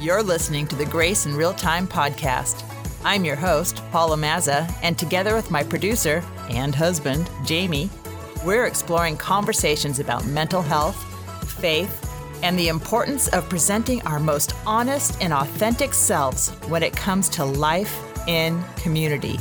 You're 0.00 0.22
listening 0.22 0.66
to 0.68 0.76
the 0.76 0.86
Grace 0.86 1.26
in 1.26 1.36
Real 1.36 1.52
Time 1.52 1.86
podcast. 1.86 2.64
I'm 3.04 3.22
your 3.22 3.36
host, 3.36 3.82
Paula 3.92 4.16
Mazza, 4.16 4.74
and 4.82 4.98
together 4.98 5.34
with 5.34 5.50
my 5.50 5.62
producer 5.62 6.24
and 6.48 6.74
husband, 6.74 7.28
Jamie, 7.44 7.90
we're 8.42 8.64
exploring 8.64 9.18
conversations 9.18 9.98
about 9.98 10.24
mental 10.24 10.62
health, 10.62 10.96
faith, 11.60 12.10
and 12.42 12.58
the 12.58 12.68
importance 12.68 13.28
of 13.28 13.46
presenting 13.50 14.00
our 14.06 14.18
most 14.18 14.54
honest 14.64 15.20
and 15.20 15.34
authentic 15.34 15.92
selves 15.92 16.48
when 16.68 16.82
it 16.82 16.96
comes 16.96 17.28
to 17.28 17.44
life 17.44 17.94
in 18.26 18.64
community. 18.76 19.38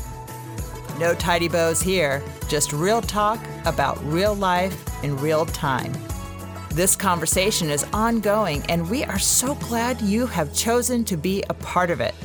No 0.97 1.15
tidy 1.15 1.47
bows 1.47 1.81
here, 1.81 2.21
just 2.49 2.73
real 2.73 3.01
talk 3.01 3.39
about 3.63 3.97
real 4.03 4.35
life 4.35 4.75
in 5.05 5.15
real 5.19 5.45
time. 5.45 5.93
This 6.71 6.95
conversation 6.95 7.69
is 7.69 7.85
ongoing, 7.93 8.63
and 8.69 8.89
we 8.89 9.03
are 9.03 9.19
so 9.19 9.55
glad 9.55 9.99
you 10.01 10.25
have 10.27 10.53
chosen 10.53 11.03
to 11.05 11.17
be 11.17 11.43
a 11.49 11.53
part 11.55 11.89
of 11.89 11.99
it. 11.99 12.15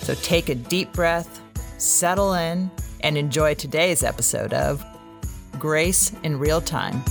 So 0.00 0.14
take 0.14 0.48
a 0.48 0.54
deep 0.54 0.92
breath, 0.92 1.40
settle 1.76 2.34
in, 2.34 2.70
and 3.00 3.18
enjoy 3.18 3.54
today's 3.54 4.04
episode 4.04 4.54
of 4.54 4.84
Grace 5.58 6.12
in 6.22 6.38
Real 6.38 6.60
Time. 6.60 7.02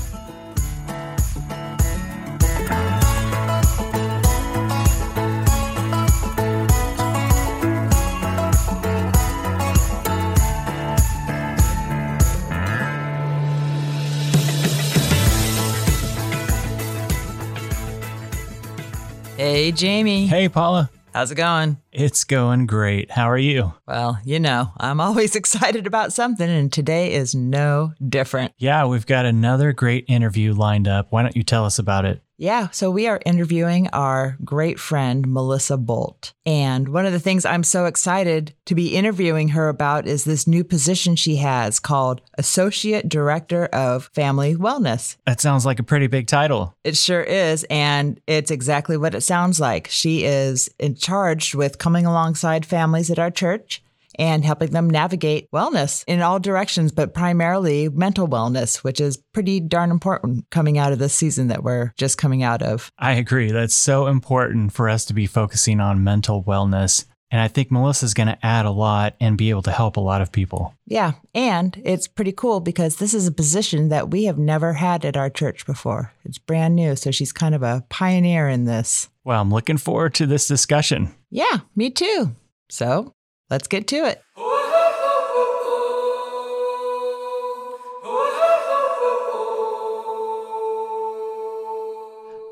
Hey, 19.67 19.73
Jamie. 19.73 20.27
Hey, 20.27 20.47
Paula. 20.47 20.89
How's 21.13 21.29
it 21.29 21.35
going? 21.35 21.75
It's 21.91 22.23
going 22.23 22.67
great. 22.67 23.11
How 23.11 23.29
are 23.29 23.37
you? 23.37 23.73
Well, 23.85 24.17
you 24.23 24.39
know, 24.39 24.71
I'm 24.77 25.01
always 25.01 25.35
excited 25.35 25.85
about 25.85 26.13
something, 26.13 26.49
and 26.49 26.71
today 26.71 27.11
is 27.13 27.35
no 27.35 27.91
different. 28.07 28.53
Yeah, 28.57 28.85
we've 28.85 29.05
got 29.05 29.25
another 29.25 29.73
great 29.73 30.05
interview 30.07 30.53
lined 30.53 30.87
up. 30.87 31.07
Why 31.09 31.21
don't 31.21 31.35
you 31.35 31.43
tell 31.43 31.65
us 31.65 31.79
about 31.79 32.05
it? 32.05 32.21
Yeah, 32.39 32.69
so 32.69 32.91
we 32.91 33.07
are 33.07 33.19
interviewing 33.25 33.87
our 33.93 34.37
great 34.45 34.79
friend, 34.79 35.25
Melissa 35.25 35.75
Bolt. 35.75 36.33
And 36.45 36.89
one 36.89 37.07
of 37.07 37.11
the 37.11 37.19
things 37.19 37.45
I'm 37.45 37.63
so 37.63 37.85
excited 37.85 38.53
to 38.65 38.75
be 38.75 38.95
interviewing 38.95 39.49
her 39.49 39.69
about 39.69 40.05
is 40.05 40.23
this 40.23 40.45
new 40.45 40.63
position 40.63 41.15
she 41.15 41.37
has 41.37 41.79
called 41.79 42.21
Associate 42.37 43.07
Director 43.09 43.65
of 43.65 44.11
Family 44.13 44.55
Wellness. 44.55 45.17
That 45.25 45.41
sounds 45.41 45.65
like 45.65 45.79
a 45.79 45.83
pretty 45.83 46.05
big 46.05 46.27
title. 46.27 46.75
It 46.83 46.95
sure 46.95 47.23
is. 47.23 47.65
And 47.71 48.21
it's 48.27 48.51
exactly 48.51 48.97
what 48.97 49.15
it 49.15 49.21
sounds 49.21 49.59
like. 49.59 49.87
She 49.89 50.23
is 50.23 50.69
in 50.77 50.93
charge 50.93 51.55
with 51.55 51.79
coming 51.79 52.05
alongside 52.05 52.67
families 52.67 53.09
at 53.09 53.17
our 53.17 53.31
church 53.31 53.81
and 54.17 54.43
helping 54.43 54.71
them 54.71 54.89
navigate 54.89 55.49
wellness 55.51 56.03
in 56.07 56.21
all 56.21 56.39
directions, 56.39 56.91
but 56.91 57.13
primarily 57.13 57.89
mental 57.89 58.27
wellness, 58.27 58.77
which 58.77 58.99
is 58.99 59.17
pretty 59.33 59.59
darn 59.59 59.91
important 59.91 60.49
coming 60.49 60.77
out 60.77 60.91
of 60.91 60.99
this 60.99 61.13
season 61.13 61.47
that 61.47 61.63
we're 61.63 61.93
just 61.97 62.17
coming 62.17 62.43
out 62.43 62.61
of. 62.61 62.91
I 62.97 63.13
agree. 63.13 63.51
That's 63.51 63.75
so 63.75 64.07
important 64.07 64.73
for 64.73 64.89
us 64.89 65.05
to 65.05 65.13
be 65.13 65.27
focusing 65.27 65.79
on 65.79 66.03
mental 66.03 66.43
wellness. 66.43 67.05
And 67.29 67.41
I 67.41 67.49
think 67.49 67.71
Melissa's 67.71 68.13
going 68.13 68.27
to 68.27 68.45
add 68.45 68.65
a 68.65 68.71
lot 68.71 69.15
and 69.19 69.37
be 69.37 69.49
able 69.49 69.63
to 69.63 69.71
help 69.71 69.97
a 69.97 70.01
lot 70.01 70.21
of 70.21 70.31
people. 70.31 70.73
Yeah. 70.85 71.13
And 71.35 71.79
it's 71.83 72.07
pretty 72.07 72.31
cool 72.31 72.61
because 72.61 72.97
this 72.97 73.13
is 73.13 73.27
a 73.27 73.33
position 73.33 73.89
that 73.89 74.09
we 74.09 74.23
have 74.25 74.37
never 74.37 74.73
had 74.73 75.03
at 75.03 75.17
our 75.17 75.29
church 75.29 75.65
before. 75.65 76.13
It's 76.23 76.37
brand 76.37 76.75
new. 76.75 76.95
So 76.95 77.11
she's 77.11 77.33
kind 77.33 77.53
of 77.53 77.63
a 77.63 77.83
pioneer 77.89 78.47
in 78.47 78.63
this. 78.63 79.09
Well, 79.25 79.41
I'm 79.41 79.51
looking 79.51 79.77
forward 79.77 80.13
to 80.15 80.25
this 80.25 80.47
discussion. 80.47 81.13
Yeah, 81.29 81.59
me 81.75 81.89
too. 81.89 82.33
So 82.69 83.11
let's 83.49 83.67
get 83.67 83.87
to 83.87 83.95
it. 84.07 84.21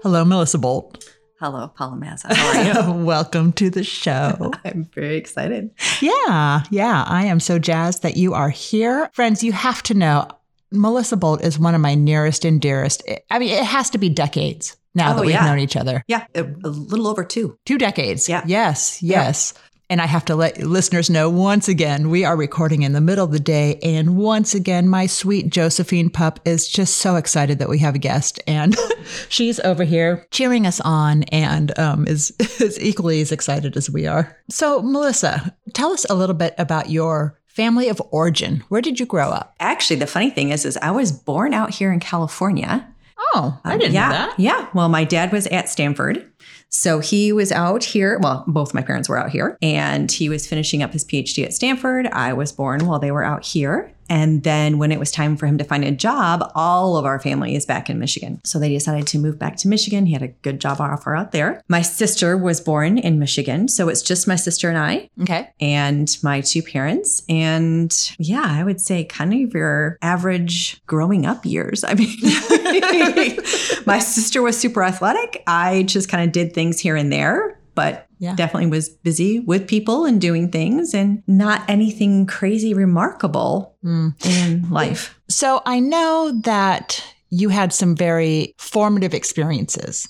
Hello, 0.04 0.24
Melissa 0.24 0.60
Bolt. 0.60 1.04
Hello, 1.40 1.68
Paula 1.68 1.98
Mazza. 1.98 2.32
How 2.32 2.48
are 2.84 2.90
you? 2.92 2.94
Welcome 3.06 3.52
to 3.54 3.72
the 3.72 3.84
show. 3.84 4.52
I'm 4.66 4.86
very 4.94 5.18
excited. 5.18 5.72
Yeah, 6.00 6.62
yeah. 6.70 7.04
I 7.08 7.26
am 7.26 7.40
so 7.40 7.58
jazzed 7.58 8.04
that 8.04 8.16
you 8.16 8.36
are 8.36 8.50
here. 8.52 9.10
Friends, 9.14 9.44
you 9.44 9.52
have 9.52 9.82
to 9.84 9.96
know 9.96 10.28
Melissa 10.72 11.18
Bolt 11.18 11.44
is 11.44 11.58
one 11.58 11.74
of 11.74 11.82
my 11.82 11.96
nearest 11.96 12.46
and 12.46 12.62
dearest. 12.62 13.02
I 13.32 13.40
mean, 13.40 13.50
it 13.50 13.64
has 13.66 13.90
to 13.92 13.98
be 13.98 14.10
decades 14.10 14.78
now 14.94 15.14
Oh, 15.14 15.16
that 15.16 15.22
we've 15.22 15.32
yeah. 15.32 15.46
known 15.46 15.60
each 15.60 15.76
other. 15.76 16.04
Yeah, 16.08 16.26
a, 16.36 16.44
a 16.44 16.70
little 16.70 17.08
over 17.08 17.24
two. 17.24 17.58
Two 17.66 17.80
decades. 17.80 18.30
Yeah. 18.30 18.44
Yes, 18.46 19.02
yes. 19.02 19.56
And 19.90 20.02
I 20.02 20.08
have 20.08 20.26
to 20.26 20.36
let 20.36 20.58
listeners 20.58 21.12
know 21.12 21.30
once 21.30 21.68
again, 21.68 22.10
we 22.10 22.26
are 22.26 22.36
recording 22.36 22.82
in 22.82 22.94
the 22.94 23.02
middle 23.02 23.24
of 23.24 23.32
the 23.32 23.40
day. 23.40 23.78
And 23.84 24.18
once 24.18 24.56
again, 24.56 24.88
my 24.88 25.06
sweet 25.06 25.50
Josephine 25.52 26.10
pup 26.10 26.40
is 26.44 26.68
just 26.68 26.98
so 26.98 27.18
excited 27.18 27.60
that 27.60 27.70
we 27.70 27.78
have 27.80 27.94
a 27.94 28.00
guest. 28.00 28.40
And 28.48 28.76
she's 29.30 29.60
over 29.60 29.84
here 29.84 30.26
cheering 30.32 30.66
us 30.66 30.82
on 30.82 31.24
and 31.24 31.78
um, 31.78 32.08
is, 32.08 32.32
is 32.60 32.80
equally 32.80 33.22
as 33.22 33.32
excited 33.32 33.78
as 33.78 33.90
we 33.90 34.08
are. 34.08 34.36
So, 34.50 34.82
Melissa, 34.82 35.56
tell 35.74 35.92
us 35.92 36.06
a 36.10 36.16
little 36.16 36.36
bit 36.36 36.56
about 36.58 36.90
your 36.90 37.40
family 37.46 37.88
of 37.88 38.02
origin. 38.10 38.64
Where 38.70 38.82
did 38.82 39.00
you 39.00 39.06
grow 39.06 39.30
up? 39.30 39.56
Actually, 39.60 39.98
the 39.98 40.08
funny 40.08 40.32
thing 40.32 40.50
is, 40.50 40.66
is 40.66 40.78
I 40.78 40.92
was 40.92 41.12
born 41.12 41.54
out 41.54 41.76
here 41.76 41.94
in 41.94 42.00
California. 42.00 42.92
Oh, 43.34 43.60
I 43.64 43.78
didn't 43.78 43.94
yeah, 43.94 44.08
know 44.08 44.14
that. 44.14 44.40
Yeah. 44.40 44.68
Well, 44.74 44.90
my 44.90 45.04
dad 45.04 45.32
was 45.32 45.48
at 45.48 45.70
Stanford. 45.70 46.32
So 46.78 47.00
he 47.00 47.32
was 47.32 47.54
out 47.54 47.86
here. 47.86 48.20
Well, 48.22 48.44
both 48.48 48.74
my 48.74 48.82
parents 48.82 49.08
were 49.08 49.18
out 49.18 49.30
here, 49.30 49.58
and 49.62 50.12
he 50.12 50.28
was 50.28 50.46
finishing 50.46 50.84
up 50.84 50.92
his 50.92 51.06
PhD 51.06 51.46
at 51.46 51.54
Stanford. 51.54 52.06
I 52.08 52.34
was 52.34 52.52
born 52.52 52.86
while 52.86 53.00
they 53.00 53.12
were 53.12 53.24
out 53.24 53.46
here. 53.46 53.94
And 54.10 54.44
then 54.44 54.78
when 54.78 54.92
it 54.92 55.00
was 55.00 55.12
time 55.12 55.36
for 55.38 55.48
him 55.48 55.58
to 55.58 55.64
find 55.64 55.84
a 55.84 55.92
job, 55.92 56.52
all 56.56 56.98
of 56.98 57.06
our 57.06 57.20
family 57.20 57.56
is 57.56 57.66
back 57.66 57.90
in 57.90 58.00
Michigan. 58.00 58.40
So 58.44 58.60
they 58.60 58.70
decided 58.70 59.08
to 59.08 59.20
move 59.20 59.40
back 59.40 59.58
to 59.58 59.68
Michigan. 59.68 60.06
He 60.06 60.14
had 60.14 60.22
a 60.22 60.28
good 60.28 60.60
job 60.62 60.80
offer 60.80 61.16
out 61.16 61.32
there. 61.32 61.62
My 61.68 61.82
sister 61.82 62.38
was 62.38 62.62
born 62.62 62.98
in 62.98 63.20
Michigan. 63.20 63.68
So 63.68 63.90
it's 63.90 64.02
just 64.02 64.28
my 64.28 64.36
sister 64.36 64.70
and 64.70 64.78
I 64.78 65.10
Okay. 65.22 65.50
and 65.60 66.16
my 66.24 66.42
two 66.42 66.62
parents. 66.62 67.24
And 67.30 67.92
yeah, 68.20 68.46
I 68.48 68.64
would 68.64 68.80
say 68.82 69.04
kind 69.06 69.34
of 69.34 69.54
your 69.54 69.98
average 70.02 70.82
growing 70.86 71.26
up 71.26 71.46
years. 71.46 71.84
I 71.84 71.94
mean, 71.96 72.16
my 73.86 74.00
sister 74.00 74.42
was 74.42 74.60
super 74.60 74.84
athletic. 74.84 75.44
I 75.48 75.84
just 75.84 76.10
kind 76.10 76.24
of 76.24 76.32
did 76.32 76.54
things 76.54 76.80
here 76.80 76.96
and 76.96 77.12
there, 77.12 77.60
but 77.76 78.05
Yeah. 78.20 78.36
definitely 78.36 78.70
was 78.70 78.90
busy 78.90 79.40
with 79.40 79.68
people 79.68 80.06
and 80.06 80.20
doing 80.22 80.50
things 80.52 80.94
and 80.94 81.22
not 81.28 81.64
anything 81.70 82.26
crazy 82.26 82.74
remarkable 82.74 83.76
Mm. 83.84 84.16
in 84.26 84.70
life. 84.72 85.20
So 85.30 85.62
I 85.66 85.80
know 85.80 86.40
that 86.44 87.04
you 87.30 87.50
had 87.50 87.74
some 87.74 87.96
very 87.96 88.54
formative 88.58 89.14
experiences 89.14 90.08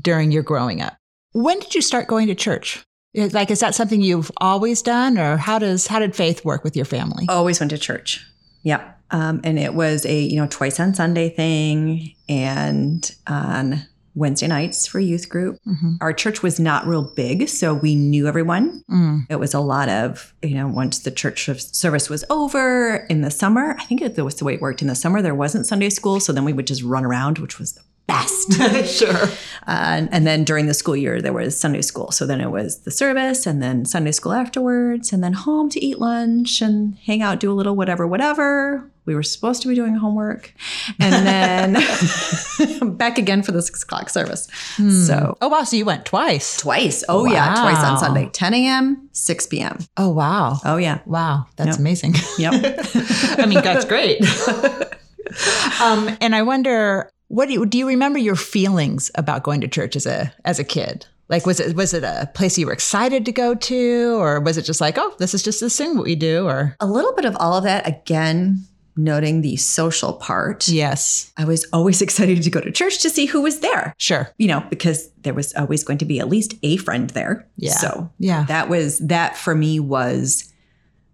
during 0.00 0.30
your 0.32 0.42
growing 0.42 0.80
up. 0.82 0.96
When 1.32 1.58
did 1.60 1.74
you 1.74 1.80
start 1.82 2.06
going 2.08 2.26
to 2.28 2.34
church? 2.34 2.84
Like, 3.14 3.50
is 3.50 3.60
that 3.60 3.74
something 3.76 4.00
you've 4.00 4.30
always 4.38 4.82
done, 4.82 5.18
or 5.18 5.36
how 5.36 5.58
does 5.60 5.86
how 5.86 6.00
did 6.00 6.16
faith 6.16 6.44
work 6.44 6.64
with 6.64 6.74
your 6.74 6.84
family? 6.84 7.26
Always 7.28 7.60
went 7.60 7.70
to 7.70 7.78
church. 7.78 8.26
Yep. 8.64 9.00
Um, 9.12 9.40
and 9.44 9.56
it 9.58 9.74
was 9.74 10.04
a, 10.04 10.20
you 10.22 10.36
know, 10.40 10.48
twice 10.50 10.80
on 10.80 10.94
Sunday 10.94 11.28
thing 11.30 12.12
and 12.28 13.14
on 13.28 13.84
Wednesday 14.14 14.46
nights 14.46 14.86
for 14.86 15.00
youth 15.00 15.28
group. 15.28 15.58
Mhm. 15.66 15.98
Our 16.00 16.12
church 16.12 16.42
was 16.42 16.60
not 16.60 16.86
real 16.86 17.02
big, 17.02 17.48
so 17.48 17.74
we 17.74 17.94
knew 17.96 18.26
everyone. 18.26 18.82
Mm. 18.90 19.26
It 19.28 19.40
was 19.40 19.54
a 19.54 19.60
lot 19.60 19.88
of, 19.88 20.32
you 20.42 20.54
know, 20.54 20.68
once 20.68 21.00
the 21.00 21.10
church 21.10 21.48
service 21.72 22.08
was 22.08 22.24
over 22.30 23.06
in 23.10 23.22
the 23.22 23.30
summer, 23.30 23.76
I 23.78 23.84
think 23.84 24.00
it 24.02 24.16
was 24.22 24.36
the 24.36 24.44
way 24.44 24.54
it 24.54 24.60
worked. 24.60 24.82
In 24.82 24.88
the 24.88 24.94
summer, 24.94 25.20
there 25.20 25.34
wasn't 25.34 25.66
Sunday 25.66 25.90
school, 25.90 26.20
so 26.20 26.32
then 26.32 26.44
we 26.44 26.52
would 26.52 26.66
just 26.66 26.82
run 26.82 27.04
around, 27.04 27.38
which 27.38 27.58
was 27.58 27.72
the 27.72 27.80
best. 28.06 28.52
sure. 28.98 29.28
Uh, 29.66 30.06
and 30.12 30.26
then 30.26 30.44
during 30.44 30.66
the 30.66 30.74
school 30.74 30.96
year, 30.96 31.22
there 31.22 31.32
was 31.32 31.58
Sunday 31.58 31.80
school. 31.82 32.10
So 32.10 32.26
then 32.26 32.40
it 32.40 32.50
was 32.50 32.80
the 32.80 32.90
service 32.90 33.46
and 33.46 33.62
then 33.62 33.84
Sunday 33.86 34.12
school 34.12 34.32
afterwards, 34.32 35.12
and 35.12 35.24
then 35.24 35.32
home 35.32 35.68
to 35.70 35.82
eat 35.84 35.98
lunch 35.98 36.60
and 36.60 36.96
hang 37.06 37.22
out, 37.22 37.40
do 37.40 37.50
a 37.50 37.54
little 37.54 37.74
whatever, 37.76 38.06
whatever. 38.06 38.90
We 39.06 39.14
were 39.14 39.22
supposed 39.22 39.60
to 39.62 39.68
be 39.68 39.74
doing 39.74 39.94
homework. 39.96 40.54
And 40.98 41.26
then 41.26 42.96
back 42.96 43.18
again 43.18 43.42
for 43.42 43.52
the 43.52 43.60
six 43.60 43.82
o'clock 43.82 44.08
service. 44.08 44.48
So 45.06 45.36
Oh 45.42 45.48
wow! 45.48 45.62
So 45.64 45.76
you 45.76 45.84
went 45.84 46.06
twice. 46.06 46.56
twice. 46.56 47.04
Oh, 47.08 47.26
yeah. 47.26 47.54
Twice 47.54 47.84
on 47.84 47.98
Sunday 47.98 48.30
10 48.32 48.54
a.m., 48.54 49.08
6 49.12 49.46
p.m. 49.48 49.78
Oh 49.98 50.08
wow! 50.08 50.58
Oh, 50.64 50.76
yeah. 50.78 51.00
Wow, 51.04 51.46
that's 51.56 51.72
Yep. 51.72 51.78
amazing. 51.80 52.14
Yep. 52.38 52.54
I 53.38 53.46
mean, 53.46 53.60
that's 53.62 53.84
great. 53.84 54.22
um, 55.82 56.16
and 56.20 56.34
I 56.34 56.42
wonder, 56.42 57.10
what 57.28 57.46
do 57.48 57.54
you 57.54 57.66
do? 57.66 57.78
You 57.78 57.86
remember 57.88 58.18
your 58.18 58.36
feelings 58.36 59.10
about 59.14 59.42
going 59.42 59.60
to 59.62 59.68
church 59.68 59.96
as 59.96 60.06
a 60.06 60.32
as 60.44 60.58
a 60.58 60.64
kid? 60.64 61.06
Like, 61.28 61.46
was 61.46 61.58
it 61.58 61.74
was 61.74 61.94
it 61.94 62.04
a 62.04 62.30
place 62.34 62.58
you 62.58 62.66
were 62.66 62.72
excited 62.72 63.24
to 63.24 63.32
go 63.32 63.54
to, 63.54 64.16
or 64.20 64.40
was 64.40 64.58
it 64.58 64.62
just 64.62 64.80
like, 64.80 64.98
oh, 64.98 65.14
this 65.18 65.32
is 65.34 65.42
just 65.42 65.60
this 65.60 65.76
thing 65.76 65.96
what 65.96 66.04
we 66.04 66.14
do? 66.16 66.46
Or 66.46 66.76
a 66.80 66.86
little 66.86 67.14
bit 67.14 67.24
of 67.24 67.36
all 67.40 67.54
of 67.56 67.64
that 67.64 67.86
again 67.88 68.64
noting 68.96 69.40
the 69.40 69.56
social 69.56 70.12
part, 70.12 70.68
Yes. 70.68 71.32
I 71.36 71.44
was 71.46 71.66
always 71.72 72.00
excited 72.06 72.40
to 72.44 72.50
go 72.50 72.60
to 72.60 72.70
church 72.70 73.00
to 73.02 73.10
see 73.10 73.26
who 73.26 73.40
was 73.40 73.58
there. 73.58 73.92
Sure. 73.98 74.30
You 74.38 74.46
know, 74.46 74.64
because 74.70 75.10
there 75.22 75.34
was 75.34 75.52
always 75.54 75.82
going 75.82 75.98
to 75.98 76.04
be 76.04 76.20
at 76.20 76.28
least 76.28 76.54
a 76.62 76.76
friend 76.76 77.10
there. 77.10 77.48
Yeah. 77.56 77.72
So 77.72 78.12
Yeah. 78.20 78.44
that 78.44 78.68
was 78.68 78.98
that 79.00 79.36
for 79.36 79.54
me 79.56 79.80
was 79.80 80.52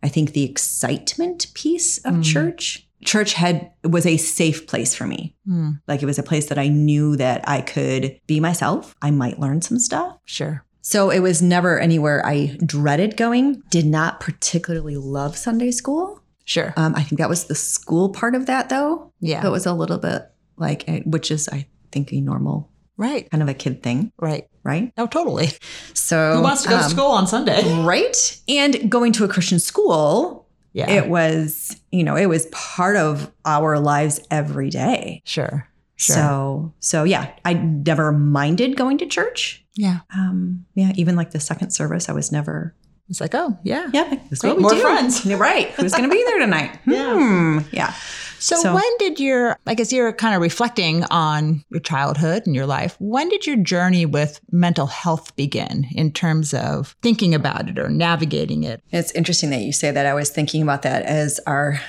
I 0.02 0.08
think 0.08 0.32
the 0.32 0.44
excitement 0.44 1.46
piece 1.54 1.96
of 1.98 2.14
Mm. 2.16 2.24
church. 2.24 2.86
Church 3.04 3.32
had 3.32 3.70
was 3.84 4.04
a 4.06 4.16
safe 4.16 4.66
place 4.66 4.94
for 4.94 5.06
me. 5.06 5.34
Hmm. 5.46 5.70
Like 5.88 6.02
it 6.02 6.06
was 6.06 6.18
a 6.18 6.22
place 6.22 6.46
that 6.46 6.58
I 6.58 6.68
knew 6.68 7.16
that 7.16 7.48
I 7.48 7.62
could 7.62 8.20
be 8.26 8.40
myself. 8.40 8.94
I 9.00 9.10
might 9.10 9.38
learn 9.40 9.62
some 9.62 9.78
stuff. 9.78 10.18
Sure. 10.24 10.64
So 10.82 11.10
it 11.10 11.20
was 11.20 11.42
never 11.42 11.78
anywhere 11.78 12.24
I 12.26 12.58
dreaded 12.64 13.16
going. 13.16 13.62
Did 13.70 13.86
not 13.86 14.20
particularly 14.20 14.96
love 14.96 15.36
Sunday 15.36 15.70
school. 15.70 16.20
Sure. 16.44 16.72
Um, 16.76 16.94
I 16.96 17.02
think 17.02 17.18
that 17.20 17.28
was 17.28 17.44
the 17.44 17.54
school 17.54 18.08
part 18.08 18.34
of 18.34 18.46
that, 18.46 18.70
though. 18.70 19.12
Yeah. 19.20 19.46
It 19.46 19.50
was 19.50 19.66
a 19.66 19.72
little 19.72 19.98
bit 19.98 20.22
like, 20.56 20.88
eh, 20.88 21.00
which 21.04 21.30
is, 21.30 21.48
I 21.48 21.66
think, 21.92 22.12
a 22.12 22.20
normal 22.20 22.70
right. 22.96 23.30
kind 23.30 23.42
of 23.42 23.48
a 23.48 23.54
kid 23.54 23.82
thing, 23.82 24.10
Right. 24.18 24.48
right? 24.64 24.92
Oh, 24.98 25.06
totally. 25.06 25.50
So 25.94 26.36
Who 26.36 26.42
wants 26.42 26.62
to 26.62 26.68
go 26.68 26.78
to 26.78 26.84
um, 26.84 26.90
school 26.90 27.10
on 27.10 27.26
Sunday? 27.26 27.62
Right. 27.84 28.40
And 28.48 28.90
going 28.90 29.12
to 29.12 29.24
a 29.24 29.28
Christian 29.28 29.60
school, 29.60 30.39
Yeah. 30.72 30.88
it 30.90 31.08
was, 31.08 31.80
you 31.90 32.04
know, 32.04 32.16
it 32.16 32.26
was 32.26 32.46
part 32.46 32.96
of 32.96 33.30
our 33.44 33.78
lives 33.78 34.20
every 34.30 34.70
day. 34.70 35.22
sure. 35.24 35.66
Sure. 35.96 36.16
So, 36.16 36.74
so 36.80 37.04
yeah, 37.04 37.30
I 37.44 37.52
never 37.52 38.10
minded 38.10 38.74
going 38.74 38.96
to 38.98 39.06
church. 39.06 39.62
yeah. 39.74 39.98
Um, 40.16 40.64
yeah, 40.74 40.92
even 40.94 41.14
like 41.14 41.32
the 41.32 41.40
second 41.40 41.72
service, 41.72 42.08
I 42.08 42.12
was 42.12 42.32
never, 42.32 42.74
It's 43.10 43.20
like, 43.20 43.34
oh, 43.34 43.58
yeah. 43.64 43.90
yeah, 43.92 44.08
that's 44.30 44.40
Great, 44.40 44.50
what 44.52 44.56
we 44.56 44.62
more 44.62 44.70
do. 44.70 44.80
friends. 44.80 45.26
You're 45.26 45.36
right. 45.50 45.68
Who's 45.72 45.92
going 45.92 46.08
to 46.08 46.14
be 46.14 46.22
there 46.24 46.38
tonight? 46.38 46.78
Yeah. 46.86 47.14
Hmm. 47.14 47.58
Yeah. 47.70 47.92
So, 48.40 48.56
So- 48.56 48.74
when 48.74 48.98
did 48.98 49.20
your, 49.20 49.58
I 49.66 49.74
guess 49.74 49.92
you're 49.92 50.12
kind 50.12 50.34
of 50.34 50.40
reflecting 50.40 51.04
on 51.04 51.64
your 51.70 51.80
childhood 51.80 52.44
and 52.46 52.54
your 52.54 52.66
life. 52.66 52.96
When 52.98 53.28
did 53.28 53.46
your 53.46 53.56
journey 53.56 54.06
with 54.06 54.40
mental 54.50 54.86
health 54.86 55.36
begin 55.36 55.86
in 55.92 56.10
terms 56.12 56.54
of 56.54 56.96
thinking 57.02 57.34
about 57.34 57.68
it 57.68 57.78
or 57.78 57.88
navigating 57.88 58.64
it? 58.64 58.82
It's 58.90 59.12
interesting 59.12 59.50
that 59.50 59.60
you 59.60 59.72
say 59.72 59.90
that. 59.90 60.06
I 60.06 60.14
was 60.14 60.30
thinking 60.30 60.62
about 60.62 60.82
that 60.82 61.02
as 61.02 61.38
our 61.46 61.80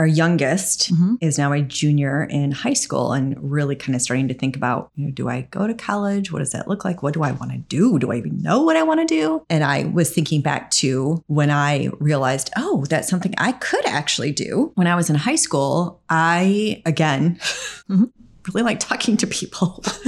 our 0.00 0.06
youngest 0.06 0.90
Mhm. 0.94 1.18
is 1.20 1.36
now 1.36 1.52
a 1.52 1.60
junior 1.60 2.24
in 2.24 2.52
high 2.52 2.72
school 2.72 3.12
and 3.12 3.36
really 3.38 3.76
kind 3.76 3.94
of 3.94 4.00
starting 4.00 4.28
to 4.28 4.34
think 4.34 4.56
about, 4.56 4.90
you 4.96 5.04
know, 5.04 5.10
do 5.12 5.28
I 5.28 5.46
go 5.50 5.66
to 5.66 5.74
college? 5.74 6.32
What 6.32 6.38
does 6.38 6.52
that 6.52 6.68
look 6.68 6.86
like? 6.86 7.02
What 7.02 7.12
do 7.12 7.22
I 7.22 7.32
want 7.32 7.52
to 7.52 7.58
do? 7.58 7.98
Do 7.98 8.10
I 8.10 8.16
even 8.16 8.40
know 8.40 8.62
what 8.62 8.76
I 8.76 8.82
want 8.82 9.00
to 9.00 9.06
do? 9.06 9.42
And 9.50 9.62
I 9.62 9.84
was 9.84 10.08
thinking 10.10 10.40
back 10.40 10.70
to 10.82 11.22
when 11.26 11.50
I 11.50 11.90
realized, 11.98 12.48
oh, 12.56 12.86
that's 12.88 13.08
something 13.10 13.34
I 13.36 13.52
could 13.52 13.84
actually 13.84 14.32
do. 14.32 14.72
When 14.74 14.86
I 14.86 14.94
was 14.96 15.10
in 15.10 15.16
high 15.16 15.36
school, 15.36 16.00
I 16.08 16.80
again 16.86 17.38
Mhm. 17.90 18.08
really 18.48 18.62
like 18.62 18.80
talking 18.80 19.18
to 19.18 19.26
people. 19.26 19.84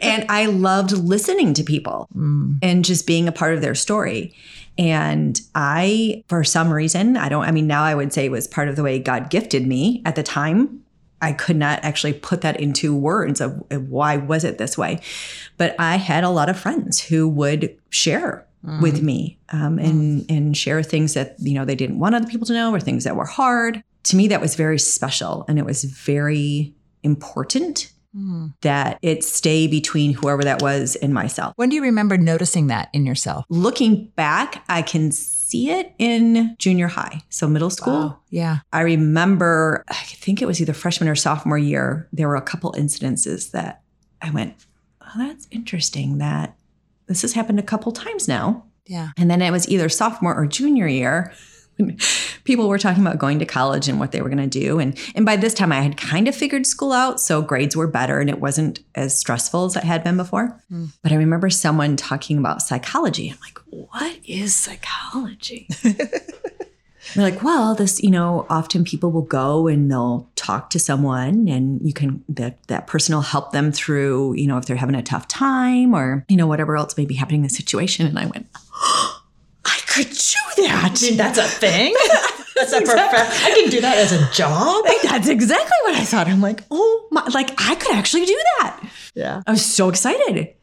and 0.00 0.24
I 0.30 0.46
loved 0.46 0.92
listening 0.92 1.52
to 1.54 1.62
people 1.62 2.08
Mm. 2.16 2.58
and 2.62 2.82
just 2.84 3.06
being 3.06 3.28
a 3.28 3.32
part 3.32 3.54
of 3.54 3.60
their 3.60 3.74
story. 3.74 4.32
And 4.78 5.40
I, 5.54 6.24
for 6.28 6.44
some 6.44 6.72
reason, 6.72 7.16
I 7.16 7.28
don't, 7.28 7.44
I 7.44 7.50
mean, 7.50 7.66
now 7.66 7.82
I 7.82 7.94
would 7.94 8.12
say 8.12 8.26
it 8.26 8.30
was 8.30 8.46
part 8.46 8.68
of 8.68 8.76
the 8.76 8.82
way 8.82 8.98
God 8.98 9.30
gifted 9.30 9.66
me 9.66 10.02
at 10.04 10.16
the 10.16 10.22
time. 10.22 10.82
I 11.22 11.32
could 11.32 11.56
not 11.56 11.82
actually 11.82 12.12
put 12.12 12.42
that 12.42 12.60
into 12.60 12.94
words 12.94 13.40
of, 13.40 13.64
of 13.70 13.88
why 13.88 14.18
was 14.18 14.44
it 14.44 14.58
this 14.58 14.76
way. 14.76 15.00
But 15.56 15.74
I 15.78 15.96
had 15.96 16.24
a 16.24 16.30
lot 16.30 16.50
of 16.50 16.58
friends 16.58 17.00
who 17.00 17.26
would 17.28 17.76
share 17.88 18.46
with 18.80 19.00
me 19.00 19.38
um, 19.50 19.78
and, 19.78 20.28
and 20.28 20.56
share 20.56 20.82
things 20.82 21.14
that, 21.14 21.36
you 21.38 21.54
know, 21.54 21.64
they 21.64 21.76
didn't 21.76 22.00
want 22.00 22.16
other 22.16 22.26
people 22.26 22.46
to 22.48 22.52
know 22.52 22.74
or 22.74 22.80
things 22.80 23.04
that 23.04 23.14
were 23.14 23.24
hard. 23.24 23.82
To 24.04 24.16
me, 24.16 24.26
that 24.28 24.40
was 24.40 24.56
very 24.56 24.78
special 24.78 25.44
and 25.48 25.58
it 25.58 25.64
was 25.64 25.84
very 25.84 26.74
important 27.02 27.92
Mm. 28.16 28.54
that 28.62 28.98
it 29.02 29.22
stay 29.24 29.66
between 29.66 30.14
whoever 30.14 30.42
that 30.42 30.62
was 30.62 30.96
and 30.96 31.12
myself. 31.12 31.52
When 31.56 31.68
do 31.68 31.76
you 31.76 31.82
remember 31.82 32.16
noticing 32.16 32.68
that 32.68 32.88
in 32.94 33.04
yourself? 33.04 33.44
Looking 33.50 34.06
back, 34.16 34.64
I 34.70 34.80
can 34.80 35.12
see 35.12 35.70
it 35.70 35.92
in 35.98 36.56
junior 36.58 36.88
high, 36.88 37.22
so 37.28 37.46
middle 37.46 37.68
school. 37.68 37.92
Wow. 37.92 38.18
Yeah. 38.30 38.58
I 38.72 38.80
remember, 38.80 39.84
I 39.88 39.94
think 39.94 40.40
it 40.40 40.46
was 40.46 40.62
either 40.62 40.72
freshman 40.72 41.10
or 41.10 41.14
sophomore 41.14 41.58
year, 41.58 42.08
there 42.10 42.26
were 42.26 42.36
a 42.36 42.42
couple 42.42 42.72
incidences 42.72 43.50
that 43.50 43.82
I 44.22 44.30
went, 44.30 44.54
oh, 45.02 45.12
that's 45.18 45.46
interesting 45.50 46.16
that 46.18 46.56
this 47.08 47.20
has 47.20 47.34
happened 47.34 47.58
a 47.58 47.64
couple 47.64 47.92
times 47.92 48.28
now. 48.28 48.64
Yeah. 48.86 49.10
And 49.18 49.30
then 49.30 49.42
it 49.42 49.50
was 49.50 49.68
either 49.68 49.90
sophomore 49.90 50.34
or 50.34 50.46
junior 50.46 50.86
year. 50.86 51.34
When 51.76 51.98
People 52.46 52.68
were 52.68 52.78
talking 52.78 53.04
about 53.04 53.18
going 53.18 53.40
to 53.40 53.44
college 53.44 53.88
and 53.88 53.98
what 53.98 54.12
they 54.12 54.22
were 54.22 54.28
going 54.28 54.48
to 54.48 54.60
do. 54.60 54.78
And, 54.78 54.96
and 55.16 55.26
by 55.26 55.34
this 55.34 55.52
time, 55.52 55.72
I 55.72 55.80
had 55.80 55.96
kind 55.96 56.28
of 56.28 56.36
figured 56.36 56.64
school 56.64 56.92
out. 56.92 57.20
So 57.20 57.42
grades 57.42 57.74
were 57.74 57.88
better 57.88 58.20
and 58.20 58.30
it 58.30 58.38
wasn't 58.38 58.78
as 58.94 59.18
stressful 59.18 59.64
as 59.64 59.74
it 59.74 59.82
had 59.82 60.04
been 60.04 60.16
before. 60.16 60.56
Hmm. 60.68 60.86
But 61.02 61.10
I 61.10 61.16
remember 61.16 61.50
someone 61.50 61.96
talking 61.96 62.38
about 62.38 62.62
psychology. 62.62 63.30
I'm 63.30 63.38
like, 63.40 63.58
what 63.70 64.16
is 64.24 64.54
psychology? 64.54 65.68
They're 65.82 67.24
like, 67.30 67.42
well, 67.42 67.74
this, 67.74 68.00
you 68.00 68.10
know, 68.10 68.46
often 68.48 68.84
people 68.84 69.10
will 69.10 69.22
go 69.22 69.66
and 69.66 69.90
they'll 69.90 70.28
talk 70.36 70.70
to 70.70 70.78
someone 70.78 71.48
and 71.48 71.80
you 71.82 71.92
can, 71.92 72.24
that, 72.28 72.64
that 72.66 72.86
person 72.86 73.14
will 73.14 73.22
help 73.22 73.52
them 73.52 73.72
through, 73.72 74.34
you 74.34 74.46
know, 74.46 74.58
if 74.58 74.66
they're 74.66 74.76
having 74.76 74.96
a 74.96 75.02
tough 75.02 75.26
time 75.26 75.94
or, 75.94 76.24
you 76.28 76.36
know, 76.36 76.46
whatever 76.46 76.76
else 76.76 76.96
may 76.96 77.06
be 77.06 77.14
happening 77.14 77.40
in 77.40 77.44
the 77.44 77.48
situation. 77.48 78.06
And 78.06 78.18
I 78.18 78.26
went, 78.26 78.48
could 79.96 80.10
do 80.10 80.62
that. 80.62 80.98
that's 81.16 81.38
a 81.38 81.42
thing. 81.44 81.94
That's 82.56 82.72
a 82.72 82.80
prof- 82.80 82.98
I 83.44 83.50
can 83.60 83.68
do 83.68 83.82
that 83.82 83.98
as 83.98 84.12
a 84.12 84.30
job. 84.32 84.82
That's 85.02 85.28
exactly 85.28 85.76
what 85.82 85.94
I 85.96 86.04
thought. 86.04 86.26
I'm 86.26 86.40
like, 86.40 86.62
oh 86.70 87.06
my, 87.10 87.22
like 87.34 87.50
I 87.58 87.74
could 87.74 87.94
actually 87.94 88.24
do 88.24 88.34
that. 88.60 88.82
Yeah. 89.14 89.42
I 89.46 89.50
was 89.50 89.62
so 89.62 89.90
excited. 89.90 90.54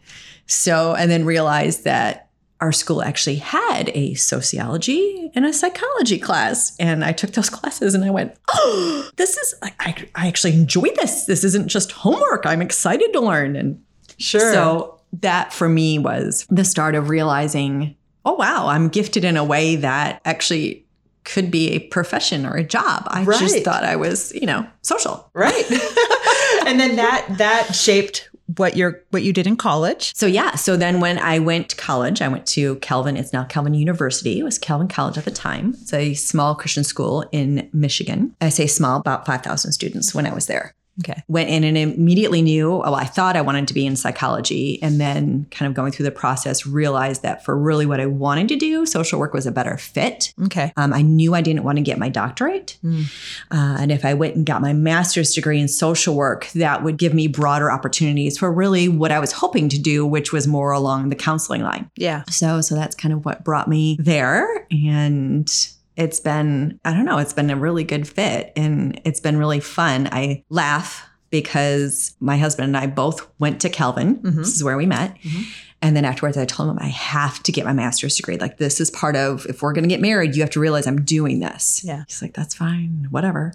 So, 0.47 0.95
and 0.95 1.11
then 1.11 1.23
realized 1.23 1.83
that 1.83 2.29
our 2.61 2.71
school 2.71 3.03
actually 3.03 3.35
had 3.35 3.91
a 3.93 4.15
sociology 4.15 5.29
and 5.35 5.45
a 5.45 5.53
psychology 5.53 6.17
class. 6.17 6.75
And 6.79 7.05
I 7.05 7.11
took 7.11 7.33
those 7.33 7.51
classes 7.51 7.93
and 7.93 8.03
I 8.03 8.09
went, 8.09 8.33
oh, 8.49 9.07
this 9.17 9.37
is, 9.37 9.53
I, 9.61 9.71
I, 9.79 9.95
I 10.15 10.27
actually 10.27 10.53
enjoy 10.53 10.87
this. 10.95 11.25
This 11.25 11.43
isn't 11.43 11.67
just 11.67 11.91
homework. 11.91 12.47
I'm 12.47 12.63
excited 12.63 13.13
to 13.13 13.19
learn. 13.19 13.55
And 13.55 13.83
Sure. 14.17 14.51
so 14.51 14.99
that 15.21 15.53
for 15.53 15.69
me 15.69 15.99
was 15.99 16.47
the 16.49 16.65
start 16.65 16.95
of 16.95 17.09
realizing, 17.09 17.95
oh, 18.25 18.33
wow, 18.33 18.67
I'm 18.67 18.89
gifted 18.89 19.23
in 19.23 19.37
a 19.37 19.43
way 19.43 19.75
that 19.77 20.21
actually 20.25 20.85
could 21.23 21.49
be 21.49 21.71
a 21.71 21.79
profession 21.79 22.45
or 22.45 22.55
a 22.55 22.63
job. 22.63 23.03
I 23.07 23.23
just 23.23 23.63
thought 23.63 23.83
I 23.83 23.95
was, 23.95 24.33
you 24.33 24.45
know, 24.45 24.67
social. 24.81 25.29
right. 25.33 25.65
and 26.65 26.79
then 26.79 26.95
that 26.97 27.25
that 27.37 27.75
shaped 27.75 28.29
what 28.57 28.75
you're 28.75 29.01
what 29.11 29.23
you 29.23 29.31
did 29.31 29.47
in 29.47 29.55
college. 29.55 30.13
So 30.15 30.25
yeah, 30.25 30.55
so 30.55 30.75
then 30.75 30.99
when 30.99 31.17
I 31.17 31.39
went 31.39 31.69
to 31.69 31.75
college, 31.75 32.21
I 32.21 32.27
went 32.27 32.45
to 32.47 32.75
Calvin. 32.77 33.17
It's 33.17 33.33
now 33.33 33.45
Calvin 33.45 33.73
University. 33.73 34.39
It 34.39 34.43
was 34.43 34.57
Calvin 34.57 34.87
College 34.87 35.17
at 35.17 35.25
the 35.25 35.31
time. 35.31 35.75
It's 35.81 35.93
a 35.93 36.13
small 36.13 36.55
Christian 36.55 36.83
school 36.83 37.25
in 37.31 37.69
Michigan. 37.73 38.35
I 38.41 38.49
say 38.49 38.67
small, 38.67 38.99
about 38.99 39.25
5,000 39.25 39.71
students 39.71 40.13
when 40.13 40.25
I 40.25 40.33
was 40.33 40.47
there. 40.47 40.73
Okay. 40.99 41.23
Went 41.27 41.49
in 41.49 41.63
and 41.63 41.77
immediately 41.77 42.41
knew, 42.41 42.81
oh, 42.83 42.93
I 42.93 43.05
thought 43.05 43.35
I 43.35 43.41
wanted 43.41 43.67
to 43.67 43.73
be 43.73 43.85
in 43.85 43.95
psychology. 43.95 44.81
And 44.83 45.01
then 45.01 45.47
kind 45.49 45.67
of 45.67 45.75
going 45.75 45.91
through 45.91 46.05
the 46.05 46.11
process, 46.11 46.67
realized 46.67 47.23
that 47.23 47.43
for 47.43 47.57
really 47.57 47.85
what 47.85 47.99
I 47.99 48.05
wanted 48.05 48.47
to 48.49 48.55
do, 48.55 48.85
social 48.85 49.19
work 49.19 49.33
was 49.33 49.47
a 49.47 49.51
better 49.51 49.77
fit. 49.77 50.33
Okay. 50.43 50.71
Um, 50.77 50.93
I 50.93 51.01
knew 51.01 51.33
I 51.33 51.41
didn't 51.41 51.63
want 51.63 51.77
to 51.77 51.81
get 51.81 51.97
my 51.97 52.09
doctorate. 52.09 52.77
Mm. 52.83 53.05
Uh, 53.51 53.77
and 53.79 53.91
if 53.91 54.05
I 54.05 54.13
went 54.13 54.35
and 54.35 54.45
got 54.45 54.61
my 54.61 54.73
master's 54.73 55.33
degree 55.33 55.59
in 55.59 55.67
social 55.67 56.15
work, 56.15 56.47
that 56.51 56.83
would 56.83 56.97
give 56.97 57.13
me 57.13 57.27
broader 57.27 57.71
opportunities 57.71 58.37
for 58.37 58.51
really 58.51 58.87
what 58.87 59.11
I 59.11 59.19
was 59.19 59.31
hoping 59.31 59.69
to 59.69 59.79
do, 59.79 60.05
which 60.05 60.31
was 60.31 60.47
more 60.47 60.71
along 60.71 61.09
the 61.09 61.15
counseling 61.15 61.63
line. 61.63 61.89
Yeah. 61.95 62.23
So, 62.29 62.61
so 62.61 62.75
that's 62.75 62.95
kind 62.95 63.13
of 63.13 63.25
what 63.25 63.43
brought 63.43 63.67
me 63.67 63.97
there. 63.99 64.67
And 64.69 65.51
it's 65.95 66.19
been, 66.19 66.79
I 66.85 66.93
don't 66.93 67.05
know, 67.05 67.17
it's 67.19 67.33
been 67.33 67.49
a 67.49 67.55
really 67.55 67.83
good 67.83 68.07
fit 68.07 68.51
and 68.55 68.99
it's 69.05 69.19
been 69.19 69.37
really 69.37 69.59
fun. 69.59 70.09
I 70.11 70.43
laugh 70.49 71.07
because 71.29 72.15
my 72.19 72.37
husband 72.37 72.67
and 72.67 72.77
I 72.77 72.87
both 72.87 73.27
went 73.39 73.59
to 73.61 73.69
Calvin. 73.69 74.17
Mhm. 74.17 74.35
This 74.35 74.55
is 74.55 74.63
where 74.63 74.77
we 74.77 74.85
met. 74.85 75.17
Mhm. 75.23 75.45
And 75.81 75.97
then 75.97 76.05
afterwards, 76.05 76.37
I 76.37 76.45
told 76.45 76.69
him 76.69 76.77
I 76.79 76.87
have 76.87 77.43
to 77.43 77.51
get 77.51 77.65
my 77.65 77.73
master's 77.73 78.15
degree. 78.15 78.37
Like, 78.37 78.57
this 78.57 78.79
is 78.79 78.89
part 78.91 79.15
of, 79.15 79.45
if 79.47 79.61
we're 79.61 79.73
going 79.73 79.83
to 79.83 79.89
get 79.89 79.99
married, 79.99 80.35
you 80.35 80.41
have 80.41 80.51
to 80.51 80.59
realize 80.59 80.87
I'm 80.87 81.03
doing 81.03 81.39
this. 81.41 81.81
Yeah. 81.83 82.03
He's 82.07 82.21
like, 82.21 82.33
that's 82.33 82.55
fine, 82.55 83.07
whatever. 83.09 83.53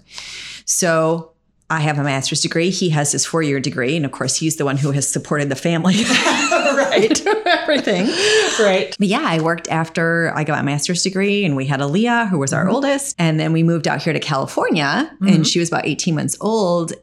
So 0.65 1.31
I 1.71 1.79
have 1.81 1.97
a 1.97 2.03
master's 2.03 2.41
degree. 2.41 2.69
He 2.69 2.89
has 2.89 3.11
his 3.11 3.25
four 3.25 3.41
year 3.41 3.59
degree. 3.59 3.95
And 3.95 4.05
of 4.05 4.11
course, 4.11 4.35
he's 4.35 4.57
the 4.57 4.65
one 4.65 4.77
who 4.77 4.91
has 4.91 5.07
supported 5.07 5.49
the 5.49 5.55
family. 5.55 5.95
right. 6.79 7.25
Everything. 7.45 8.07
Right. 8.63 8.95
But 8.97 9.07
yeah, 9.07 9.23
I 9.23 9.41
worked 9.41 9.67
after 9.69 10.31
I 10.35 10.43
got 10.43 10.57
my 10.57 10.71
master's 10.71 11.03
degree, 11.03 11.45
and 11.45 11.55
we 11.55 11.65
had 11.65 11.79
Aaliyah, 11.79 12.29
who 12.29 12.39
was 12.39 12.53
our 12.53 12.67
oldest. 12.69 13.15
And 13.19 13.39
then 13.39 13.53
we 13.53 13.63
moved 13.63 13.87
out 13.87 14.01
here 14.01 14.13
to 14.13 14.19
California, 14.19 15.11
Mhm. 15.21 15.35
and 15.35 15.47
she 15.47 15.59
was 15.59 15.69
about 15.69 15.85
18 15.85 16.15
months 16.15 16.37
old. 16.41 16.93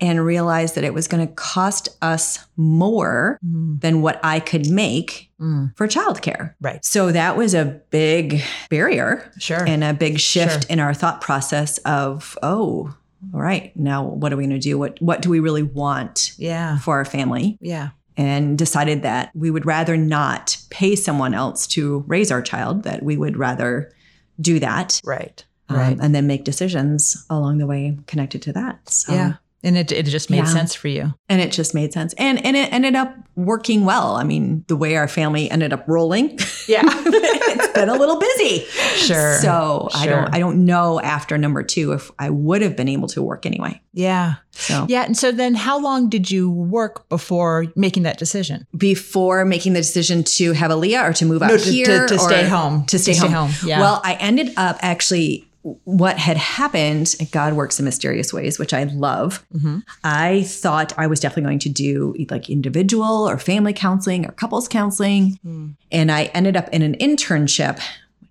and 0.00 0.22
realized 0.26 0.74
that 0.74 0.82
it 0.82 0.92
was 0.92 1.06
going 1.06 1.24
to 1.26 1.32
cost 1.34 1.88
us 2.02 2.40
more 2.56 3.38
Mm. 3.46 3.80
than 3.80 4.02
what 4.02 4.18
I 4.24 4.40
could 4.40 4.68
make 4.68 5.30
Mm. 5.40 5.70
for 5.76 5.86
childcare. 5.86 6.54
Right. 6.60 6.84
So 6.84 7.12
that 7.12 7.36
was 7.36 7.54
a 7.54 7.80
big 7.90 8.42
barrier 8.70 9.30
Sure. 9.38 9.64
and 9.64 9.84
a 9.84 9.94
big 9.94 10.18
shift 10.18 10.64
Sure. 10.64 10.72
in 10.72 10.80
our 10.80 10.94
thought 10.94 11.20
process 11.20 11.78
of, 11.78 12.36
oh, 12.42 12.92
all 13.32 13.40
right, 13.40 13.70
now 13.76 14.02
what 14.04 14.32
are 14.32 14.36
we 14.36 14.42
going 14.44 14.60
to 14.60 14.68
do? 14.68 14.76
What 14.76 15.00
what 15.00 15.22
do 15.22 15.30
we 15.30 15.38
really 15.40 15.62
want 15.62 16.32
yeah. 16.38 16.76
for 16.78 16.96
our 16.96 17.04
family? 17.04 17.56
Yeah. 17.60 17.90
And 18.16 18.56
decided 18.56 19.02
that 19.02 19.30
we 19.34 19.50
would 19.50 19.66
rather 19.66 19.96
not 19.96 20.56
pay 20.70 20.94
someone 20.94 21.34
else 21.34 21.66
to 21.68 22.04
raise 22.06 22.30
our 22.30 22.42
child, 22.42 22.84
that 22.84 23.02
we 23.02 23.16
would 23.16 23.36
rather 23.36 23.92
do 24.40 24.58
that 24.60 25.00
Right. 25.04 25.44
um, 25.68 25.76
Right. 25.76 25.98
and 26.00 26.14
then 26.14 26.26
make 26.26 26.44
decisions 26.44 27.24
along 27.28 27.58
the 27.58 27.66
way 27.66 27.98
connected 28.06 28.40
to 28.42 28.52
that. 28.52 28.88
So, 28.88 29.12
yeah. 29.14 29.32
And 29.64 29.76
it, 29.78 29.90
it 29.90 30.04
just 30.04 30.30
made 30.30 30.38
Yeah. 30.38 30.44
sense 30.44 30.74
for 30.74 30.88
you. 30.88 31.14
And 31.28 31.40
it 31.40 31.50
just 31.50 31.74
made 31.74 31.92
sense. 31.92 32.14
And 32.18 32.44
and 32.44 32.56
it 32.56 32.72
ended 32.72 32.94
up 32.94 33.14
working 33.34 33.84
well. 33.84 34.14
I 34.14 34.22
mean, 34.22 34.64
the 34.68 34.76
way 34.76 34.94
our 34.96 35.08
family 35.08 35.50
ended 35.50 35.72
up 35.72 35.84
rolling, 35.88 36.38
Yeah. 36.68 36.82
it's 36.84 37.72
been 37.72 37.88
a 37.88 37.94
little 37.94 38.18
busy. 38.20 38.60
Sure. 38.96 39.38
So 39.40 39.88
I 39.94 40.06
don't 40.06 40.34
I 40.34 40.38
don't 40.38 40.64
know 40.64 41.00
after 41.00 41.36
number 41.38 41.62
two 41.62 41.92
if 41.92 42.10
I 42.18 42.30
would 42.30 42.62
have 42.62 42.76
been 42.76 42.88
able 42.88 43.08
to 43.08 43.22
work 43.22 43.46
anyway. 43.46 43.80
yeah. 43.92 44.34
So 44.52 44.86
Yeah. 44.88 45.02
And 45.04 45.16
so 45.16 45.32
then 45.32 45.54
how 45.54 45.80
long 45.80 46.08
did 46.08 46.30
you 46.30 46.48
work 46.50 47.08
before 47.08 47.66
making 47.74 48.04
that 48.04 48.18
decision? 48.18 48.66
before 48.76 49.44
making 49.44 49.72
the 49.72 49.80
decision 49.80 50.22
to 50.24 50.52
have 50.52 50.70
Aaliyah 50.70 51.08
or 51.10 51.12
to 51.14 51.24
move 51.24 51.42
out 51.42 51.50
No, 51.50 51.56
to- 51.58 51.70
here 51.72 52.06
to- 52.06 52.14
to 52.16 52.22
or 52.22 52.28
stay 52.28 52.44
home. 52.48 52.84
to 52.86 52.98
stay 52.98 53.12
To 53.14 53.18
stay 53.20 53.28
home. 53.28 53.48
home, 53.50 53.68
yeah. 53.68 53.80
Well, 53.80 54.00
I 54.04 54.14
ended 54.14 54.52
up 54.56 54.76
actually 54.82 55.48
what 55.64 56.18
had 56.18 56.36
happened. 56.36 57.14
God 57.30 57.54
works 57.54 57.78
in 57.78 57.84
mysterious 57.84 58.32
ways, 58.32 58.58
which 58.58 58.74
I 58.74 58.84
love. 58.84 59.44
Mm-hmm. 59.54 59.78
I 60.04 60.42
thought 60.42 60.92
I 60.98 61.06
was 61.06 61.20
definitely 61.20 61.44
going 61.44 61.58
to 61.60 61.68
do 61.70 62.14
like 62.30 62.50
individual 62.50 63.28
or 63.28 63.38
family 63.38 63.72
counseling 63.72 64.26
or 64.26 64.32
couples 64.32 64.68
counseling. 64.68 65.38
Hmm. 65.42 65.70
And 65.90 66.12
I 66.12 66.24
ended 66.26 66.56
up 66.56 66.68
in 66.68 66.82
an 66.82 66.94
internship 66.98 67.80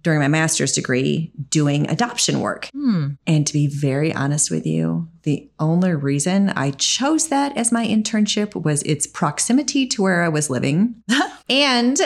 during 0.04 0.20
my 0.20 0.28
master's 0.28 0.74
degree 0.74 1.32
doing 1.50 1.90
adoption 1.90 2.42
work. 2.42 2.70
Hmm. 2.74 3.12
And 3.26 3.48
to 3.48 3.54
be 3.54 3.68
very 3.68 4.14
honest 4.14 4.52
with 4.52 4.68
you, 4.68 5.08
the 5.24 5.50
only 5.60 5.96
reason 5.96 6.50
I 6.50 6.72
chose 6.72 7.30
that 7.30 7.58
as 7.58 7.72
my 7.72 7.88
internship 7.88 8.62
was 8.62 8.84
its 8.84 9.08
proximity 9.08 9.88
to 9.88 10.04
where 10.04 10.24
I 10.24 10.30
was 10.30 10.50
living. 10.50 11.02
and 11.50 11.98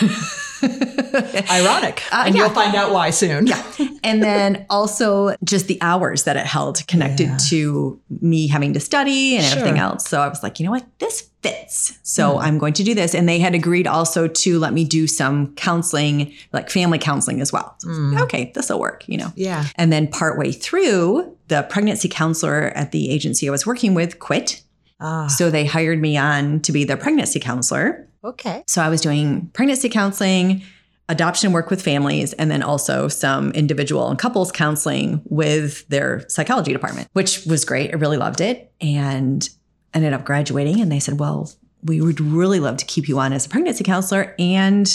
Ironic. 0.62 2.02
Uh, 2.12 2.24
and 2.26 2.34
yeah. 2.34 2.42
you'll 2.42 2.50
find 2.54 2.74
out 2.74 2.92
why 2.92 3.10
soon. 3.10 3.46
yeah. 3.46 3.62
And 4.04 4.22
then 4.22 4.66
also 4.70 5.34
just 5.44 5.66
the 5.68 5.78
hours 5.80 6.24
that 6.24 6.36
it 6.36 6.46
held 6.46 6.86
connected 6.86 7.28
Yeah. 7.28 7.36
to 7.50 8.00
me 8.20 8.46
having 8.48 8.72
to 8.74 8.80
study 8.80 9.36
and 9.36 9.44
everything 9.46 9.78
else. 9.78 10.08
So 10.08 10.20
I 10.20 10.28
was 10.28 10.42
like, 10.42 10.58
you 10.60 10.66
know 10.66 10.72
what? 10.72 10.86
This 10.98 11.30
fits. 11.42 11.98
So 12.02 12.38
I'm 12.38 12.58
going 12.58 12.72
to 12.74 12.84
do 12.84 12.94
this. 12.94 13.14
And 13.14 13.28
they 13.28 13.38
had 13.38 13.54
agreed 13.54 13.86
also 13.86 14.28
to 14.28 14.58
let 14.58 14.72
me 14.72 14.84
do 14.84 15.06
some 15.06 15.54
counseling, 15.56 16.32
like 16.52 16.70
family 16.70 16.98
counseling 16.98 17.40
as 17.40 17.52
well. 17.52 17.74
So 17.78 17.88
was 17.88 17.98
like, 17.98 18.18
Mm. 18.18 18.22
okay, 18.24 18.52
this 18.54 18.68
will 18.70 18.78
work, 18.80 19.04
you 19.08 19.18
know. 19.18 19.32
Yeah. 19.34 19.66
And 19.76 19.92
then 19.92 20.06
partway 20.08 20.52
through, 20.52 21.36
the 21.48 21.62
pregnancy 21.68 22.08
counselor 22.08 22.72
at 22.74 22.92
the 22.92 23.10
agency 23.10 23.48
I 23.48 23.50
was 23.50 23.66
working 23.66 23.94
with 23.94 24.18
quit. 24.18 24.62
Ah. 25.00 25.26
So 25.26 25.50
they 25.50 25.64
hired 25.66 26.00
me 26.00 26.16
on 26.16 26.60
to 26.60 26.72
be 26.72 26.84
their 26.84 26.96
pregnancy 26.96 27.40
counselor. 27.40 28.08
Okay. 28.24 28.64
So 28.66 28.82
I 28.82 28.88
was 28.88 29.00
doing 29.00 29.50
pregnancy 29.52 29.88
counseling, 29.88 30.62
adoption 31.08 31.52
work 31.52 31.70
with 31.70 31.82
families, 31.82 32.32
and 32.34 32.50
then 32.50 32.62
also 32.62 33.08
some 33.08 33.50
individual 33.52 34.08
and 34.08 34.18
couples 34.18 34.52
counseling 34.52 35.20
with 35.24 35.86
their 35.88 36.28
psychology 36.28 36.72
department, 36.72 37.08
which 37.12 37.44
was 37.46 37.64
great. 37.64 37.90
I 37.90 37.96
really 37.96 38.16
loved 38.16 38.40
it 38.40 38.72
and 38.80 39.48
ended 39.94 40.12
up 40.12 40.24
graduating. 40.24 40.80
And 40.80 40.90
they 40.90 41.00
said, 41.00 41.18
well, 41.20 41.50
we 41.84 42.00
would 42.00 42.20
really 42.20 42.60
love 42.60 42.76
to 42.78 42.84
keep 42.86 43.08
you 43.08 43.18
on 43.18 43.32
as 43.32 43.44
a 43.46 43.48
pregnancy 43.48 43.84
counselor 43.84 44.34
and 44.38 44.90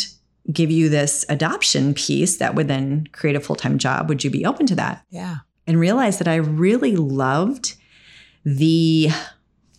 give 0.51 0.71
you 0.71 0.87
this 0.87 1.25
adoption 1.27 1.93
piece 1.93 2.37
that 2.37 2.55
would 2.55 2.69
then 2.69 3.05
create 3.11 3.35
a 3.35 3.39
full 3.41 3.57
time 3.57 3.77
job. 3.77 4.07
Would 4.07 4.23
you 4.23 4.29
be 4.29 4.45
open 4.45 4.65
to 4.67 4.75
that? 4.75 5.05
Yeah. 5.09 5.37
and 5.67 5.77
realized 5.79 6.19
that 6.19 6.27
I 6.29 6.35
really 6.37 6.95
loved 6.95 7.75
the 8.45 9.09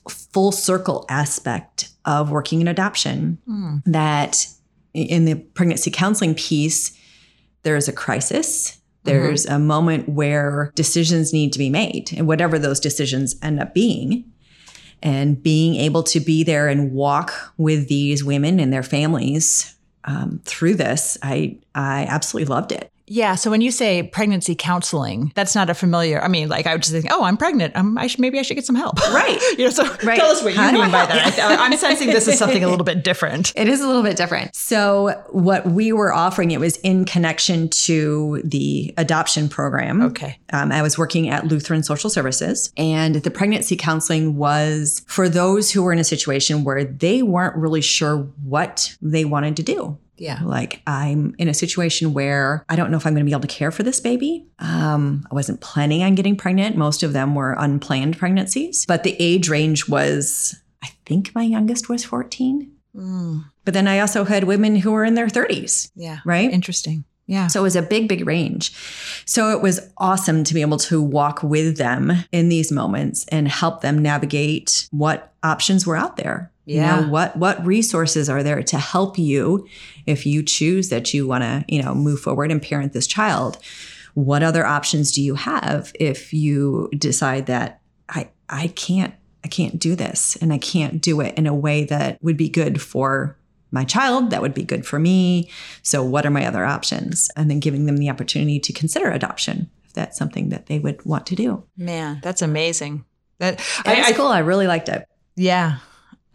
full 0.07 0.53
circle 0.53 1.07
aspect 1.09 1.89
of 2.09 2.31
working 2.31 2.61
in 2.61 2.67
adoption. 2.67 3.39
Hmm. 3.47 3.77
That 3.85 4.49
in 4.95 5.27
the 5.27 5.37
pregnancy 5.37 5.91
counseling 5.91 6.35
piece, 6.35 6.99
there's 7.63 7.87
a 7.87 7.93
crisis. 7.93 8.79
There's 9.05 9.47
a 9.47 9.59
moment 9.59 10.07
where 10.09 10.71
decisions 10.75 11.33
need 11.33 11.53
to 11.55 11.59
be 11.59 11.71
made, 11.71 12.13
and 12.15 12.27
whatever 12.27 12.59
those 12.59 12.79
decisions 12.79 13.37
end 13.43 13.61
up 13.61 13.73
being. 13.73 14.25
And 15.03 15.41
being 15.41 15.77
able 15.77 16.03
to 16.05 16.21
be 16.21 16.43
there 16.43 16.67
and 16.69 16.93
walk 16.93 17.33
with 17.57 17.89
these 17.89 18.25
women 18.25 18.59
and 18.59 18.73
their 18.73 18.83
families 18.83 19.77
um, 20.05 20.41
through 20.45 20.75
this, 20.75 21.17
I 21.23 21.59
I 21.75 22.07
absolutely 22.09 22.53
loved 22.53 22.73
it. 22.73 22.91
Yeah. 23.11 23.35
So 23.35 23.51
when 23.51 23.61
you 23.61 23.71
say 23.71 24.03
pregnancy 24.03 24.55
counseling, 24.55 25.33
that's 25.35 25.55
not 25.55 25.71
a 25.71 25.75
familiar. 25.75 26.21
I 26.23 26.29
mean, 26.29 26.49
like 26.49 26.67
I 26.67 26.73
would 26.75 26.83
just 26.83 26.93
think, 26.93 27.07
oh, 27.11 27.25
I'm 27.25 27.37
pregnant. 27.37 27.75
Um, 27.77 27.97
I 27.99 28.07
should, 28.07 28.21
maybe 28.21 28.39
I 28.39 28.43
should 28.43 28.55
get 28.55 28.65
some 28.67 28.77
help. 28.77 28.99
Right. 29.09 29.41
you 29.59 29.65
know. 29.65 29.71
So 29.71 29.85
Right. 30.05 30.19
tell 30.19 30.31
us 30.31 30.43
what 30.43 30.53
you 30.53 30.59
How 30.61 30.71
do 30.71 30.79
mean 30.81 30.91
by 30.91 31.07
that. 31.07 31.39
I, 31.39 31.57
I'm 31.65 31.77
sensing 31.77 32.09
this 32.09 32.29
is 32.29 32.39
something 32.39 32.63
a 32.63 32.69
little 32.69 32.85
bit 32.85 33.03
different. 33.03 33.53
It 33.57 33.69
is 33.69 33.81
a 33.81 33.87
little 33.87 34.03
bit 34.03 34.17
different. 34.17 34.55
So, 34.55 35.25
what 35.31 35.67
we 35.67 35.93
were 35.93 36.13
offering, 36.13 36.51
it 36.53 36.61
was 36.61 36.77
in 36.79 37.05
connection 37.05 37.69
to 37.71 38.41
the 38.45 38.95
adoption 38.97 39.49
program. 39.49 40.03
Okay. 40.03 40.39
Um, 40.53 40.71
I 40.71 40.83
was 40.83 40.97
working 40.97 41.29
at 41.29 41.47
Lutheran 41.47 41.83
Social 41.83 42.11
Services, 42.11 42.73
and 42.77 43.17
the 43.17 43.31
pregnancy 43.31 43.77
counseling 43.77 44.37
was 44.37 45.03
for 45.07 45.29
those 45.29 45.71
who 45.73 45.83
were 45.83 45.93
in 45.93 45.99
a 45.99 46.05
situation 46.05 46.63
where 46.65 46.85
they 46.85 47.23
weren't 47.23 47.57
really 47.57 47.81
sure 47.81 48.19
what 48.45 48.97
they 49.03 49.25
wanted 49.25 49.57
to 49.57 49.63
do. 49.63 49.99
Yeah. 50.19 50.41
Like, 50.43 50.83
I'm 50.87 51.35
in 51.39 51.49
a 51.49 51.55
situation 51.55 52.13
where 52.13 52.65
I 52.69 52.77
don't 52.77 52.91
know 52.91 52.97
if 52.97 53.07
I'm 53.07 53.15
going 53.15 53.25
to 53.25 53.29
be 53.29 53.33
able 53.33 53.43
to 53.43 53.47
care 53.49 53.71
for 53.71 53.83
this 53.83 54.01
baby. 54.01 54.47
Um, 54.59 55.27
I 55.31 55.35
wasn't 55.35 55.61
planning 55.61 56.03
on 56.03 56.15
getting 56.15 56.37
pregnant. 56.37 56.77
Most 56.77 57.03
of 57.03 57.13
them 57.13 57.35
were 57.35 57.55
unplanned 57.59 58.19
pregnancies, 58.19 58.85
but 58.87 59.05
the 59.05 59.17
age 59.19 59.49
range 59.49 59.89
was, 59.89 60.57
I 60.83 60.89
think 61.07 61.35
my 61.35 61.43
youngest 61.43 61.89
was 61.89 62.05
14. 62.05 62.71
Mm, 62.97 63.45
But 63.65 63.75
then 63.75 63.87
I 63.87 64.01
also 64.01 64.25
had 64.25 64.45
women 64.45 64.77
who 64.77 64.91
were 64.93 65.05
in 65.05 65.15
their 65.15 65.29
30s, 65.29 65.91
yeah. 65.95 66.19
right? 66.25 66.51
Interesting. 66.51 67.05
Yeah. 67.27 67.47
So 67.49 67.61
it 67.61 67.63
was 67.63 67.77
a 67.77 67.83
big, 67.83 68.09
big 68.09 68.27
range. 68.27 68.73
So 69.27 69.51
it 69.51 69.61
was 69.61 69.81
awesome 69.99 70.45
to 70.45 70.55
be 70.55 70.63
able 70.63 70.79
to 70.79 71.03
walk 71.03 71.43
with 71.43 71.77
them 71.77 72.11
in 72.33 72.49
these 72.49 72.73
moments 72.73 73.27
and 73.29 73.47
help 73.47 73.83
them 73.83 73.99
navigate 73.99 74.89
what 74.91 75.35
options 75.43 75.87
were 75.87 75.97
out 75.97 76.17
there. 76.17 76.51
Yeah. 76.65 77.01
You 77.01 77.03
know, 77.07 77.13
what 77.13 77.37
what 77.37 77.65
resources 77.65 78.29
are 78.29 78.43
there 78.43 78.63
to 78.63 78.79
help 78.79 79.19
you 79.19 79.67
if 80.09 80.27
you 80.27 80.43
choose 80.43 80.89
that 80.89 81.13
you 81.13 81.27
want 81.27 81.43
to, 81.45 81.65
you 81.69 81.83
know, 81.83 81.95
move 81.95 82.21
forward 82.21 82.51
and 82.51 82.63
parent 82.63 82.93
this 82.93 83.07
child? 83.07 83.59
What 84.15 84.43
other 84.43 84.67
options 84.67 85.13
do 85.13 85.23
you 85.23 85.35
have 85.37 85.93
if 86.01 86.33
you 86.33 86.91
decide 86.99 87.47
that 87.47 87.81
I 88.09 88.31
I 88.49 88.69
can't 88.69 89.15
I 89.45 89.49
can't 89.49 89.79
do 89.79 89.95
this 89.95 90.37
and 90.41 90.53
I 90.53 90.59
can't 90.59 91.01
do 91.01 91.21
it 91.21 91.37
in 91.39 91.47
a 91.47 91.55
way 91.55 91.85
that 91.85 92.19
would 92.23 92.37
be 92.37 92.49
good 92.49 92.81
for 92.83 93.37
my 93.71 93.85
child, 93.85 94.31
that 94.31 94.43
would 94.43 94.55
be 94.55 94.65
good 94.65 94.87
for 94.87 94.99
me. 94.99 95.51
So, 95.83 96.03
what 96.03 96.25
are 96.27 96.31
my 96.31 96.47
other 96.47 96.65
options? 96.65 97.31
And 97.37 97.51
then 97.51 97.61
giving 97.61 97.87
them 97.87 97.99
the 97.99 98.11
opportunity 98.11 98.59
to 98.61 98.73
consider 98.73 99.11
adoption 99.11 99.71
if 99.85 99.93
that's 99.93 100.19
something 100.19 100.49
that 100.49 100.67
they 100.67 100.79
would 100.79 101.05
want 101.05 101.27
to 101.27 101.37
do. 101.37 101.65
Man, 101.77 102.21
that's 102.23 102.43
amazing. 102.43 103.05
That 103.39 103.61
I, 103.85 103.99
was 103.99 104.09
I- 104.09 104.13
cool. 104.13 104.29
I 104.29 104.41
really 104.41 104.67
liked 104.67 104.89
it. 104.89 105.07
Yeah. 105.37 105.79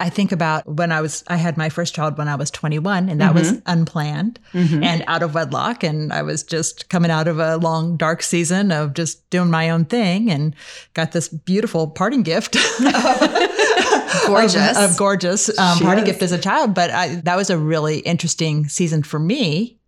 I 0.04 0.10
think 0.10 0.32
about 0.32 0.68
when 0.68 0.92
I 0.92 1.00
was, 1.00 1.24
I 1.28 1.36
had 1.36 1.56
my 1.56 1.70
first 1.70 1.94
child 1.94 2.18
when 2.18 2.28
I 2.28 2.34
was 2.34 2.50
21, 2.50 3.08
and 3.08 3.22
that 3.22 3.32
was 3.34 3.52
unplanned 3.64 4.38
and 4.52 5.02
out 5.06 5.22
of 5.22 5.32
wedlock. 5.32 5.82
And 5.82 6.12
I 6.12 6.20
was 6.20 6.42
just 6.42 6.90
coming 6.90 7.10
out 7.10 7.26
of 7.26 7.38
a 7.38 7.56
long, 7.56 7.96
dark 7.96 8.22
season 8.22 8.70
of 8.70 8.92
just 8.92 9.28
doing 9.30 9.50
my 9.50 9.70
own 9.70 9.86
thing 9.86 10.30
and 10.30 10.54
got 10.92 11.12
this 11.12 11.28
beautiful 11.28 11.88
parting 11.88 12.22
gift. 12.22 12.54
Gorgeous. 14.26 14.76
Of, 14.76 14.90
of 14.90 14.96
gorgeous 14.98 15.58
um, 15.58 15.78
party 15.78 16.02
gift 16.02 16.22
as 16.22 16.32
a 16.32 16.38
child. 16.38 16.74
But 16.74 16.90
I, 16.90 17.14
that 17.24 17.36
was 17.36 17.48
a 17.48 17.56
really 17.56 18.00
interesting 18.00 18.68
season 18.68 19.02
for 19.02 19.18
me 19.18 19.78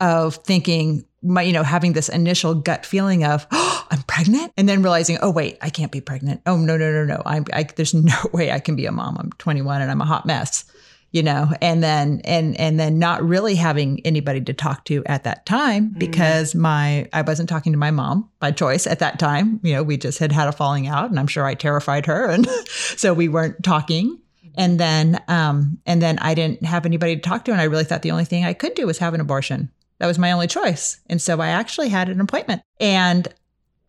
of 0.00 0.36
thinking, 0.36 1.06
my, 1.22 1.42
you 1.42 1.52
know, 1.52 1.62
having 1.62 1.92
this 1.92 2.08
initial 2.08 2.54
gut 2.54 2.84
feeling 2.84 3.24
of, 3.24 3.46
oh, 3.52 3.86
I'm 3.90 4.02
pregnant. 4.02 4.52
And 4.56 4.68
then 4.68 4.82
realizing, 4.82 5.18
oh, 5.20 5.30
wait, 5.30 5.58
I 5.60 5.70
can't 5.70 5.92
be 5.92 6.00
pregnant. 6.00 6.40
Oh, 6.46 6.56
no, 6.56 6.76
no, 6.76 6.90
no, 6.90 7.04
no. 7.04 7.22
I'm, 7.26 7.44
I, 7.52 7.64
there's 7.64 7.94
no 7.94 8.16
way 8.32 8.50
I 8.50 8.60
can 8.60 8.76
be 8.76 8.86
a 8.86 8.92
mom. 8.92 9.16
I'm 9.18 9.30
21 9.32 9.82
and 9.82 9.90
I'm 9.90 10.00
a 10.00 10.06
hot 10.06 10.24
mess, 10.26 10.64
you 11.10 11.22
know, 11.22 11.50
and 11.60 11.82
then, 11.82 12.22
and, 12.24 12.58
and 12.58 12.80
then 12.80 12.98
not 12.98 13.22
really 13.22 13.54
having 13.54 14.00
anybody 14.06 14.40
to 14.40 14.54
talk 14.54 14.84
to 14.86 15.04
at 15.04 15.24
that 15.24 15.44
time 15.44 15.94
because 15.98 16.54
my, 16.54 17.08
I 17.12 17.22
wasn't 17.22 17.48
talking 17.48 17.72
to 17.72 17.78
my 17.78 17.90
mom 17.90 18.30
by 18.40 18.50
choice 18.50 18.86
at 18.86 19.00
that 19.00 19.18
time. 19.18 19.60
You 19.62 19.74
know, 19.74 19.82
we 19.82 19.98
just 19.98 20.18
had 20.18 20.32
had 20.32 20.48
a 20.48 20.52
falling 20.52 20.86
out 20.86 21.10
and 21.10 21.20
I'm 21.20 21.26
sure 21.26 21.44
I 21.44 21.54
terrified 21.54 22.06
her. 22.06 22.26
And 22.26 22.48
so 22.68 23.12
we 23.12 23.28
weren't 23.28 23.62
talking. 23.62 24.18
And 24.56 24.78
then, 24.78 25.20
um, 25.28 25.78
and 25.86 26.02
then 26.02 26.18
I 26.18 26.34
didn't 26.34 26.64
have 26.64 26.84
anybody 26.84 27.16
to 27.16 27.22
talk 27.22 27.44
to. 27.46 27.52
And 27.52 27.60
I 27.60 27.64
really 27.64 27.84
thought 27.84 28.02
the 28.02 28.10
only 28.10 28.24
thing 28.24 28.44
I 28.44 28.52
could 28.52 28.74
do 28.74 28.86
was 28.86 28.98
have 28.98 29.14
an 29.14 29.20
abortion. 29.20 29.70
That 30.02 30.08
was 30.08 30.18
my 30.18 30.32
only 30.32 30.48
choice. 30.48 30.98
And 31.08 31.22
so 31.22 31.40
I 31.40 31.46
actually 31.46 31.88
had 31.88 32.08
an 32.08 32.20
appointment. 32.20 32.62
And 32.80 33.28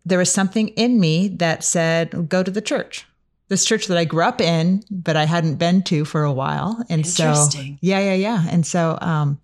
there 0.06 0.20
was 0.20 0.32
something 0.32 0.68
in 0.68 1.00
me 1.00 1.28
that 1.28 1.64
said, 1.64 2.30
go 2.30 2.44
to 2.44 2.52
the 2.52 2.62
church. 2.62 3.08
This 3.50 3.66
church 3.66 3.88
that 3.88 3.98
I 3.98 4.06
grew 4.06 4.24
up 4.24 4.42
in, 4.42 4.84
but 4.90 5.16
I 5.16 5.26
hadn't 5.26 5.56
been 5.56 5.84
to 5.84 6.06
for 6.06 6.24
a 6.24 6.32
while. 6.34 6.84
And 6.90 7.06
so, 7.06 7.34
yeah, 7.82 8.00
yeah, 8.00 8.14
yeah. 8.14 8.46
And 8.50 8.66
so 8.66 8.98
um, 9.02 9.40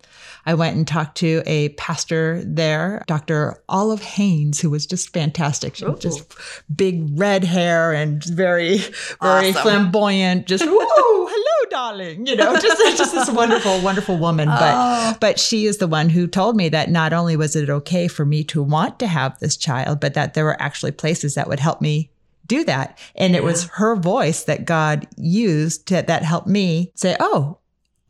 I 0.46 0.54
went 0.54 0.76
and 0.76 0.88
talked 0.88 1.18
to 1.18 1.42
a 1.46 1.68
pastor 1.70 2.42
there, 2.44 3.04
Dr. 3.06 3.62
Olive 3.68 4.02
Haynes, 4.02 4.60
who 4.60 4.70
was 4.70 4.86
just 4.86 5.12
fantastic. 5.12 5.76
She 5.76 5.84
was 5.84 6.00
just 6.00 6.34
big 6.74 7.06
red 7.18 7.44
hair 7.44 7.92
and 7.92 8.24
very, 8.24 8.78
very 8.78 9.50
Awesome. 9.50 9.62
flamboyant. 9.62 10.46
Just, 10.46 10.64
whoa, 10.66 11.26
hello, 11.28 11.70
darling. 11.70 12.26
You 12.26 12.36
know, 12.36 12.54
just, 12.58 12.96
just 12.98 13.12
this 13.12 13.30
wonderful, 13.30 13.80
wonderful 13.82 14.16
woman. 14.16 14.48
Oh. 14.50 14.56
But, 14.58 15.20
but 15.20 15.38
she 15.38 15.66
is 15.66 15.76
the 15.76 15.86
one 15.86 16.08
who 16.08 16.26
told 16.26 16.56
me 16.56 16.70
that 16.70 16.90
not 16.90 17.12
only 17.12 17.36
was 17.36 17.54
it 17.54 17.68
okay 17.68 18.08
for 18.08 18.24
me 18.24 18.44
to 18.44 18.62
want 18.62 18.98
to 19.00 19.06
have 19.06 19.38
this 19.40 19.56
child, 19.58 20.00
but 20.00 20.14
that 20.14 20.32
there 20.34 20.44
were 20.46 20.60
actually 20.60 20.92
places 20.92 21.34
that 21.34 21.48
would 21.48 21.60
help 21.60 21.80
me 21.82 22.10
do 22.50 22.64
that. 22.64 22.98
And 23.14 23.34
it 23.36 23.44
was 23.44 23.64
her 23.74 23.94
voice 23.94 24.42
that 24.44 24.66
God 24.66 25.06
used 25.16 25.86
to, 25.86 26.02
that 26.02 26.24
helped 26.24 26.48
me 26.48 26.90
say, 26.96 27.16
oh, 27.20 27.58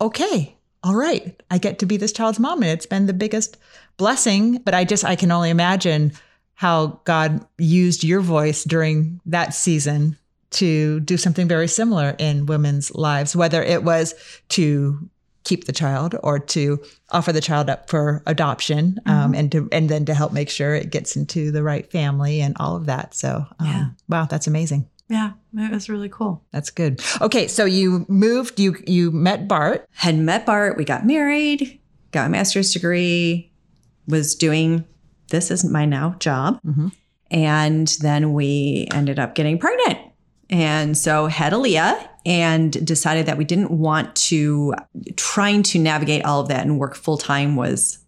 okay, 0.01 0.57
all 0.83 0.95
right, 0.95 1.41
I 1.51 1.59
get 1.59 1.79
to 1.81 1.87
be 1.87 1.99
this 1.99 2.13
child's 2.13 2.41
mom. 2.41 2.63
And 2.63 2.73
it's 2.73 2.87
been 2.87 3.05
the 3.05 3.13
biggest 3.13 3.59
blessing. 3.99 4.59
But 4.59 4.75
I 4.75 4.85
just, 4.85 5.05
I 5.05 5.15
can 5.15 5.31
only 5.31 5.51
imagine 5.51 6.13
how 6.55 7.01
God 7.05 7.47
used 7.59 8.03
your 8.03 8.21
voice 8.21 8.65
during 8.65 9.21
that 9.27 9.55
season 9.55 10.17
to 10.53 11.01
do 11.01 11.17
something 11.17 11.47
very 11.47 11.69
similar 11.69 12.17
in 12.19 12.47
women's 12.47 12.95
lives, 12.95 13.37
whether 13.37 13.63
it 13.63 13.85
was 13.85 14.15
to 14.49 15.09
keep 15.45 15.65
the 15.65 15.73
child 15.73 16.15
or 16.23 16.39
to 16.39 16.79
offer 17.11 17.33
the 17.33 17.41
child 17.41 17.71
up 17.71 17.89
for 17.89 18.23
adoption 18.27 18.99
um, 19.07 19.35
and 19.35 19.51
to 19.53 19.69
and 19.73 19.89
then 19.89 20.05
to 20.05 20.15
help 20.15 20.33
make 20.33 20.51
sure 20.51 20.75
it 20.75 20.91
gets 20.91 21.17
into 21.17 21.51
the 21.51 21.63
right 21.63 21.91
family 21.91 22.41
and 22.41 22.55
all 22.61 22.77
of 22.77 22.87
that 22.87 23.15
so 23.15 23.45
um, 23.59 23.67
Yeah. 23.67 23.85
wow 24.09 24.25
that's 24.27 24.47
amazing 24.47 24.89
Yeah, 25.09 25.33
it 25.57 25.73
was 25.73 25.89
really 25.89 26.09
cool. 26.11 26.45
that's 26.53 26.71
good 26.71 27.01
okay 27.21 27.49
so 27.49 27.65
you 27.65 28.05
moved 28.09 28.61
you 28.61 28.77
you 28.87 29.11
met 29.11 29.49
bart 29.49 29.87
Had 29.93 30.17
met 30.17 30.45
Bart, 30.47 30.77
we 30.77 30.85
got 30.85 31.07
married, 31.07 31.81
got 32.13 32.27
a 32.27 32.31
master's 32.31 32.73
degree, 32.73 33.51
was 34.07 34.35
doing 34.35 34.85
this 35.31 35.51
isn't 35.51 35.73
my 35.73 35.85
now 35.87 36.17
job. 36.19 36.59
Mhm. 36.67 36.93
And 37.31 37.87
then 38.01 38.33
we 38.33 38.89
ended 38.93 39.19
up 39.21 39.35
getting 39.37 39.59
pregnant. 39.59 39.99
And 40.51 40.99
so 40.99 41.27
had 41.29 41.53
Aaliyah 41.53 42.09
and 42.27 42.85
decided 42.87 43.27
that 43.27 43.39
we 43.39 43.45
didn't 43.45 43.71
want 43.71 44.15
to 44.15 44.75
trying 45.17 45.63
to 45.63 45.79
navigate 45.79 46.25
all 46.25 46.41
of 46.41 46.49
that 46.49 46.67
and 46.67 46.79
work 46.79 46.95
full 46.95 47.17
time 47.17 47.57
was 47.57 47.99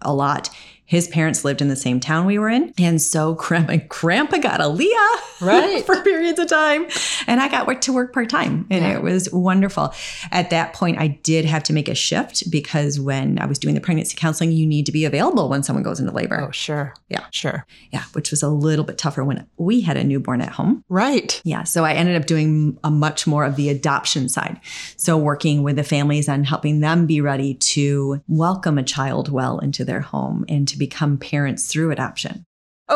a 0.00 0.12
lot. 0.12 0.50
His 0.92 1.08
parents 1.08 1.42
lived 1.42 1.62
in 1.62 1.68
the 1.68 1.74
same 1.76 2.00
town 2.00 2.26
we 2.26 2.38
were 2.38 2.50
in. 2.50 2.74
And 2.76 3.00
so 3.00 3.32
grandma, 3.32 3.78
grandpa 3.88 4.36
got 4.36 4.60
Aaliyah 4.60 5.40
Right. 5.40 5.82
for 5.86 6.02
periods 6.02 6.38
of 6.38 6.48
time. 6.48 6.86
And 7.26 7.40
I 7.40 7.48
got 7.48 7.66
work 7.66 7.80
to 7.82 7.94
work 7.94 8.12
part 8.12 8.28
time. 8.28 8.66
And 8.68 8.84
Yeah. 8.84 8.96
it 8.98 9.02
was 9.02 9.32
wonderful. 9.32 9.94
At 10.30 10.50
that 10.50 10.74
point, 10.74 10.98
I 11.00 11.06
did 11.22 11.46
have 11.46 11.62
to 11.64 11.72
make 11.72 11.88
a 11.88 11.94
shift 11.94 12.50
because 12.50 13.00
when 13.00 13.38
I 13.38 13.46
was 13.46 13.58
doing 13.58 13.74
the 13.74 13.80
pregnancy 13.80 14.14
counseling, 14.18 14.52
you 14.52 14.66
need 14.66 14.84
to 14.84 14.92
be 14.92 15.06
available 15.06 15.48
when 15.48 15.62
someone 15.62 15.82
goes 15.82 15.98
into 15.98 16.12
labor. 16.12 16.42
oh 16.46 16.50
sure 16.50 16.92
Yeah. 17.08 17.24
sure 17.30 17.66
Yeah, 17.90 18.02
which 18.12 18.30
was 18.30 18.42
a 18.42 18.50
little 18.50 18.84
bit 18.84 18.98
tougher 18.98 19.24
when 19.24 19.46
we 19.56 19.80
had 19.80 19.96
a 19.96 20.04
newborn 20.04 20.42
at 20.42 20.50
home. 20.50 20.84
right 20.90 21.40
Yeah, 21.42 21.62
so 21.64 21.86
I 21.86 21.94
ended 21.94 22.16
up 22.16 22.26
doing 22.26 22.78
a 22.84 22.90
much 22.90 23.26
more 23.26 23.44
of 23.46 23.56
the 23.56 23.70
adoption 23.70 24.28
side. 24.28 24.60
So 24.98 25.16
working 25.16 25.62
with 25.62 25.76
the 25.76 25.84
families 25.84 26.28
and 26.28 26.44
helping 26.46 26.80
them 26.80 27.06
be 27.06 27.22
ready 27.22 27.54
to 27.54 28.20
welcome 28.28 28.76
a 28.76 28.82
child 28.82 29.30
well 29.32 29.58
into 29.58 29.86
their 29.86 30.00
home 30.02 30.44
and 30.50 30.68
to 30.68 30.81
become 30.86 31.12
parents 31.18 31.62
through 31.70 31.90
adoption. 31.96 32.34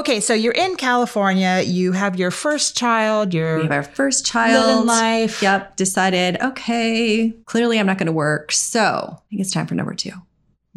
okay 0.01 0.19
so 0.27 0.33
you're 0.43 0.59
in 0.67 0.73
california 0.77 1.55
you 1.79 1.93
have 2.03 2.15
your 2.23 2.33
first 2.45 2.69
child 2.83 3.33
you're 3.37 3.57
We 3.59 3.63
have 3.69 3.79
our 3.81 3.89
first 4.01 4.21
child. 4.33 4.85
life 4.87 5.35
Yep, 5.47 5.77
decided, 5.85 6.31
okay, 6.51 7.33
clearly 7.53 7.77
I'm 7.79 7.87
not 7.91 7.99
going 8.01 8.13
to 8.15 8.19
work. 8.29 8.47
So 8.53 8.85
I 9.17 9.23
think 9.29 9.41
it's 9.43 9.53
time 9.57 9.67
for 9.69 9.77
number 9.81 9.95
two. 9.95 10.13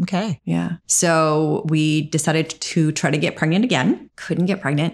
okay 0.03 0.29
Yeah. 0.45 0.69
So 0.87 1.65
we 1.73 1.83
decided 2.17 2.47
to 2.73 2.91
try 2.99 3.09
to 3.15 3.17
get 3.25 3.35
pregnant 3.39 3.63
again. 3.69 3.89
Couldn't 4.15 4.45
get 4.51 4.61
pregnant. 4.61 4.93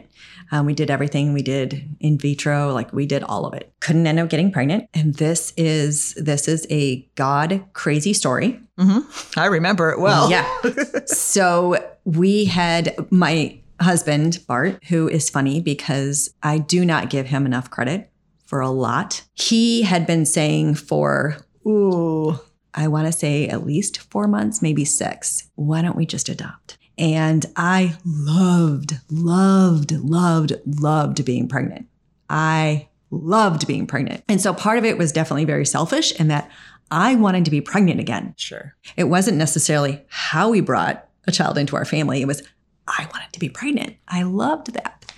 Um, 0.51 0.65
we 0.65 0.73
did 0.73 0.91
everything. 0.91 1.33
We 1.33 1.41
did 1.41 1.95
in 1.99 2.17
vitro, 2.17 2.73
like 2.73 2.93
we 2.93 3.05
did 3.05 3.23
all 3.23 3.45
of 3.45 3.53
it. 3.53 3.73
Couldn't 3.79 4.05
end 4.07 4.19
up 4.19 4.29
getting 4.29 4.51
pregnant. 4.51 4.89
And 4.93 5.15
this 5.15 5.53
is 5.57 6.13
this 6.15 6.47
is 6.47 6.65
a 6.69 7.01
God 7.15 7.63
crazy 7.73 8.13
story. 8.13 8.59
hmm 8.77 8.99
i 9.37 9.45
remember 9.45 9.89
it 9.91 9.99
well 9.99 10.29
Yeah. 10.29 10.47
so 11.05 11.77
we 12.03 12.45
had 12.45 12.95
my 13.09 13.57
husband, 13.81 14.39
Bart, 14.47 14.83
who 14.89 15.07
is 15.09 15.29
funny 15.29 15.59
because 15.61 16.33
I 16.43 16.59
do 16.59 16.85
not 16.85 17.09
give 17.09 17.25
him 17.27 17.45
enough 17.45 17.69
credit 17.69 18.09
for 18.45 18.61
a 18.61 18.69
lot. 18.69 19.23
He 19.33 19.81
had 19.81 20.05
been 20.07 20.25
saying 20.25 20.75
for, 20.75 21.37
ooh, 21.67 22.39
I 22.73 22.87
want 22.87 23.07
to 23.07 23.11
say 23.11 23.47
at 23.47 23.65
least 23.65 23.97
four 24.11 24.27
months, 24.27 24.61
maybe 24.61 24.85
six. 24.85 25.49
Why 25.55 25.81
don't 25.81 25.95
we 25.97 26.05
just 26.05 26.29
adopt? 26.29 26.77
And 26.97 27.45
I 27.55 27.97
loved, 28.05 28.99
loved, 29.09 29.91
loved, 29.91 30.53
loved 30.65 31.25
being 31.25 31.47
pregnant. 31.47 31.87
I 32.29 32.87
loved 33.11 33.67
being 33.67 33.87
pregnant. 33.87 34.23
And 34.27 34.41
so 34.41 34.53
part 34.53 34.77
of 34.77 34.85
it 34.85 34.97
was 34.97 35.11
definitely 35.11 35.45
very 35.45 35.65
selfish 35.65 36.11
in 36.13 36.27
that 36.29 36.49
I 36.91 37.15
wanted 37.15 37.45
to 37.45 37.51
be 37.51 37.61
pregnant 37.61 37.99
again. 37.99 38.33
sure 38.37 38.75
It 38.95 39.05
wasn't 39.05 39.37
necessarily 39.37 40.03
how 40.07 40.49
we 40.49 40.61
brought 40.61 41.07
a 41.27 41.31
child 41.31 41.57
into 41.57 41.75
our 41.75 41.85
family. 41.85 42.21
It 42.21 42.27
was, 42.27 42.43
I 42.87 43.07
wanted 43.11 43.33
to 43.33 43.39
be 43.39 43.49
pregnant. 43.49 43.95
I 44.07 44.23
loved 44.23 44.73
that. 44.73 45.11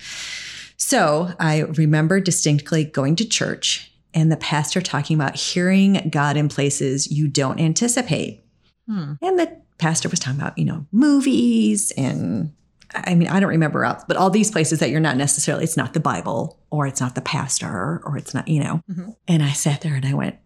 So 0.77 1.33
I 1.39 1.61
remember 1.61 2.19
distinctly 2.19 2.85
going 2.85 3.15
to 3.17 3.27
church 3.27 3.91
and 4.13 4.31
the 4.31 4.37
pastor 4.37 4.81
talking 4.81 5.15
about 5.15 5.35
hearing 5.35 6.09
God 6.09 6.37
in 6.37 6.49
places 6.49 7.11
you 7.11 7.27
don't 7.27 7.59
anticipate. 7.59 8.43
Hmm. 8.87 9.13
And 9.21 9.37
the 9.37 9.61
pastor 9.77 10.09
was 10.09 10.19
talking 10.19 10.39
about, 10.39 10.57
you 10.57 10.65
know, 10.65 10.85
movies 10.91 11.91
and 11.97 12.53
I 12.93 13.15
mean, 13.15 13.27
I 13.27 13.39
don't 13.41 13.49
remember 13.49 13.83
else, 13.83 14.03
but 14.07 14.15
all 14.15 14.29
these 14.29 14.49
places 14.49 14.79
that 14.79 14.89
you're 14.89 15.01
not 15.01 15.17
necessarily, 15.17 15.65
it's 15.65 15.75
not 15.75 15.93
the 15.93 15.99
Bible 15.99 16.57
or 16.71 16.87
it's 16.87 17.01
not 17.01 17.15
the 17.15 17.21
pastor 17.21 18.01
or 18.03 18.17
it's 18.17 18.33
not, 18.33 18.47
you 18.47 18.63
know. 18.63 18.81
Mhm. 18.89 19.15
And 19.27 19.43
I 19.43 19.51
sat 19.51 19.81
there 19.81 19.93
and 19.93 20.05
I 20.05 20.13
went, 20.13 20.37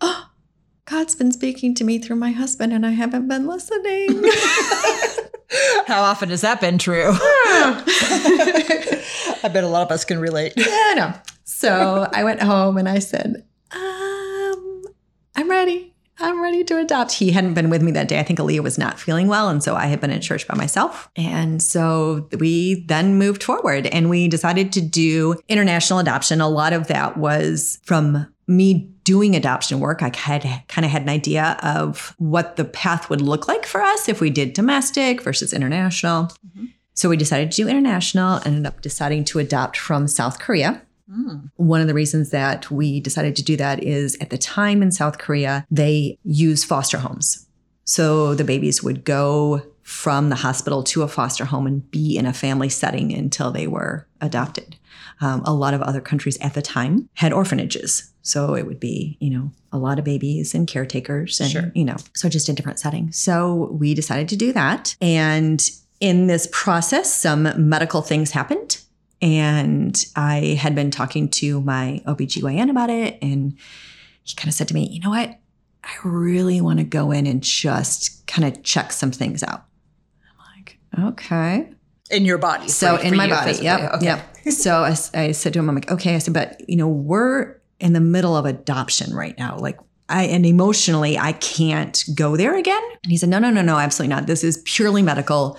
oh, 0.00 0.30
God's 0.86 1.14
been 1.14 1.30
speaking 1.30 1.74
to 1.76 1.84
me 1.84 1.98
through 1.98 2.16
my 2.16 2.30
husband 2.32 2.72
and 2.72 2.86
I 2.86 2.92
haven't 2.92 3.28
been 3.28 3.46
listening. 3.46 4.24
how 5.86 6.02
often 6.02 6.30
has 6.30 6.40
that 6.40 6.60
been 6.60 6.78
true 6.78 7.10
i 7.12 7.82
bet 9.52 9.62
a 9.62 9.68
lot 9.68 9.82
of 9.82 9.92
us 9.92 10.04
can 10.04 10.18
relate 10.18 10.52
yeah, 10.56 10.64
I 10.66 10.94
know. 10.96 11.14
So 11.44 12.08
I 12.12 12.24
went 12.24 12.42
home 12.42 12.76
and 12.78 12.88
I 12.88 12.98
said, 12.98 13.44
um, 13.70 14.84
I'm 15.36 15.48
ready. 15.48 15.93
I'm 16.18 16.40
ready 16.40 16.62
to 16.64 16.78
adopt. 16.78 17.12
He 17.12 17.32
hadn't 17.32 17.54
been 17.54 17.70
with 17.70 17.82
me 17.82 17.90
that 17.92 18.08
day. 18.08 18.20
I 18.20 18.22
think 18.22 18.38
Aaliyah 18.38 18.62
was 18.62 18.78
not 18.78 19.00
feeling 19.00 19.26
well. 19.26 19.48
And 19.48 19.62
so 19.62 19.74
I 19.74 19.86
had 19.86 20.00
been 20.00 20.10
in 20.10 20.20
church 20.20 20.46
by 20.46 20.54
myself. 20.54 21.10
And 21.16 21.62
so 21.62 22.28
we 22.38 22.84
then 22.86 23.16
moved 23.16 23.42
forward 23.42 23.86
and 23.86 24.08
we 24.08 24.28
decided 24.28 24.72
to 24.74 24.80
do 24.80 25.36
international 25.48 25.98
adoption. 25.98 26.40
A 26.40 26.48
lot 26.48 26.72
of 26.72 26.86
that 26.86 27.16
was 27.16 27.80
from 27.84 28.26
me 28.46 28.90
doing 29.04 29.34
adoption 29.34 29.80
work. 29.80 30.02
I 30.02 30.12
had 30.14 30.62
kind 30.68 30.84
of 30.84 30.90
had 30.90 31.02
an 31.02 31.08
idea 31.08 31.58
of 31.62 32.14
what 32.18 32.56
the 32.56 32.64
path 32.64 33.10
would 33.10 33.20
look 33.20 33.48
like 33.48 33.66
for 33.66 33.82
us 33.82 34.08
if 34.08 34.20
we 34.20 34.30
did 34.30 34.52
domestic 34.52 35.22
versus 35.22 35.52
international. 35.52 36.24
Mm-hmm. 36.24 36.66
So 36.94 37.08
we 37.08 37.16
decided 37.16 37.50
to 37.50 37.56
do 37.56 37.68
international, 37.68 38.40
ended 38.46 38.66
up 38.66 38.80
deciding 38.80 39.24
to 39.24 39.40
adopt 39.40 39.76
from 39.76 40.06
South 40.06 40.38
Korea. 40.38 40.80
Mm. 41.10 41.50
One 41.56 41.80
of 41.80 41.86
the 41.86 41.94
reasons 41.94 42.30
that 42.30 42.70
we 42.70 43.00
decided 43.00 43.36
to 43.36 43.42
do 43.42 43.56
that 43.56 43.82
is 43.82 44.16
at 44.20 44.30
the 44.30 44.38
time 44.38 44.82
in 44.82 44.90
South 44.90 45.18
Korea, 45.18 45.66
they 45.70 46.18
use 46.24 46.64
foster 46.64 46.98
homes. 46.98 47.46
So 47.84 48.34
the 48.34 48.44
babies 48.44 48.82
would 48.82 49.04
go 49.04 49.62
from 49.82 50.30
the 50.30 50.36
hospital 50.36 50.82
to 50.82 51.02
a 51.02 51.08
foster 51.08 51.44
home 51.44 51.66
and 51.66 51.90
be 51.90 52.16
in 52.16 52.24
a 52.24 52.32
family 52.32 52.70
setting 52.70 53.12
until 53.12 53.52
they 53.52 53.66
were 53.66 54.06
adopted. 54.22 54.76
Um, 55.20 55.42
a 55.44 55.52
lot 55.52 55.74
of 55.74 55.82
other 55.82 56.00
countries 56.00 56.38
at 56.40 56.54
the 56.54 56.62
time 56.62 57.08
had 57.14 57.32
orphanages. 57.32 58.10
So 58.22 58.54
it 58.54 58.66
would 58.66 58.80
be, 58.80 59.18
you 59.20 59.28
know, 59.28 59.52
a 59.70 59.78
lot 59.78 59.98
of 59.98 60.04
babies 60.06 60.54
and 60.54 60.66
caretakers 60.66 61.38
and, 61.40 61.50
Sure. 61.50 61.70
you 61.74 61.84
know, 61.84 61.96
so 62.14 62.30
just 62.30 62.48
a 62.48 62.54
different 62.54 62.80
setting. 62.80 63.12
So 63.12 63.68
we 63.72 63.92
decided 63.92 64.28
to 64.30 64.36
do 64.36 64.52
that. 64.54 64.96
And 65.02 65.62
in 66.00 66.26
this 66.26 66.48
process, 66.50 67.14
some 67.14 67.68
medical 67.68 68.00
things 68.00 68.30
happened. 68.30 68.78
And 69.24 70.04
I 70.16 70.58
had 70.60 70.74
been 70.74 70.90
talking 70.90 71.30
to 71.30 71.62
my 71.62 72.02
OBGYN 72.06 72.68
about 72.68 72.90
it. 72.90 73.18
And 73.22 73.56
he 74.22 74.34
kind 74.36 74.48
of 74.48 74.54
said 74.54 74.68
to 74.68 74.74
me, 74.74 74.86
you 74.86 75.00
know 75.00 75.08
what? 75.08 75.38
I 75.82 75.92
really 76.04 76.60
want 76.60 76.78
to 76.80 76.84
go 76.84 77.10
in 77.10 77.26
and 77.26 77.42
just 77.42 78.26
kind 78.26 78.46
of 78.46 78.62
check 78.62 78.92
some 78.92 79.12
things 79.12 79.42
out. 79.42 79.64
I'm 80.28 80.62
like, 80.62 80.78
okay. 81.10 81.72
in 82.10 82.26
your 82.26 82.36
body 82.36 82.68
So 82.68 82.96
in 82.96 83.16
my 83.16 83.26
body, 83.26 83.48
physically. 83.52 83.66
yep, 83.66 83.94
okay. 83.94 84.04
yep. 84.04 84.36
So 84.52 84.82
I 85.14 85.32
said 85.32 85.54
to 85.54 85.58
him, 85.58 85.70
I'm 85.70 85.74
like, 85.74 85.90
okay. 85.90 86.14
I 86.14 86.18
said, 86.18 86.34
but 86.34 86.60
you 86.68 86.76
know, 86.76 86.88
we're 86.88 87.56
in 87.80 87.94
the 87.94 88.00
middle 88.00 88.36
of 88.36 88.44
adoption 88.44 89.14
right 89.14 89.36
now. 89.38 89.56
Like, 89.58 89.78
I 90.10 90.24
and 90.24 90.44
emotionally, 90.44 91.18
I 91.18 91.32
can't 91.32 92.04
go 92.14 92.36
there 92.36 92.54
again. 92.56 92.82
And 93.02 93.10
he 93.10 93.16
said, 93.16 93.30
no, 93.30 93.38
no, 93.38 93.48
no, 93.50 93.62
no, 93.62 93.78
absolutely 93.78 94.14
not. 94.14 94.26
This 94.26 94.44
is 94.44 94.58
purely 94.66 95.00
medical. 95.00 95.56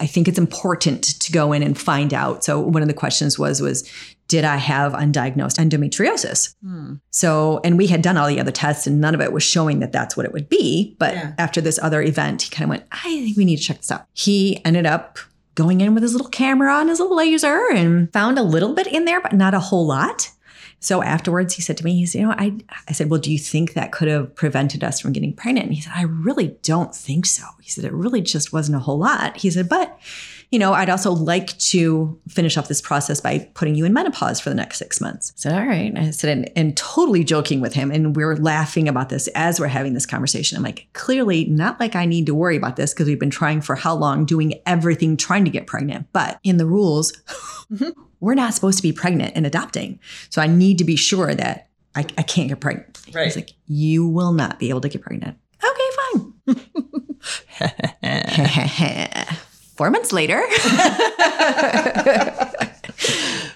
I 0.00 0.06
think 0.06 0.28
it's 0.28 0.38
important 0.38 1.04
to 1.20 1.32
go 1.32 1.52
in 1.52 1.62
and 1.62 1.78
find 1.78 2.12
out. 2.12 2.44
So 2.44 2.60
one 2.60 2.82
of 2.82 2.88
the 2.88 2.94
questions 2.94 3.38
was 3.38 3.60
was 3.60 3.90
did 4.28 4.44
I 4.44 4.56
have 4.56 4.92
undiagnosed 4.92 5.56
endometriosis? 5.58 6.54
Hmm. 6.60 6.94
So, 7.10 7.60
and 7.62 7.78
we 7.78 7.86
had 7.86 8.02
done 8.02 8.16
all 8.16 8.26
the 8.26 8.40
other 8.40 8.50
tests 8.50 8.86
and 8.86 9.00
none 9.00 9.14
of 9.14 9.20
it 9.20 9.32
was 9.32 9.44
showing 9.44 9.78
that 9.80 9.92
that's 9.92 10.16
what 10.16 10.26
it 10.26 10.32
would 10.32 10.48
be. 10.48 10.96
But 10.98 11.14
Yeah. 11.14 11.32
after 11.38 11.60
this 11.60 11.78
other 11.80 12.02
event, 12.02 12.42
he 12.42 12.50
kind 12.50 12.64
of 12.64 12.70
went, 12.70 12.82
I 12.90 13.02
think 13.04 13.36
we 13.36 13.44
need 13.44 13.58
to 13.58 13.62
check 13.62 13.76
this 13.78 13.90
out. 13.92 14.06
He 14.14 14.60
ended 14.64 14.84
up 14.84 15.18
going 15.54 15.80
in 15.80 15.94
with 15.94 16.02
his 16.02 16.12
little 16.12 16.28
camera 16.28 16.80
and 16.80 16.88
his 16.88 16.98
little 17.00 17.16
laser 17.16 17.68
and 17.72 18.12
found 18.12 18.38
a 18.38 18.42
little 18.42 18.74
bit 18.74 18.88
in 18.88 19.04
there, 19.04 19.20
but 19.20 19.32
not 19.32 19.54
a 19.54 19.60
whole 19.60 19.86
lot. 19.86 20.30
So 20.78 21.02
afterwards, 21.02 21.54
he 21.54 21.62
said 21.62 21.76
to 21.78 21.84
me, 21.84 21.96
he 21.96 22.06
said, 22.06 22.20
you 22.20 22.26
know, 22.26 22.34
I, 22.36 22.54
I 22.88 22.92
said, 22.92 23.10
well, 23.10 23.20
do 23.20 23.32
you 23.32 23.38
think 23.38 23.72
that 23.72 23.92
could 23.92 24.08
have 24.08 24.34
prevented 24.34 24.84
us 24.84 25.00
from 25.00 25.12
getting 25.12 25.32
pregnant? 25.32 25.66
And 25.66 25.74
he 25.74 25.80
said, 25.80 25.92
I 25.96 26.02
really 26.02 26.56
don't 26.62 26.94
think 26.94 27.26
so. 27.26 27.44
He 27.60 27.70
said, 27.70 27.84
it 27.84 27.92
really 27.92 28.20
just 28.20 28.52
wasn't 28.52 28.76
a 28.76 28.80
whole 28.80 28.98
lot. 28.98 29.38
He 29.38 29.50
said, 29.50 29.68
but, 29.68 29.98
you 30.50 30.58
know, 30.58 30.72
I'd 30.72 30.88
also 30.88 31.10
like 31.10 31.58
to 31.58 32.18
finish 32.28 32.56
off 32.56 32.68
this 32.68 32.80
process 32.80 33.20
by 33.20 33.50
putting 33.54 33.74
you 33.74 33.84
in 33.84 33.92
menopause 33.92 34.40
for 34.40 34.48
the 34.48 34.54
next 34.54 34.78
six 34.78 35.00
months. 35.00 35.32
I 35.36 35.38
said, 35.38 35.60
all 35.60 35.66
right. 35.66 35.92
I 35.96 36.10
said, 36.10 36.30
and, 36.30 36.50
and 36.54 36.76
totally 36.76 37.24
joking 37.24 37.60
with 37.60 37.74
him. 37.74 37.90
And 37.90 38.14
we're 38.14 38.36
laughing 38.36 38.88
about 38.88 39.08
this 39.08 39.28
as 39.34 39.58
we're 39.58 39.66
having 39.66 39.94
this 39.94 40.06
conversation. 40.06 40.56
I'm 40.56 40.62
like, 40.62 40.86
clearly 40.92 41.46
not 41.46 41.80
like 41.80 41.96
I 41.96 42.04
need 42.04 42.26
to 42.26 42.34
worry 42.34 42.56
about 42.56 42.76
this 42.76 42.94
because 42.94 43.08
we've 43.08 43.18
been 43.18 43.30
trying 43.30 43.60
for 43.60 43.74
how 43.74 43.94
long, 43.94 44.24
doing 44.24 44.54
everything, 44.66 45.16
trying 45.16 45.44
to 45.44 45.50
get 45.50 45.66
pregnant. 45.66 46.06
But 46.12 46.38
in 46.44 46.58
the 46.58 46.66
rules, 46.66 47.12
we're 48.20 48.34
not 48.34 48.54
supposed 48.54 48.78
to 48.78 48.82
be 48.82 48.92
pregnant 48.92 49.32
and 49.34 49.46
adopting. 49.46 49.98
So 50.30 50.40
I 50.40 50.46
need 50.46 50.78
to 50.78 50.84
be 50.84 50.96
sure 50.96 51.34
that 51.34 51.70
I, 51.96 52.00
I 52.16 52.22
can't 52.22 52.48
get 52.48 52.60
pregnant. 52.60 53.00
Right. 53.12 53.24
He's 53.24 53.36
like, 53.36 53.50
you 53.66 54.06
will 54.06 54.32
not 54.32 54.60
be 54.60 54.68
able 54.68 54.82
to 54.82 54.88
get 54.88 55.02
pregnant. 55.02 55.38
Okay, 55.64 55.90
fine. 55.96 56.32
Four 59.76 59.90
months 59.90 60.12
later. 60.12 60.40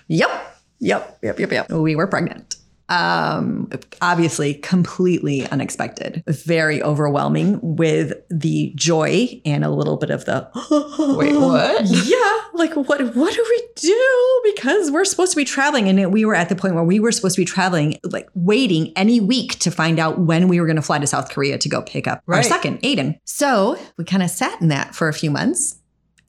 yep. 0.09 0.31
Yep. 0.79 1.19
Yep. 1.23 1.41
Yep. 1.41 1.53
Yep. 1.53 1.71
We 1.71 1.97
were 1.97 2.07
pregnant. 2.07 2.57
Um, 2.91 3.71
obviously, 4.03 4.55
completely 4.55 5.47
unexpected, 5.47 6.25
very 6.27 6.83
overwhelming 6.83 7.61
with 7.63 8.15
the 8.31 8.73
joy 8.75 9.41
and 9.45 9.65
a 9.65 9.71
little 9.71 9.97
bit 9.97 10.11
of 10.11 10.25
the 10.25 10.51
Wait, 11.17 11.37
what? 11.37 11.87
yeah, 11.87 12.41
like 12.53 12.75
what? 12.75 13.15
What 13.15 13.33
do 13.33 13.47
we 13.49 13.69
do? 13.77 14.43
Because 14.57 14.91
we're 14.91 15.05
supposed 15.05 15.31
to 15.31 15.37
be 15.37 15.45
traveling, 15.45 15.89
and 15.89 16.13
we 16.13 16.25
were 16.25 16.35
at 16.35 16.49
the 16.49 16.57
point 16.57 16.75
where 16.75 16.83
we 16.83 16.99
were 16.99 17.13
supposed 17.13 17.37
to 17.37 17.41
be 17.43 17.45
traveling, 17.45 17.97
like 18.03 18.29
waiting 18.35 18.93
any 18.97 19.21
week 19.21 19.61
to 19.61 19.71
find 19.71 20.01
out 20.01 20.19
when 20.19 20.49
we 20.49 20.61
were 20.61 20.67
going 20.67 20.75
to 20.75 20.83
fly 20.83 20.99
to 20.99 21.07
South 21.07 21.31
Korea 21.31 21.59
to 21.59 21.69
go 21.69 21.83
pick 21.83 22.09
up 22.09 22.23
our 22.27 22.43
second, 22.43 22.83
Aiden. 22.83 23.21
So 23.25 23.79
we 23.99 24.05
kind 24.05 24.25
of 24.25 24.31
sat 24.31 24.61
in 24.61 24.67
that 24.69 24.97
for 24.97 25.07
a 25.07 25.13
few 25.13 25.31
months. 25.31 25.80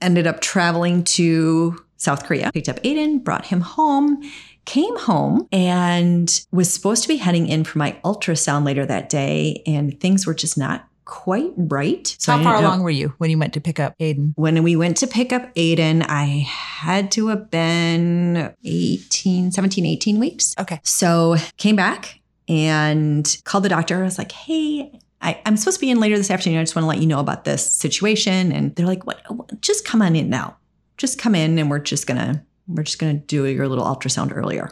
Ended 0.02 0.28
up 0.28 0.42
traveling 0.42 1.04
to 1.04 1.84
South 1.98 2.26
Korea, 2.26 2.52
picked 2.52 2.68
up 2.70 2.82
Aiden, 2.84 3.24
brought 3.24 3.46
him 3.46 3.62
home. 3.62 4.22
Came 4.66 4.96
home 4.98 5.48
and 5.52 6.44
was 6.52 6.72
supposed 6.74 7.02
to 7.04 7.08
be 7.08 7.18
heading 7.18 7.48
in 7.48 7.64
for 7.64 7.78
my 7.80 7.96
ultrasound 8.04 8.66
later 8.66 8.86
that 8.86 9.10
day, 9.10 9.62
and 9.66 10.00
things 10.00 10.26
were 10.28 10.34
just 10.34 10.58
not 10.58 10.88
quite 11.06 11.52
right. 11.58 12.16
So 12.20 12.32
How 12.32 12.44
far 12.44 12.54
ended 12.56 12.66
up- 12.66 12.72
along 12.74 12.84
were 12.84 12.90
you 12.92 13.14
when 13.18 13.30
you 13.30 13.38
went 13.38 13.54
to 13.54 13.62
pick 13.62 13.80
up 13.80 13.96
Aiden? 14.00 14.34
when 14.36 14.62
we 14.64 14.76
went 14.76 14.98
to 14.98 15.08
pick 15.08 15.34
up 15.34 15.54
Aiden, 15.56 16.06
I 16.08 16.26
had 16.48 17.12
to 17.14 17.28
have 17.28 17.50
been 17.52 18.54
18, 18.64 19.52
17, 19.52 19.86
18 19.86 20.20
weeks. 20.20 20.54
Okay. 20.60 20.80
So 20.84 21.36
came 21.58 21.76
back 21.76 22.20
and 22.48 23.38
called 23.44 23.64
the 23.66 23.70
doctor. 23.70 24.00
I 24.02 24.04
was 24.04 24.18
like, 24.18 24.32
hey, 24.32 25.00
I, 25.22 25.40
I'm 25.46 25.56
supposed 25.58 25.78
to 25.78 25.82
be 25.82 25.92
in 25.92 26.00
later 26.00 26.18
this 26.18 26.32
afternoon. 26.32 26.60
I 26.60 26.64
just 26.64 26.76
want 26.76 26.84
to 26.84 26.88
let 26.90 26.98
you 27.00 27.06
know 27.08 27.20
about 27.20 27.46
this 27.46 27.70
situation. 27.72 28.52
And 28.52 28.76
they're 28.76 28.86
like, 28.88 29.06
what? 29.06 29.22
what- 29.30 29.62
Just 29.62 29.86
come 29.86 30.02
on 30.02 30.16
in 30.16 30.30
now. 30.30 30.58
Just 30.98 31.20
come 31.20 31.36
in 31.36 31.58
and 31.60 31.70
we're 31.70 31.80
just 31.80 32.06
gonna 32.08 32.46
we're 32.68 32.84
just 32.84 33.00
gonna 33.00 33.16
do 33.16 33.46
your 33.46 33.68
little 33.68 33.86
ultrasound 33.86 34.36
earlier. 34.36 34.72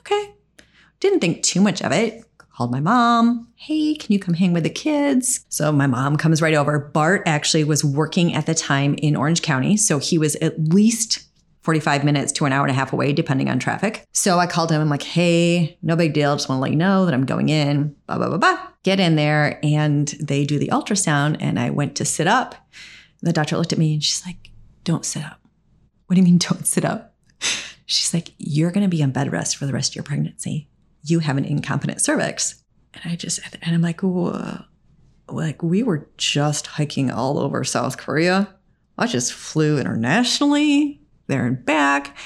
Okay. 0.00 0.34
Didn't 1.00 1.20
think 1.20 1.42
too 1.42 1.60
much 1.60 1.82
of 1.82 1.92
it. 1.92 2.24
Called 2.56 2.70
my 2.72 2.80
mom. 2.80 3.48
Hey, 3.56 3.94
can 3.94 4.12
you 4.12 4.18
come 4.18 4.34
hang 4.34 4.52
with 4.52 4.64
the 4.64 4.70
kids? 4.70 5.46
So 5.48 5.72
my 5.72 5.86
mom 5.86 6.16
comes 6.16 6.42
right 6.42 6.52
over. 6.54 6.78
Bart 6.78 7.22
actually 7.26 7.64
was 7.64 7.82
working 7.84 8.34
at 8.34 8.44
the 8.46 8.54
time 8.54 8.94
in 8.98 9.16
Orange 9.16 9.40
County. 9.40 9.76
So 9.78 9.98
he 9.98 10.18
was 10.18 10.36
at 10.36 10.58
least 10.58 11.20
45 11.62 12.04
minutes 12.04 12.32
to 12.32 12.46
an 12.46 12.52
hour 12.52 12.64
and 12.64 12.70
a 12.70 12.74
half 12.74 12.92
away, 12.92 13.12
depending 13.12 13.50
on 13.50 13.58
traffic. 13.58 14.06
So 14.12 14.38
I 14.38 14.46
called 14.46 14.72
him. 14.72 14.80
I'm 14.80 14.88
like, 14.88 15.02
hey, 15.02 15.76
no 15.82 15.94
big 15.94 16.14
deal. 16.14 16.34
Just 16.34 16.48
want 16.48 16.58
to 16.58 16.62
let 16.62 16.70
you 16.70 16.76
know 16.76 17.04
that 17.04 17.14
I'm 17.14 17.26
going 17.26 17.48
in. 17.50 17.94
Blah, 18.06 18.18
blah, 18.18 18.28
blah, 18.28 18.38
blah. 18.38 18.58
Get 18.82 18.98
in 18.98 19.16
there. 19.16 19.60
And 19.62 20.08
they 20.20 20.44
do 20.44 20.58
the 20.58 20.68
ultrasound. 20.68 21.36
And 21.40 21.58
I 21.58 21.70
went 21.70 21.96
to 21.96 22.04
sit 22.04 22.26
up. 22.26 22.54
The 23.20 23.32
doctor 23.32 23.58
looked 23.58 23.72
at 23.72 23.78
me 23.78 23.92
and 23.94 24.02
she's 24.02 24.24
like, 24.24 24.50
don't 24.84 25.04
sit 25.04 25.22
up. 25.24 25.40
What 26.06 26.14
do 26.14 26.20
you 26.20 26.24
mean, 26.24 26.38
don't 26.38 26.66
sit 26.66 26.84
up? 26.84 27.14
She's 27.86 28.14
like, 28.14 28.30
you're 28.38 28.70
going 28.70 28.82
to 28.82 28.88
be 28.88 29.02
on 29.02 29.10
bed 29.10 29.30
rest 29.30 29.56
for 29.56 29.66
the 29.66 29.72
rest 29.72 29.92
of 29.92 29.96
your 29.96 30.04
pregnancy. 30.04 30.68
You 31.04 31.20
have 31.20 31.36
an 31.36 31.44
incompetent 31.44 32.00
cervix. 32.00 32.62
And 32.94 33.12
I 33.12 33.16
just, 33.16 33.40
and 33.62 33.74
I'm 33.74 33.82
like, 33.82 34.00
Whoa. 34.00 34.64
like 35.28 35.62
we 35.62 35.82
were 35.82 36.08
just 36.16 36.66
hiking 36.66 37.10
all 37.10 37.38
over 37.38 37.62
South 37.62 37.96
Korea. 37.96 38.52
I 38.98 39.06
just 39.06 39.32
flew 39.32 39.78
internationally, 39.78 40.99
there 41.30 41.46
and 41.46 41.64
back. 41.64 42.16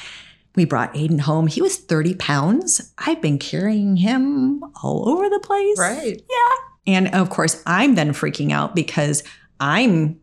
We 0.56 0.64
brought 0.64 0.94
Aiden 0.94 1.20
home. 1.20 1.46
He 1.46 1.62
was 1.62 1.76
30 1.76 2.14
pounds. 2.14 2.92
I've 2.98 3.20
been 3.20 3.38
carrying 3.38 3.96
him 3.96 4.62
all 4.82 5.08
over 5.08 5.28
the 5.28 5.40
place. 5.40 5.78
Right. 5.78 6.22
Yeah. 6.28 6.94
And 6.94 7.14
of 7.14 7.30
course, 7.30 7.62
I'm 7.66 7.94
then 7.94 8.12
freaking 8.12 8.52
out 8.52 8.74
because 8.74 9.22
I'm 9.60 10.20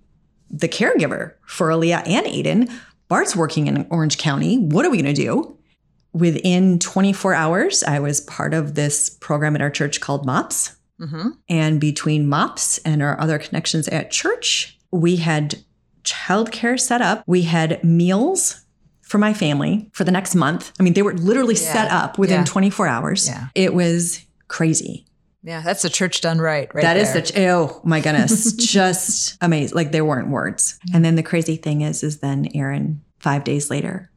the 0.50 0.70
caregiver 0.70 1.34
for 1.46 1.70
Aaliyah 1.70 2.08
and 2.08 2.26
Aiden. 2.26 2.72
Bart's 3.08 3.36
working 3.36 3.68
in 3.68 3.88
Orange 3.90 4.18
County. 4.18 4.58
What 4.58 4.86
are 4.86 4.90
we 4.90 5.02
going 5.02 5.14
to 5.14 5.22
do? 5.22 5.58
Within 6.14 6.80
24 6.80 7.34
hours, 7.34 7.84
I 7.84 8.00
was 8.00 8.22
part 8.22 8.54
of 8.54 8.76
this 8.76 9.10
program 9.10 9.56
at 9.56 9.62
our 9.62 9.70
church 9.70 10.02
called 10.02 10.26
MOPS. 10.26 10.78
Mm-hmm. 11.00 11.30
And 11.50 11.82
between 11.82 12.30
MOPS 12.30 12.78
and 12.80 13.02
our 13.02 13.20
other 13.20 13.40
connections 13.40 13.88
at 13.88 14.12
church, 14.12 14.78
we 14.92 15.18
had 15.18 15.56
childcare 16.04 16.80
set 16.80 17.02
up. 17.02 17.24
We 17.28 17.44
had 17.44 17.84
meals 17.84 18.66
for 19.12 19.18
my 19.18 19.34
family 19.34 19.90
for 19.92 20.06
the 20.06 20.12
next 20.12 20.36
month. 20.36 20.72
I 20.80 20.84
mean, 20.84 20.94
they 20.94 21.02
were 21.02 21.14
literally 21.14 21.56
Yeah. 21.56 21.74
set 21.74 21.92
up 21.92 22.18
within 22.18 22.40
Yeah. 22.40 22.46
24 22.46 22.88
hours. 22.88 23.28
Yeah. 23.28 23.48
It 23.56 23.74
was 23.74 24.22
crazy. 24.48 25.06
Yeah, 25.44 25.62
that's 25.62 25.82
the 25.82 25.90
church 25.90 26.22
done 26.22 26.40
right. 26.40 26.74
Right. 26.74 26.82
That 26.84 26.96
is 26.96 27.12
there. 27.12 27.26
such 27.26 27.38
oh 27.38 27.82
my 27.84 28.00
goodness, 28.00 28.54
just 28.78 29.36
amazing. 29.42 29.76
Like 29.76 29.92
there 29.92 30.06
weren't 30.06 30.30
words. 30.30 30.80
And 30.94 31.04
then 31.04 31.16
the 31.16 31.24
crazy 31.24 31.58
thing 31.58 31.82
is, 31.82 32.04
is 32.04 32.20
then 32.20 32.48
Aaron 32.56 33.02
five 33.20 33.44
days 33.44 33.70
later 33.70 34.10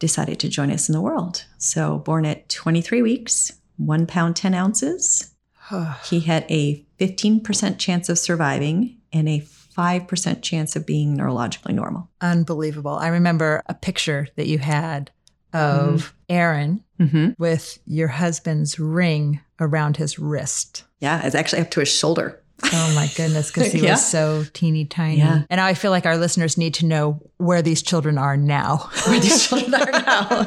decided 0.00 0.40
to 0.40 0.48
join 0.48 0.72
us 0.72 0.88
in 0.88 0.94
the 0.94 1.00
world. 1.00 1.44
So 1.58 1.98
born 1.98 2.26
at 2.26 2.48
23 2.48 3.02
weeks, 3.02 3.52
one 3.76 4.06
pound 4.06 4.34
10 4.34 4.52
ounces. 4.54 5.30
He 6.10 6.20
had 6.20 6.44
a 6.50 6.84
15% 6.98 7.78
chance 7.78 8.08
of 8.08 8.18
surviving 8.18 8.96
and 9.12 9.28
a 9.28 9.44
5% 9.76 10.42
chance 10.42 10.76
of 10.76 10.86
being 10.86 11.16
neurologically 11.16 11.72
normal. 11.74 12.08
unbelievable. 12.20 12.92
I 12.92 13.08
remember 13.08 13.62
a 13.66 13.74
picture 13.74 14.28
that 14.36 14.46
you 14.46 14.58
had 14.58 15.10
of 15.52 16.14
Aaron 16.28 16.82
Mm-hmm. 17.00 17.30
with 17.36 17.80
your 17.84 18.06
husband's 18.06 18.78
ring 18.78 19.40
around 19.58 19.96
his 19.96 20.20
wrist. 20.20 20.84
Yeah, 21.00 21.26
it's 21.26 21.34
actually 21.34 21.62
up 21.62 21.70
to 21.72 21.80
his 21.80 21.88
shoulder. 21.92 22.40
Oh 22.72 22.92
my 22.94 23.08
goodness, 23.16 23.50
because 23.50 23.72
he 23.72 23.80
Yeah. 23.82 23.92
was 23.94 24.06
so 24.08 24.44
teeny 24.52 24.84
tiny. 24.84 25.18
Yeah. 25.18 25.42
And 25.50 25.58
now 25.58 25.66
I 25.66 25.74
feel 25.74 25.90
like 25.90 26.06
our 26.06 26.16
listeners 26.16 26.56
need 26.56 26.74
to 26.74 26.86
know 26.86 27.20
where 27.38 27.60
these 27.60 27.82
children 27.82 28.18
are 28.18 28.36
now. 28.36 28.88
where 29.08 29.18
these 29.18 29.48
children 29.48 29.74
are 29.74 29.90
now. 29.90 30.46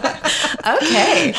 okay. 0.78 1.34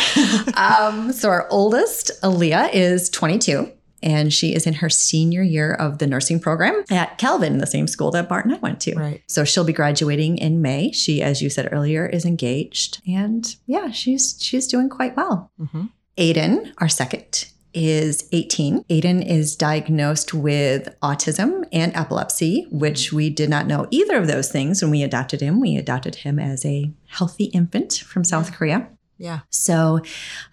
Um, 0.55 1.12
so 1.12 1.31
our 1.31 1.49
oldest, 1.51 2.11
Aaliyah, 2.22 2.70
is 2.75 3.09
22. 3.09 3.72
And 4.02 4.32
she 4.32 4.54
is 4.54 4.66
in 4.66 4.74
her 4.74 4.90
senior 4.90 5.42
year 5.42 5.72
of 5.72 5.98
the 5.98 6.06
nursing 6.06 6.38
program 6.40 6.85
at 6.90 7.18
Calvin, 7.18 7.59
the 7.59 7.66
same 7.66 7.87
school 7.87 8.11
that 8.12 8.28
Bart 8.28 8.44
and 8.44 8.54
I 8.54 8.59
went 8.59 8.80
to. 8.82 8.94
Right. 8.94 9.22
So 9.26 9.44
she'll 9.44 9.64
be 9.64 9.72
graduating 9.72 10.38
in 10.38 10.61
May. 10.62 10.92
She, 10.92 11.22
as 11.22 11.40
you 11.40 11.48
said 11.50 11.68
earlier, 11.72 12.06
is 12.06 12.24
engaged. 12.24 13.00
And 13.09 13.54
yeah, 13.66 13.90
she's 13.90 14.37
she's 14.40 14.66
doing 14.66 14.88
quite 14.88 15.16
well. 15.16 15.50
Mhm. 15.61 15.90
Aiden, 16.18 16.72
our 16.78 16.88
second, 16.88 17.46
is 17.74 18.26
18. 18.32 18.85
Aiden 18.85 19.22
is 19.26 19.54
diagnosed 19.54 20.32
with 20.32 20.88
autism 21.02 21.64
and 21.72 21.94
epilepsy, 21.94 22.66
which 22.70 23.12
we 23.12 23.28
did 23.28 23.50
not 23.50 23.66
know 23.66 23.87
either 23.90 24.16
of 24.16 24.26
those 24.26 24.50
things 24.50 24.80
when 24.80 24.90
we 24.90 25.02
adopted 25.02 25.42
him. 25.42 25.61
We 25.61 25.76
adopted 25.76 26.14
him 26.16 26.38
as 26.38 26.64
a 26.64 26.90
healthy 27.06 27.44
infant 27.46 27.92
from 27.94 28.24
South 28.24 28.52
Korea. 28.52 28.88
Yeah. 29.18 29.40
So 29.50 30.00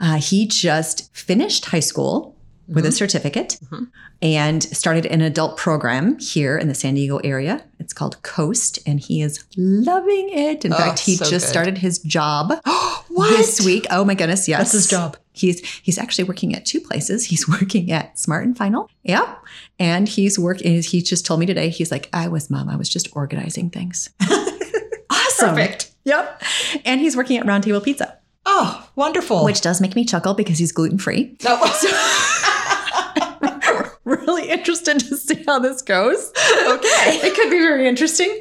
uh, 0.01 0.15
he 0.15 0.47
just 0.47 1.13
finished 1.15 1.65
high 1.65 1.79
school 1.82 2.33
with 2.67 2.86
a 2.86 2.91
certificate 2.91 3.58
Mhm. 3.71 3.88
and 4.21 4.63
started 4.63 5.06
an 5.08 5.21
adult 5.21 5.58
program 5.58 6.17
here 6.19 6.58
in 6.58 6.67
the 6.69 6.73
San 6.76 6.93
Diego 6.95 7.17
area. 7.17 7.63
It's 7.80 7.93
called 7.93 8.21
Coast, 8.23 8.80
and 8.86 8.99
he 8.99 9.21
is 9.21 9.43
loving 9.58 10.30
it. 10.30 10.63
In 10.63 10.71
Oh, 10.73 10.78
fact, 10.78 10.99
he 10.99 11.15
so 11.17 11.26
just 11.30 11.45
good. 11.45 11.52
started 11.52 11.78
his 11.80 11.99
job 11.99 12.54
this 13.17 13.60
week. 13.62 13.86
Oh 13.91 14.06
my 14.06 14.13
goodness, 14.15 14.47
yes. 14.47 14.60
That's 14.60 14.71
his 14.71 14.88
job. 14.88 15.17
He's 15.34 15.60
he's 15.82 15.97
actually 15.97 16.23
working 16.26 16.56
at 16.56 16.65
two 16.65 16.80
places. 16.80 17.26
He's 17.32 17.47
working 17.49 17.91
at 17.91 18.17
Smart 18.19 18.45
and 18.45 18.56
Final. 18.58 18.89
Yeah. 19.04 19.36
And 19.80 20.08
he's 20.08 20.38
working 20.39 20.82
he 20.82 21.02
just 21.02 21.26
told 21.26 21.39
me 21.39 21.45
today, 21.45 21.69
he's 21.69 21.91
like, 21.91 22.08
I 22.13 22.28
was 22.28 22.49
mom, 22.49 22.69
I 22.69 22.76
was 22.76 22.88
just 22.88 23.10
organizing 23.13 23.69
things. 23.71 24.10
awesome. 25.10 25.49
Perfect. 25.56 25.91
Yep. 26.06 26.41
And 26.86 27.02
he's 27.02 27.15
working 27.17 27.38
at 27.38 27.45
Roundtable 27.45 27.84
Pizza, 27.84 28.17
Oh, 28.45 28.88
wonderful. 28.95 29.45
which 29.45 29.62
does 29.62 29.79
make 29.82 29.95
me 29.95 30.06
chuckle 30.06 30.34
because 30.34 30.58
he's 30.58 30.71
gluten 30.71 30.97
free. 30.97 31.36
no. 31.43 31.56
really 34.24 34.50
interested 34.50 35.00
to 35.00 35.16
see 35.18 35.44
how 35.46 35.60
this 35.60 35.82
goes. 35.82 36.32
Okay. 36.36 37.20
it 37.24 37.36
could 37.36 37.50
be 37.50 37.60
very 37.60 37.88
interesting. 37.88 38.39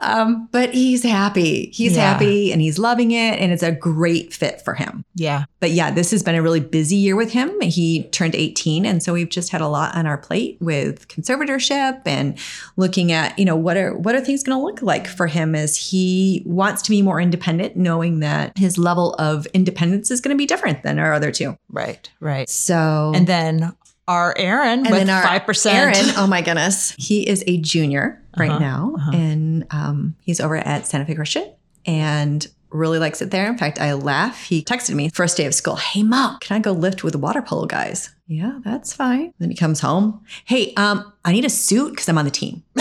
Um, 0.00 0.48
but 0.52 0.74
he's 0.74 1.02
happy. 1.02 1.70
He's 1.72 1.96
Yeah. 1.96 2.12
happy 2.12 2.52
and 2.52 2.60
he's 2.60 2.78
loving 2.78 3.12
it. 3.12 3.38
And 3.38 3.52
it's 3.52 3.62
a 3.62 3.72
great 3.72 4.32
fit 4.32 4.60
for 4.62 4.74
him. 4.74 5.04
yeah. 5.14 5.44
But 5.60 5.70
yeah, 5.70 5.90
this 5.90 6.10
has 6.10 6.22
been 6.22 6.34
a 6.34 6.42
really 6.42 6.60
busy 6.60 6.96
year 6.96 7.16
with 7.16 7.32
him. 7.32 7.58
He 7.62 8.02
turned 8.10 8.34
18. 8.34 8.84
And 8.84 9.02
so 9.02 9.14
we've 9.14 9.30
just 9.30 9.50
had 9.50 9.62
a 9.62 9.68
lot 9.68 9.94
on 9.96 10.06
our 10.06 10.18
plate 10.18 10.58
with 10.60 11.08
conservatorship 11.08 12.02
and 12.04 12.38
looking 12.76 13.12
at, 13.12 13.38
you 13.38 13.46
know, 13.46 13.56
what 13.56 13.76
are 13.78 13.96
what 13.96 14.14
are 14.14 14.20
things 14.20 14.42
going 14.42 14.58
to 14.58 14.62
look 14.62 14.82
like 14.82 15.06
for 15.06 15.26
him 15.26 15.54
as 15.54 15.76
he 15.76 16.42
wants 16.44 16.82
to 16.82 16.90
be 16.90 17.00
more 17.00 17.18
independent, 17.18 17.76
knowing 17.76 18.20
that 18.20 18.56
his 18.58 18.76
level 18.76 19.14
of 19.14 19.46
independence 19.54 20.10
is 20.10 20.20
going 20.20 20.34
to 20.34 20.38
be 20.38 20.44
different 20.46 20.82
than 20.82 20.98
our 20.98 21.14
other 21.14 21.30
two. 21.32 21.56
Right. 21.70 22.10
Right. 22.20 22.48
So 22.50 23.12
And 23.14 23.26
then 23.26 23.72
our 24.08 24.34
Aaron 24.36 24.86
and 24.86 24.90
with 24.90 25.08
five 25.08 25.44
percent. 25.44 25.76
Aaron, 25.96 26.14
oh 26.16 26.26
my 26.26 26.42
goodness, 26.42 26.94
he 26.98 27.26
is 27.28 27.42
a 27.46 27.58
junior 27.58 28.22
right 28.36 28.50
Uh-huh, 28.50 28.58
now, 28.58 28.94
uh-huh. 28.96 29.10
and 29.14 29.66
um, 29.70 30.16
he's 30.20 30.40
over 30.40 30.56
at 30.56 30.86
Santa 30.86 31.06
Fe 31.06 31.14
Christian, 31.14 31.52
and 31.86 32.46
really 32.70 32.98
likes 32.98 33.22
it 33.22 33.30
there. 33.30 33.48
In 33.48 33.56
fact, 33.56 33.80
I 33.80 33.92
laugh. 33.94 34.42
He 34.44 34.62
texted 34.62 34.94
me 34.94 35.08
first 35.08 35.36
day 35.36 35.46
of 35.46 35.54
school. 35.54 35.76
Hey, 35.76 36.02
mom, 36.02 36.38
can 36.40 36.56
I 36.56 36.60
go 36.60 36.72
lift 36.72 37.04
with 37.04 37.12
the 37.12 37.18
water 37.20 37.40
polo 37.40 37.66
guys? 37.66 38.10
Yeah, 38.26 38.58
that's 38.64 38.92
fine. 38.92 39.32
Then 39.38 39.50
he 39.50 39.54
comes 39.56 39.78
home. 39.80 40.20
Hey, 40.44 40.74
um, 40.76 41.12
I 41.24 41.32
need 41.32 41.44
a 41.44 41.50
suit 41.50 41.90
because 41.90 42.08
I'm 42.08 42.18
on 42.18 42.24
the 42.24 42.30
team. 42.32 42.64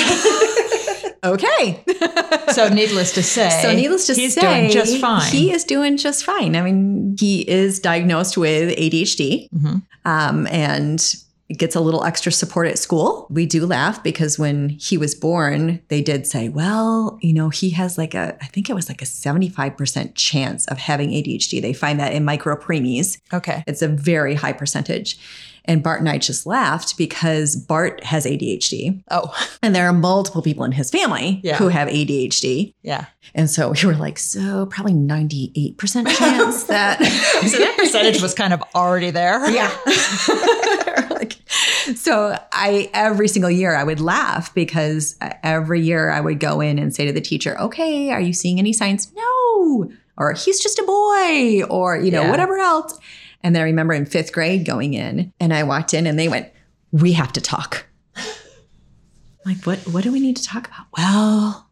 okay. 1.24 1.84
So 2.52 2.70
needless 2.70 3.14
to 3.14 3.24
say, 3.36 3.62
So 3.62 3.74
needless 3.74 4.08
to 4.08 4.14
he's 4.14 4.34
say, 4.36 4.42
doing 4.42 4.72
just 4.72 5.00
fine. 5.00 5.32
He 5.32 5.52
is 5.52 5.64
doing 5.64 5.98
just 5.98 6.24
fine. 6.24 6.56
I 6.56 6.62
mean, 6.62 7.16
he 7.20 7.42
is 7.50 7.80
diagnosed 7.80 8.38
with 8.38 8.78
ADHD 8.78 9.50
Mhm. 9.52 9.82
um, 10.06 10.48
and 10.48 11.16
gets 11.58 11.76
a 11.76 11.80
little 11.80 12.04
extra 12.04 12.32
support 12.32 12.68
at 12.68 12.80
school. 12.80 13.28
We 13.30 13.46
do 13.46 13.66
laugh 13.68 14.02
because 14.02 14.40
when 14.40 14.70
he 14.70 14.98
was 14.98 15.14
born, 15.14 15.82
they 15.90 16.02
did 16.02 16.26
say, 16.26 16.50
well, 16.50 17.20
you 17.22 17.32
know, 17.34 17.50
he 17.50 17.70
has 17.72 17.96
like 17.98 18.16
a, 18.16 18.36
I 18.42 18.48
think 18.48 18.70
it 18.70 18.74
was 18.74 18.90
like 18.90 19.02
a 19.04 19.06
75% 19.06 20.16
chance 20.16 20.66
of 20.68 20.78
having 20.80 21.10
ADHD. 21.12 21.62
They 21.62 21.74
find 21.74 22.00
that 22.00 22.14
in 22.14 22.26
micro 22.26 22.56
preemies. 22.56 23.20
Okay. 23.32 23.64
It's 23.68 23.82
a 23.84 23.88
very 23.88 24.34
high 24.36 24.54
percentage. 24.54 25.18
And 25.66 25.82
Bart 25.82 26.02
and 26.02 26.10
I 26.10 26.18
just 26.18 26.46
laughed 26.46 26.98
because 26.98 27.56
Bart 27.56 28.04
has 28.04 28.26
ADHD 28.26 29.02
Oh, 29.10 29.34
and 29.62 29.74
there 29.74 29.88
are 29.88 29.94
multiple 29.94 30.42
people 30.42 30.66
in 30.66 30.74
his 30.74 30.90
family 30.90 31.40
Yeah. 31.44 31.56
who 31.56 31.70
have 31.70 31.88
ADHD. 31.88 32.74
yeah. 32.82 33.06
And 33.34 33.50
so 33.50 33.72
we 33.72 33.86
were 33.88 33.96
like, 33.96 34.20
so 34.20 34.66
probably 34.66 34.94
98% 34.94 35.78
chance 36.18 36.64
that. 36.66 37.00
So 37.50 37.58
that 37.60 37.76
percentage 37.78 38.22
was 38.22 38.34
kind 38.34 38.54
of 38.54 38.62
already 38.76 39.10
there. 39.12 39.50
yeah. 39.50 39.72
like, 41.10 41.34
so 41.96 42.38
I, 42.52 42.90
every 42.94 43.28
single 43.28 43.50
year 43.52 43.76
I 43.76 43.84
would 43.84 44.00
laugh 44.00 44.54
because 44.54 45.16
every 45.44 45.82
year 45.82 46.10
I 46.10 46.20
would 46.22 46.40
go 46.40 46.62
in 46.62 46.80
and 46.80 46.94
say 46.96 47.06
to 47.06 47.12
the 47.14 47.22
teacher, 47.22 47.60
okay, 47.60 48.12
are 48.12 48.22
you 48.22 48.34
seeing 48.34 48.60
any 48.60 48.74
signs? 48.74 49.12
No. 49.16 49.92
Or 50.18 50.34
he's 50.34 50.62
just 50.62 50.78
a 50.80 50.84
boy 50.84 51.64
or, 51.70 51.98
you 51.98 52.12
know, 52.12 52.24
Yeah. 52.24 52.32
whatever 52.32 52.58
else. 52.60 52.98
And 53.44 53.54
then 53.56 53.62
I 53.62 53.66
remember 53.66 53.94
in 53.94 54.06
fifth 54.06 54.32
grade 54.32 54.66
going 54.66 54.94
in 54.94 55.34
and 55.40 55.54
I 55.54 55.64
walked 55.64 55.94
in 55.94 56.08
and 56.08 56.18
they 56.18 56.28
went, 56.30 56.50
we 56.92 57.14
have 57.14 57.34
to 57.34 57.42
talk. 57.42 57.86
like, 59.46 59.64
what, 59.66 59.80
what 59.80 60.04
do 60.04 60.12
we 60.12 60.20
need 60.20 60.38
to 60.38 60.44
talk 60.44 60.68
about? 60.68 60.86
Well, 60.98 61.68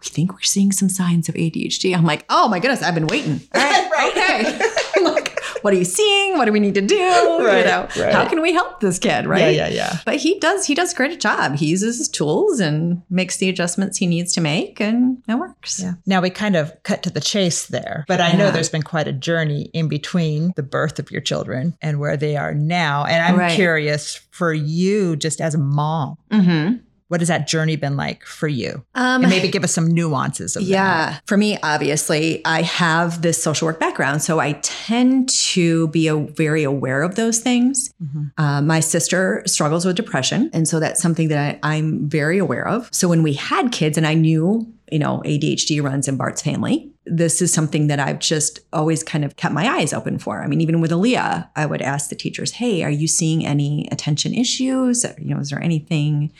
we 0.00 0.06
think 0.08 0.32
we're 0.32 0.40
seeing 0.42 0.72
some 0.72 0.88
signs 0.88 1.28
of 1.28 1.34
ADHD. 1.34 1.94
I'm 1.96 2.04
like, 2.04 2.24
oh 2.30 2.48
my 2.48 2.58
goodness, 2.60 2.82
I've 2.82 2.94
been 2.94 3.06
waiting. 3.08 3.40
All 3.54 3.60
right, 3.60 3.90
Right. 3.92 4.10
okay. 4.46 4.60
I'm 4.96 5.04
like, 5.04 5.29
what 5.62 5.72
are 5.74 5.76
you 5.76 5.84
seeing? 5.84 6.36
What 6.38 6.44
do 6.46 6.52
we 6.52 6.60
need 6.60 6.74
to 6.74 6.80
do? 6.80 6.94
you 6.94 7.46
Right, 7.46 7.64
know, 7.64 7.88
right. 8.02 8.12
how 8.12 8.28
can 8.28 8.40
we 8.42 8.52
help 8.52 8.80
this 8.80 8.98
kid? 8.98 9.26
Right. 9.26 9.54
Yeah, 9.54 9.68
yeah, 9.68 9.68
yeah. 9.68 9.98
But 10.04 10.16
he 10.16 10.38
does, 10.38 10.66
he 10.66 10.74
does 10.74 10.92
a 10.92 10.96
great 10.96 11.20
job. 11.20 11.56
He 11.56 11.66
uses 11.66 11.98
his 11.98 12.08
tools 12.08 12.60
and 12.60 13.02
makes 13.10 13.36
the 13.38 13.48
adjustments 13.48 13.98
he 13.98 14.06
needs 14.06 14.32
to 14.34 14.40
make 14.40 14.80
and 14.80 15.22
it 15.28 15.34
works. 15.36 15.80
Yeah. 15.82 15.94
Now 16.06 16.20
we 16.20 16.30
kind 16.30 16.56
of 16.56 16.72
cut 16.82 17.02
to 17.04 17.10
the 17.10 17.20
chase 17.20 17.66
there, 17.66 18.04
but 18.08 18.20
I 18.20 18.32
know 18.32 18.50
there's 18.50 18.68
been 18.68 18.82
quite 18.82 19.08
a 19.08 19.12
journey 19.12 19.70
in 19.72 19.88
between 19.88 20.52
the 20.56 20.62
birth 20.62 20.98
of 20.98 21.10
your 21.10 21.20
children 21.20 21.76
and 21.80 21.98
where 22.00 22.16
they 22.16 22.36
are 22.36 22.54
now. 22.54 23.04
And 23.04 23.22
I'm 23.22 23.38
Right. 23.38 23.52
curious 23.54 24.16
for 24.30 24.52
you, 24.52 25.16
just 25.16 25.40
as 25.40 25.54
a 25.54 25.58
mom, 25.58 26.16
Mm-hmm. 26.30 26.76
What 27.10 27.20
has 27.20 27.26
that 27.26 27.48
journey 27.48 27.74
been 27.74 27.96
like 27.96 28.24
for 28.24 28.46
you? 28.46 28.84
Um, 28.94 29.22
And 29.22 29.30
maybe 29.30 29.48
give 29.48 29.64
us 29.64 29.72
some 29.72 29.88
nuances 29.88 30.54
of 30.54 30.62
that. 30.62 30.68
Yeah. 30.68 31.18
For 31.26 31.36
me, 31.36 31.58
obviously, 31.60 32.40
I 32.44 32.62
have 32.62 33.20
this 33.22 33.42
social 33.42 33.66
work 33.66 33.80
background. 33.80 34.22
So 34.22 34.38
I 34.38 34.52
tend 34.62 35.28
to 35.28 35.88
be 35.88 36.06
a, 36.06 36.16
very 36.16 36.62
aware 36.62 37.02
of 37.02 37.16
those 37.16 37.40
things. 37.40 37.90
Mhm. 38.00 38.30
Uh, 38.38 38.62
my 38.62 38.78
sister 38.78 39.42
struggles 39.44 39.84
with 39.84 39.96
depression. 39.96 40.50
And 40.52 40.68
so 40.68 40.78
that's 40.78 41.02
something 41.02 41.26
that 41.28 41.58
I, 41.64 41.74
I'm 41.74 42.08
very 42.08 42.38
aware 42.38 42.66
of. 42.68 42.88
So 42.92 43.08
when 43.08 43.24
we 43.24 43.32
had 43.32 43.72
kids 43.72 43.98
and 43.98 44.06
I 44.06 44.14
knew, 44.14 44.72
you 44.92 45.00
know, 45.00 45.20
ADHD 45.26 45.82
runs 45.82 46.06
in 46.06 46.16
Bart's 46.16 46.42
family, 46.42 46.92
this 47.06 47.42
is 47.42 47.52
something 47.52 47.88
that 47.88 47.98
I've 47.98 48.20
just 48.20 48.60
always 48.72 49.02
kind 49.02 49.24
of 49.24 49.34
kept 49.34 49.52
my 49.52 49.66
eyes 49.68 49.92
open 49.92 50.18
for. 50.20 50.42
I 50.42 50.46
mean, 50.46 50.60
even 50.60 50.80
with 50.80 50.92
Aaliyah, 50.92 51.48
I 51.56 51.66
would 51.66 51.82
ask 51.82 52.08
the 52.08 52.14
teachers, 52.14 52.52
hey, 52.52 52.84
are 52.84 52.90
you 52.90 53.08
seeing 53.08 53.44
any 53.44 53.88
attention 53.90 54.32
issues? 54.32 55.04
You 55.18 55.34
know, 55.34 55.40
is 55.40 55.50
there 55.50 55.60
anything 55.60 56.30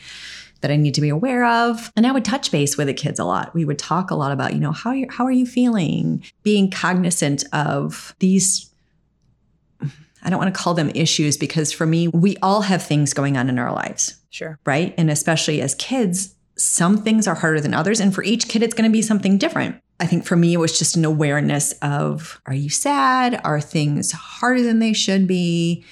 that 0.61 0.71
I 0.71 0.75
need 0.75 0.93
to 0.95 1.01
be 1.01 1.09
aware 1.09 1.45
of. 1.45 1.91
And 1.95 2.07
I 2.07 2.11
would 2.11 2.25
touch 2.25 2.51
base 2.51 2.77
with 2.77 2.87
the 2.87 2.93
kids 2.93 3.19
a 3.19 3.25
lot. 3.25 3.53
We 3.53 3.65
would 3.65 3.79
talk 3.79 4.11
a 4.11 4.15
lot 4.15 4.31
about, 4.31 4.53
you 4.53 4.59
know, 4.59 4.71
how 4.71 4.91
you 4.91 5.07
how 5.09 5.25
are 5.25 5.31
you 5.31 5.45
feeling? 5.45 6.23
Being 6.43 6.71
cognizant 6.71 7.43
of 7.53 8.15
these 8.19 8.71
I 10.23 10.29
don't 10.29 10.39
want 10.39 10.53
to 10.53 10.59
call 10.59 10.73
them 10.73 10.91
issues 10.93 11.37
because 11.37 11.71
for 11.71 11.85
me, 11.85 12.07
we 12.07 12.37
all 12.43 12.61
have 12.61 12.83
things 12.83 13.13
going 13.13 13.37
on 13.37 13.49
in 13.49 13.57
our 13.57 13.73
lives, 13.73 14.17
Sure. 14.29 14.59
right? 14.65 14.93
And 14.97 15.09
especially 15.09 15.61
as 15.61 15.73
kids, 15.75 16.35
some 16.55 16.97
things 16.97 17.27
are 17.27 17.35
harder 17.35 17.59
than 17.59 17.73
others. 17.73 17.99
And 17.99 18.13
for 18.13 18.23
each 18.23 18.47
kid, 18.47 18.61
it's 18.61 18.75
going 18.75 18.89
to 18.89 18.93
be 18.93 19.01
something 19.01 19.37
different. 19.39 19.77
I 19.99 20.05
think 20.05 20.25
for 20.25 20.35
me, 20.35 20.53
it 20.53 20.57
was 20.57 20.77
just 20.77 20.95
an 20.95 21.05
awareness 21.05 21.73
of 21.81 22.39
are 22.45 22.53
you 22.53 22.69
sad? 22.69 23.41
Are 23.43 23.61
things 23.61 24.11
harder 24.11 24.61
than 24.61 24.79
they 24.79 24.93
should 24.93 25.27
be? 25.27 25.83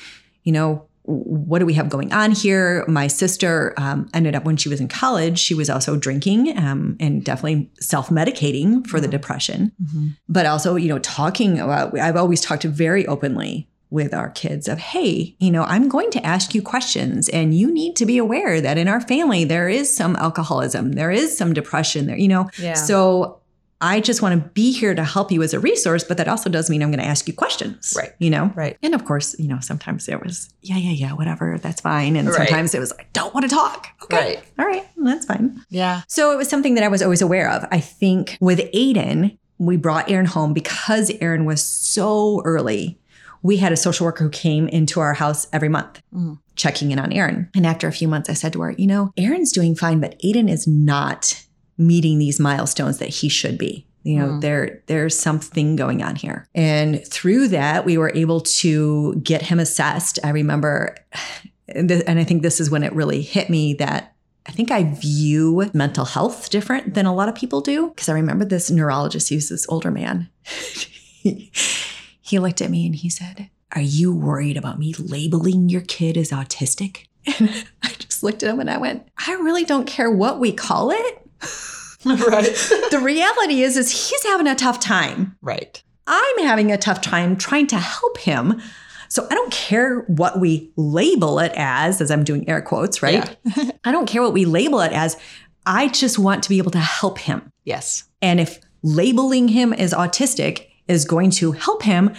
You 0.43 0.51
know, 0.51 0.85
what 1.11 1.57
do 1.59 1.65
we 1.65 1.73
have 1.73 1.89
going 1.89 2.13
on 2.13 2.31
here? 2.31 2.85
My 2.87 3.07
sister 3.07 3.73
um, 3.77 4.07
ended 4.13 4.35
up 4.35 4.45
when 4.45 4.57
she 4.57 4.69
was 4.69 4.79
in 4.79 4.87
college, 4.87 5.39
she 5.39 5.55
was 5.55 5.69
also 5.69 5.95
drinking 5.97 6.55
um, 6.57 6.95
and 6.99 7.23
definitely 7.23 7.69
self 7.79 8.09
medicating 8.09 8.85
for 8.85 8.99
the 9.01 9.07
depression, 9.07 9.71
Mhm. 9.83 10.15
but 10.27 10.45
also, 10.45 10.75
you 10.75 10.87
know, 10.87 10.99
talking 10.99 11.59
about, 11.59 11.97
I've 11.97 12.15
always 12.15 12.41
talked 12.41 12.63
very 12.63 13.07
openly 13.07 13.67
with 13.91 14.13
our 14.13 14.29
kids 14.29 14.67
of, 14.67 14.77
hey, 14.77 15.35
you 15.39 15.49
know, 15.49 15.63
I'm 15.63 15.89
going 15.89 16.11
to 16.11 16.23
ask 16.23 16.53
you 16.53 16.61
questions 16.61 17.27
and 17.29 17.55
you 17.57 17.73
need 17.73 17.95
to 17.95 18.05
be 18.05 18.19
aware 18.19 18.61
that 18.61 18.77
in 18.77 18.87
our 18.87 19.01
family, 19.01 19.45
there 19.45 19.67
is 19.67 19.95
some 19.95 20.15
alcoholism, 20.17 20.91
there 20.91 21.09
is 21.09 21.35
some 21.35 21.53
depression 21.53 22.05
there, 22.05 22.15
you 22.17 22.27
know, 22.27 22.47
Yeah. 22.61 22.75
so 22.75 23.38
I 23.81 24.01
just 24.01 24.21
want 24.21 24.41
to 24.43 24.49
be 24.49 24.71
here 24.71 24.93
to 24.93 25.03
help 25.03 25.31
you 25.31 25.41
as 25.41 25.53
a 25.53 25.59
resource, 25.59 26.03
but 26.03 26.17
that 26.17 26.27
also 26.27 26.49
does 26.49 26.69
mean 26.69 26.83
I'm 26.83 26.91
going 26.91 26.99
to 27.01 27.05
ask 27.07 27.27
you 27.27 27.33
questions. 27.33 27.93
Right. 27.95 28.11
You 28.19 28.29
know? 28.29 28.51
Right. 28.55 28.77
And 28.83 28.93
of 28.93 29.05
course, 29.05 29.37
you 29.39 29.47
know, 29.47 29.59
sometimes 29.61 30.09
it 30.09 30.21
was, 30.21 30.53
yeah, 30.61 30.75
yeah, 30.77 30.91
yeah, 30.91 31.13
whatever, 31.13 31.57
that's 31.57 31.79
fine. 31.81 32.15
And 32.17 32.27
Right. 32.27 32.35
sometimes 32.37 32.75
it 32.75 32.79
was, 32.79 32.91
I 32.99 33.05
don't 33.13 33.33
want 33.33 33.49
to 33.49 33.55
talk. 33.55 33.87
Okay. 34.03 34.17
Right. 34.35 34.43
All 34.59 34.65
right. 34.65 34.85
That's 34.97 35.25
fine. 35.25 35.63
Yeah. 35.69 36.01
So 36.07 36.31
it 36.33 36.37
was 36.37 36.49
something 36.49 36.75
that 36.75 36.83
I 36.83 36.89
was 36.89 37.01
always 37.01 37.21
aware 37.21 37.49
of. 37.49 37.65
I 37.71 37.79
think 37.79 38.37
with 38.41 38.59
Aiden, 38.73 39.37
we 39.59 39.77
brought 39.77 40.09
Aaron 40.09 40.25
home 40.25 40.53
because 40.53 41.09
Aaron 41.21 41.45
was 41.45 41.63
so 41.63 42.41
early. 42.43 42.99
We 43.43 43.57
had 43.57 43.71
a 43.71 43.77
social 43.77 44.05
worker 44.05 44.25
who 44.25 44.29
came 44.29 44.67
into 44.67 44.99
our 44.99 45.13
house 45.13 45.47
every 45.53 45.69
month 45.69 46.01
Mhm. 46.13 46.39
checking 46.57 46.91
in 46.91 46.99
on 46.99 47.13
Aaron. 47.13 47.47
And 47.55 47.65
after 47.65 47.87
a 47.87 47.91
few 47.93 48.09
months, 48.09 48.29
I 48.29 48.33
said 48.33 48.51
to 48.53 48.61
her, 48.61 48.71
you 48.77 48.87
know, 48.87 49.13
Aaron's 49.15 49.53
doing 49.53 49.75
fine, 49.75 50.01
but 50.01 50.19
Aiden 50.21 50.49
is 50.49 50.67
not 50.67 51.41
meeting 51.79 52.19
these 52.19 52.39
milestones 52.39 52.99
that 52.99 53.09
he 53.09 53.29
should 53.29 53.57
be. 53.57 53.85
You 54.03 54.17
know, 54.19 54.27
Mm. 54.27 54.41
there 54.41 54.83
there's 54.87 55.17
something 55.17 55.75
going 55.75 56.01
on 56.03 56.15
here. 56.15 56.47
And 56.55 57.03
through 57.05 57.49
that, 57.49 57.85
we 57.85 57.97
were 57.97 58.11
able 58.15 58.41
to 58.41 59.15
get 59.15 59.41
him 59.41 59.59
assessed. 59.59 60.19
I 60.23 60.29
remember 60.29 60.95
and, 61.67 61.89
th- 61.89 62.03
and 62.07 62.17
I 62.19 62.23
think 62.23 62.41
this 62.41 62.59
is 62.59 62.69
when 62.69 62.83
it 62.83 62.93
really 62.93 63.21
hit 63.21 63.49
me 63.49 63.73
that 63.75 64.13
I 64.47 64.51
think 64.51 64.71
I 64.71 64.83
view 64.95 65.69
mental 65.73 66.05
health 66.05 66.49
different 66.49 66.93
than 66.95 67.05
a 67.05 67.13
lot 67.13 67.29
of 67.29 67.35
people 67.35 67.61
do. 67.61 67.89
Because 67.89 68.09
I 68.09 68.13
remember 68.13 68.45
this 68.45 68.71
neurologist, 68.71 69.29
he 69.29 69.35
was 69.35 69.49
this 69.49 69.67
older 69.69 69.91
man. 69.91 70.29
he, 70.43 71.51
he 72.21 72.39
looked 72.39 72.61
at 72.61 72.71
me 72.71 72.85
and 72.85 72.95
he 72.95 73.09
said, 73.09 73.49
Are 73.75 73.81
you 73.81 74.15
worried 74.15 74.57
about 74.57 74.79
me 74.79 74.93
labeling 74.97 75.69
your 75.69 75.81
kid 75.81 76.17
as 76.17 76.31
autistic? 76.31 77.05
And 77.37 77.49
I 77.83 77.89
just 77.99 78.23
looked 78.23 78.41
at 78.43 78.49
him 78.49 78.59
and 78.61 78.71
I 78.71 78.77
went, 78.77 79.07
I 79.27 79.33
really 79.33 79.65
don't 79.65 79.85
care 79.85 80.09
what 80.09 80.39
we 80.39 80.51
call 80.53 80.89
it. 80.89 81.28
right. 82.05 82.55
The 82.91 82.99
reality 83.01 83.61
is, 83.61 83.77
is 83.77 84.09
he's 84.09 84.23
having 84.23 84.47
a 84.47 84.55
tough 84.55 84.79
time. 84.79 85.37
Right. 85.41 85.81
I'm 86.07 86.39
having 86.39 86.71
a 86.71 86.77
tough 86.77 87.01
time 87.01 87.37
trying 87.37 87.67
to 87.67 87.77
help 87.77 88.17
him. 88.17 88.61
So 89.09 89.27
I 89.29 89.33
don't 89.33 89.51
care 89.51 90.01
what 90.01 90.39
we 90.39 90.71
label 90.75 91.39
it 91.39 91.51
as, 91.55 91.99
as 92.01 92.11
I'm 92.11 92.23
doing 92.23 92.47
air 92.47 92.61
quotes, 92.61 93.01
right? 93.01 93.37
Yeah. 93.43 93.71
I 93.83 93.91
don't 93.91 94.07
care 94.07 94.21
what 94.21 94.33
we 94.33 94.45
label 94.45 94.81
it 94.81 94.91
as. 94.91 95.17
I 95.65 95.87
just 95.89 96.17
want 96.17 96.43
to 96.43 96.49
be 96.49 96.57
able 96.57 96.71
to 96.71 96.79
help 96.79 97.19
him. 97.19 97.51
Yes. 97.63 98.05
And 98.21 98.39
if 98.39 98.59
labeling 98.81 99.47
him 99.47 99.73
as 99.73 99.93
autistic 99.93 100.67
is 100.87 101.05
going 101.05 101.31
to 101.31 101.51
help 101.51 101.83
him 101.83 102.13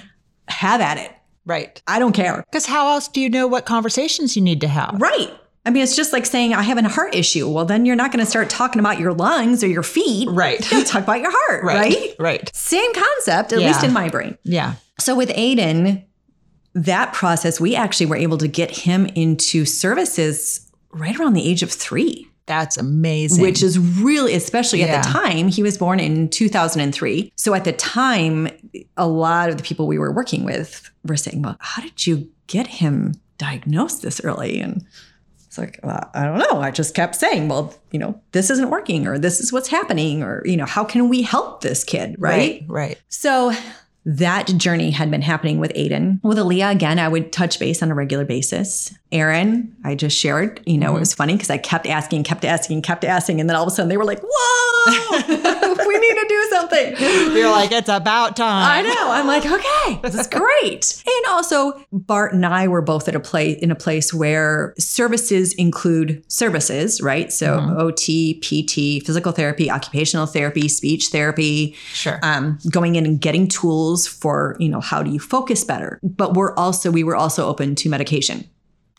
have 0.48 0.80
at 0.80 0.98
it. 0.98 1.12
Right. 1.46 1.83
I 1.87 1.98
don't 1.98 2.12
care. 2.12 2.44
Because 2.50 2.66
how 2.66 2.92
else 2.92 3.09
do 3.09 3.20
you 3.20 3.28
know 3.28 3.46
what 3.46 3.66
conversations 3.66 4.37
you 4.37 4.42
need 4.42 4.61
to 4.61 4.68
have? 4.68 4.96
Right. 5.00 5.33
I 5.70 5.72
mean, 5.72 5.85
it's 5.85 5.94
just 5.94 6.12
like 6.12 6.26
saying, 6.26 6.52
I 6.52 6.62
have 6.62 6.78
a 6.78 6.88
heart 6.88 7.14
issue. 7.14 7.48
Well, 7.48 7.64
then 7.64 7.87
you're 7.87 7.94
not 7.94 8.11
going 8.11 8.24
to 8.24 8.28
start 8.28 8.50
talking 8.50 8.80
about 8.80 8.98
your 8.98 9.12
lungs 9.12 9.62
or 9.62 9.68
your 9.68 9.85
feet. 9.85 10.28
Right. 10.28 10.68
You're 10.68 10.83
talk 10.83 11.04
about 11.04 11.20
your 11.20 11.30
heart, 11.33 11.62
right? 11.62 12.12
Right. 12.18 12.50
Same 12.52 12.92
concept, 12.92 13.52
at 13.52 13.61
Yeah. 13.61 13.68
least 13.68 13.85
in 13.85 13.92
my 13.92 14.09
brain. 14.09 14.37
Yeah. 14.42 14.74
So 14.98 15.14
with 15.14 15.28
Aiden, 15.28 16.02
that 16.74 17.12
process, 17.12 17.61
we 17.61 17.76
actually 17.76 18.06
were 18.06 18.16
able 18.16 18.37
to 18.38 18.48
get 18.48 18.72
him 18.78 19.06
into 19.14 19.64
services 19.64 20.68
right 20.90 21.16
around 21.20 21.35
the 21.35 21.48
age 21.48 21.62
of 21.62 21.70
three, 21.70 22.26
That's 22.46 22.76
amazing. 22.76 23.40
which 23.40 23.62
is 23.62 23.78
really, 23.78 24.35
especially 24.35 24.83
at 24.83 25.04
the 25.04 25.09
time, 25.09 25.46
he 25.46 25.62
was 25.62 25.78
born 25.78 26.00
in 26.00 26.28
2003. 26.30 27.33
So 27.37 27.54
at 27.54 27.62
the 27.62 27.72
time, 27.72 28.48
a 28.96 29.06
lot 29.06 29.50
of 29.50 29.56
the 29.56 29.62
people 29.62 29.87
we 29.87 29.98
were 30.00 30.11
working 30.11 30.42
with 30.42 30.90
were 31.06 31.16
saying, 31.16 31.42
well, 31.42 31.56
how 31.61 31.80
did 31.80 32.09
you 32.09 32.28
get 32.48 32.66
him 32.66 33.14
diagnosed 33.38 34.02
this 34.02 34.20
early? 34.24 34.59
And 34.59 34.85
it's 35.51 35.59
like, 35.59 35.81
well, 35.83 36.09
I 36.15 36.27
don't 36.27 36.39
know. 36.39 36.61
I 36.61 36.71
just 36.71 36.95
kept 36.95 37.17
saying, 37.17 37.49
well, 37.49 37.75
you 37.91 37.99
know, 37.99 38.21
this 38.31 38.51
isn't 38.51 38.71
working 38.71 39.09
or 39.09 39.19
this 39.19 39.41
is 39.41 39.53
what's 39.53 39.67
happening 39.67 40.23
or, 40.23 40.47
you 40.47 40.57
know, 40.57 40.65
how 40.65 40.85
can 40.85 41.09
we 41.09 41.23
help 41.23 41.61
this 41.61 41.83
kid? 41.83 42.15
Right. 42.21 42.63
right. 42.63 42.65
Right. 42.69 42.99
So 43.09 43.53
that 44.05 44.47
journey 44.47 44.93
had 44.93 45.11
been 45.11 45.23
happening 45.23 45.59
with 45.59 45.73
Aiden. 45.75 46.23
With 46.23 46.39
Aaliyah, 46.39 46.71
again, 46.71 47.01
I 47.01 47.09
would 47.09 47.33
touch 47.33 47.59
base 47.59 47.83
on 47.83 47.91
a 47.91 47.97
regular 47.97 48.25
basis. 48.25 48.95
Aaron, 49.11 49.75
I 49.85 49.97
just 49.97 50.17
shared, 50.17 50.61
you 50.67 50.79
know, 50.79 50.87
it 50.87 50.91
mm-hmm. 50.91 51.01
was 51.01 51.15
funny 51.15 51.33
because 51.33 51.51
I 51.51 51.59
kept 51.59 51.85
asking, 51.85 52.23
kept 52.23 52.45
asking, 52.45 52.83
kept 52.83 53.05
asking. 53.05 53.41
And 53.41 53.51
then 53.51 53.57
all 53.57 53.65
of 53.65 53.73
a 53.73 53.73
sudden 53.73 53.89
they 53.89 53.97
were 53.97 54.05
like, 54.05 54.21
whoa, 54.23 55.37
we 55.87 55.98
need 55.98 56.14
to 56.14 56.26
do 56.28 56.46
something. 56.50 56.96
You're 57.37 57.50
like, 57.50 57.72
it's 57.72 57.88
about 57.88 58.37
time. 58.37 58.64
I 58.68 58.83
know. 58.83 59.11
I'm 59.11 59.26
like, 59.26 59.44
okay, 59.46 60.00
this 60.02 60.14
is 60.14 60.26
great. 60.26 61.02
And 61.20 61.26
also, 61.35 61.72
Bart 61.92 62.33
and 62.33 62.46
I 62.46 62.66
were 62.68 62.80
both 62.80 63.06
at 63.09 63.14
a 63.14 63.20
place 63.20 63.59
in 63.61 63.70
a 63.70 63.74
place 63.74 64.14
where 64.14 64.74
services 64.78 65.52
include 65.54 66.22
services, 66.28 67.00
right? 67.02 67.30
So 67.33 67.59
OT, 67.78 68.35
PT, 68.40 69.04
physical 69.04 69.33
therapy, 69.33 69.70
occupational 69.70 70.26
therapy, 70.26 70.68
speech 70.68 71.09
therapy, 71.09 71.74
Sure. 71.92 72.18
um, 72.22 72.59
going 72.70 72.94
in 72.96 73.04
and 73.06 73.20
getting 73.20 73.48
tools 73.48 74.06
for 74.06 74.56
you 74.59 74.68
know 74.68 74.80
how 74.80 75.02
do 75.02 75.11
you 75.11 75.18
focus 75.20 75.62
better. 75.64 75.98
But 76.02 76.35
we're 76.35 76.54
also 76.54 76.90
we 76.90 77.04
were 77.04 77.16
also 77.16 77.46
open 77.46 77.74
to 77.76 77.88
medication. 77.88 78.48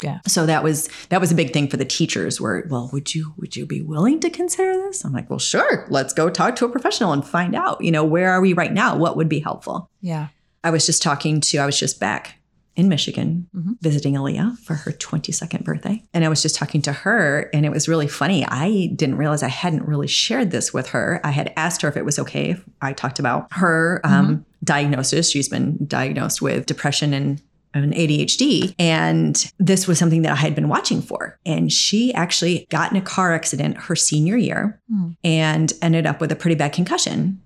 Yeah. 0.01 0.19
So 0.27 0.45
that 0.45 0.63
was 0.63 0.89
that 1.09 1.21
was 1.21 1.31
a 1.31 1.35
big 1.35 1.53
thing 1.53 1.67
for 1.69 1.77
the 1.77 1.85
teachers. 1.85 2.39
Where 2.41 2.65
well, 2.69 2.89
would 2.93 3.13
you 3.15 3.33
would 3.37 3.55
you 3.55 3.65
be 3.65 3.81
willing 3.81 4.19
to 4.21 4.29
consider 4.29 4.73
this? 4.73 5.03
I'm 5.05 5.13
like, 5.13 5.29
well, 5.29 5.39
sure. 5.39 5.85
Let's 5.89 6.13
go 6.13 6.29
talk 6.29 6.55
to 6.57 6.65
a 6.65 6.69
professional 6.69 7.13
and 7.13 7.25
find 7.25 7.55
out. 7.55 7.83
You 7.83 7.91
know, 7.91 8.03
where 8.03 8.31
are 8.31 8.41
we 8.41 8.53
right 8.53 8.73
now? 8.73 8.95
What 8.97 9.17
would 9.17 9.29
be 9.29 9.39
helpful? 9.39 9.89
yeah. 10.01 10.27
I 10.63 10.69
was 10.69 10.85
just 10.85 11.01
talking 11.01 11.41
to. 11.41 11.57
I 11.57 11.65
was 11.65 11.79
just 11.79 11.99
back 11.99 12.35
in 12.75 12.87
Michigan 12.87 13.47
Mhm. 13.57 13.77
visiting 13.81 14.13
Aaliyah 14.13 14.57
for 14.59 14.75
her 14.75 14.91
22nd 14.91 15.63
birthday, 15.65 16.03
and 16.13 16.23
I 16.23 16.29
was 16.29 16.41
just 16.41 16.55
talking 16.55 16.81
to 16.83 16.93
her, 16.93 17.49
and 17.51 17.65
it 17.65 17.69
was 17.71 17.87
really 17.89 18.07
funny. 18.07 18.45
I 18.47 18.91
didn't 18.95 19.17
realize 19.17 19.41
I 19.43 19.47
hadn't 19.49 19.85
really 19.87 20.07
shared 20.07 20.51
this 20.51 20.71
with 20.73 20.87
her. 20.89 21.19
I 21.23 21.31
had 21.31 21.51
asked 21.57 21.81
her 21.81 21.89
if 21.89 21.97
it 21.97 22.05
was 22.05 22.17
okay 22.19 22.51
if 22.51 22.63
I 22.81 22.93
talked 22.93 23.17
about 23.19 23.47
her 23.53 23.99
um, 24.03 24.45
diagnosis. 24.63 25.29
She's 25.31 25.49
been 25.49 25.83
diagnosed 25.85 26.41
with 26.41 26.65
depression 26.65 27.13
and 27.13 27.41
and 27.73 27.93
ADHD. 27.93 28.75
And 28.77 29.51
this 29.59 29.87
was 29.87 29.97
something 29.99 30.21
that 30.23 30.31
I 30.31 30.35
had 30.35 30.55
been 30.55 30.67
watching 30.67 31.01
for. 31.01 31.37
And 31.45 31.71
she 31.71 32.13
actually 32.13 32.67
got 32.69 32.91
in 32.91 32.97
a 32.97 33.01
car 33.01 33.33
accident 33.33 33.77
her 33.77 33.95
senior 33.95 34.37
year 34.37 34.79
Hmm. 34.89 35.09
and 35.23 35.73
ended 35.81 36.05
up 36.05 36.19
with 36.21 36.31
a 36.31 36.35
pretty 36.35 36.55
bad 36.55 36.73
concussion. 36.73 37.39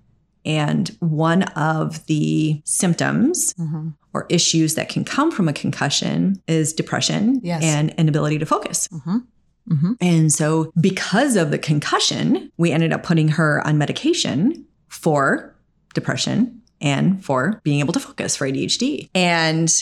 And 0.44 0.88
one 1.00 1.42
of 1.54 2.06
the 2.06 2.60
symptoms 2.64 3.52
Mhm. 3.54 3.94
or 4.14 4.26
issues 4.28 4.74
that 4.76 4.88
can 4.88 5.04
come 5.04 5.30
from 5.32 5.48
a 5.48 5.52
concussion 5.52 6.40
is 6.46 6.72
depression 6.72 7.40
Yes. 7.42 7.62
and 7.64 7.90
inability 7.98 8.38
to 8.38 8.46
focus. 8.46 8.88
Mhm. 8.92 9.24
Mhm. 9.68 9.96
And 10.00 10.32
so, 10.32 10.70
because 10.80 11.34
of 11.34 11.50
the 11.50 11.58
concussion, 11.58 12.50
we 12.56 12.70
ended 12.70 12.92
up 12.92 13.02
putting 13.02 13.28
her 13.30 13.66
on 13.66 13.76
medication 13.78 14.64
for 14.88 15.54
depression 15.94 16.60
and 16.80 17.24
for 17.24 17.60
being 17.64 17.80
able 17.80 17.92
to 17.92 17.98
focus 18.00 18.36
for 18.36 18.46
ADHD. 18.46 19.08
And 19.14 19.72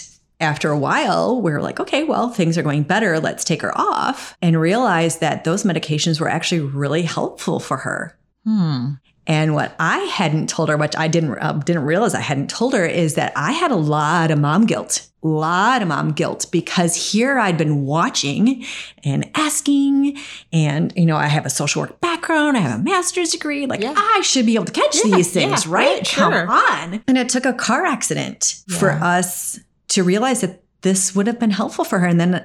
after 0.40 0.70
a 0.70 0.78
while, 0.78 1.40
we 1.40 1.52
were 1.52 1.62
like, 1.62 1.80
okay, 1.80 2.02
well, 2.04 2.28
things 2.28 2.58
are 2.58 2.62
going 2.62 2.82
better. 2.82 3.20
Let's 3.20 3.44
take 3.44 3.62
her 3.62 3.76
off 3.78 4.36
and 4.42 4.60
realize 4.60 5.18
that 5.18 5.44
those 5.44 5.62
medications 5.62 6.20
were 6.20 6.28
actually 6.28 6.60
really 6.60 7.02
helpful 7.02 7.60
for 7.60 7.78
her. 7.78 8.18
Hmm. 8.44 8.94
And 9.26 9.54
what 9.54 9.74
I 9.78 10.00
hadn't 10.00 10.50
told 10.50 10.68
her, 10.68 10.76
which 10.76 10.94
I 10.96 11.08
didn't 11.08 11.38
uh, 11.38 11.52
didn't 11.52 11.84
realize 11.84 12.14
I 12.14 12.20
hadn't 12.20 12.50
told 12.50 12.74
her, 12.74 12.84
is 12.84 13.14
that 13.14 13.32
I 13.36 13.52
had 13.52 13.70
a 13.70 13.76
lot 13.76 14.30
of 14.30 14.38
mom 14.38 14.66
guilt, 14.66 15.08
a 15.22 15.28
lot 15.28 15.80
of 15.80 15.88
mom 15.88 16.12
guilt, 16.12 16.46
because 16.52 17.10
here 17.12 17.38
I'd 17.38 17.56
been 17.56 17.86
watching 17.86 18.66
and 19.02 19.30
asking, 19.34 20.18
and 20.52 20.92
you 20.94 21.06
know 21.06 21.16
I 21.16 21.28
have 21.28 21.46
a 21.46 21.50
social 21.50 21.80
work 21.80 22.00
background, 22.02 22.58
I 22.58 22.60
have 22.60 22.80
a 22.80 22.82
master's 22.82 23.30
degree, 23.30 23.64
like 23.64 23.80
Yeah. 23.80 23.94
I 23.96 24.20
should 24.22 24.44
be 24.44 24.56
able 24.56 24.66
to 24.66 24.72
catch 24.72 24.96
Yeah, 25.02 25.16
these 25.16 25.32
things, 25.32 25.64
yeah, 25.64 25.72
right? 25.72 26.06
Come 26.06 26.34
on! 26.34 27.02
And 27.08 27.16
it 27.16 27.30
took 27.30 27.46
a 27.46 27.54
car 27.54 27.86
accident 27.86 28.62
for 28.68 28.90
us 28.90 29.58
to 29.88 30.02
realize 30.02 30.40
that 30.40 30.62
this 30.82 31.14
would 31.14 31.26
have 31.26 31.38
been 31.40 31.50
helpful 31.50 31.84
for 31.84 31.98
her, 31.98 32.06
and 32.06 32.20
then 32.20 32.44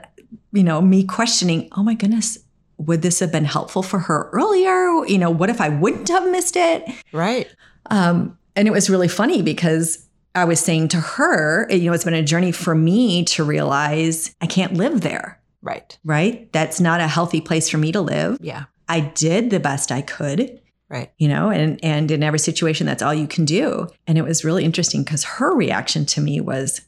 you 0.51 0.63
know 0.63 0.81
me 0.81 1.03
questioning, 1.03 1.69
oh 1.73 1.83
my 1.83 1.93
goodness. 1.93 2.37
Would 2.77 3.01
this 3.01 3.19
have 3.19 3.29
been 3.29 3.43
helpful 3.43 3.83
for 3.83 3.99
her 3.99 4.29
earlier? 4.31 5.05
You 5.05 5.17
know, 5.17 5.29
what 5.29 5.49
if 5.49 5.59
I 5.59 5.67
wouldn't 5.67 6.07
have 6.07 6.31
missed 6.31 6.55
it? 6.55 6.85
Right. 7.11 7.45
Um, 7.89 8.37
and 8.55 8.69
it 8.69 8.71
was 8.71 8.89
really 8.89 9.09
funny 9.09 9.41
because 9.41 10.07
I 10.33 10.45
was 10.45 10.61
saying 10.61 10.87
to 10.89 10.97
her, 11.01 11.67
you 11.69 11.81
know, 11.81 11.91
it's 11.93 12.05
been 12.05 12.13
a 12.13 12.23
journey 12.23 12.53
for 12.53 12.73
me 12.73 13.25
to 13.25 13.43
realize 13.43 14.33
I 14.39 14.45
can't 14.47 14.75
live 14.75 15.01
there, 15.01 15.41
Right. 15.61 15.97
right? 16.05 16.49
That's 16.53 16.79
not 16.79 17.01
a 17.01 17.07
healthy 17.07 17.41
place 17.41 17.69
for 17.69 17.77
me 17.77 17.91
to 17.91 17.99
live. 17.99 18.37
Yeah. 18.39 18.65
I 18.87 19.01
did 19.01 19.49
the 19.49 19.59
best 19.59 19.91
I 19.91 20.01
could, 20.01 20.61
Right. 20.87 21.11
you 21.17 21.27
know, 21.27 21.49
and 21.49 21.83
and 21.83 22.09
in 22.09 22.23
every 22.23 22.39
situation 22.39 22.87
that's 22.87 23.03
all 23.03 23.13
you 23.13 23.27
can 23.27 23.43
do. 23.43 23.87
And 24.07 24.17
it 24.17 24.23
was 24.23 24.45
really 24.45 24.63
interesting 24.63 25.03
because 25.03 25.25
her 25.25 25.53
reaction 25.53 26.05
to 26.05 26.21
me 26.21 26.39
was, 26.39 26.79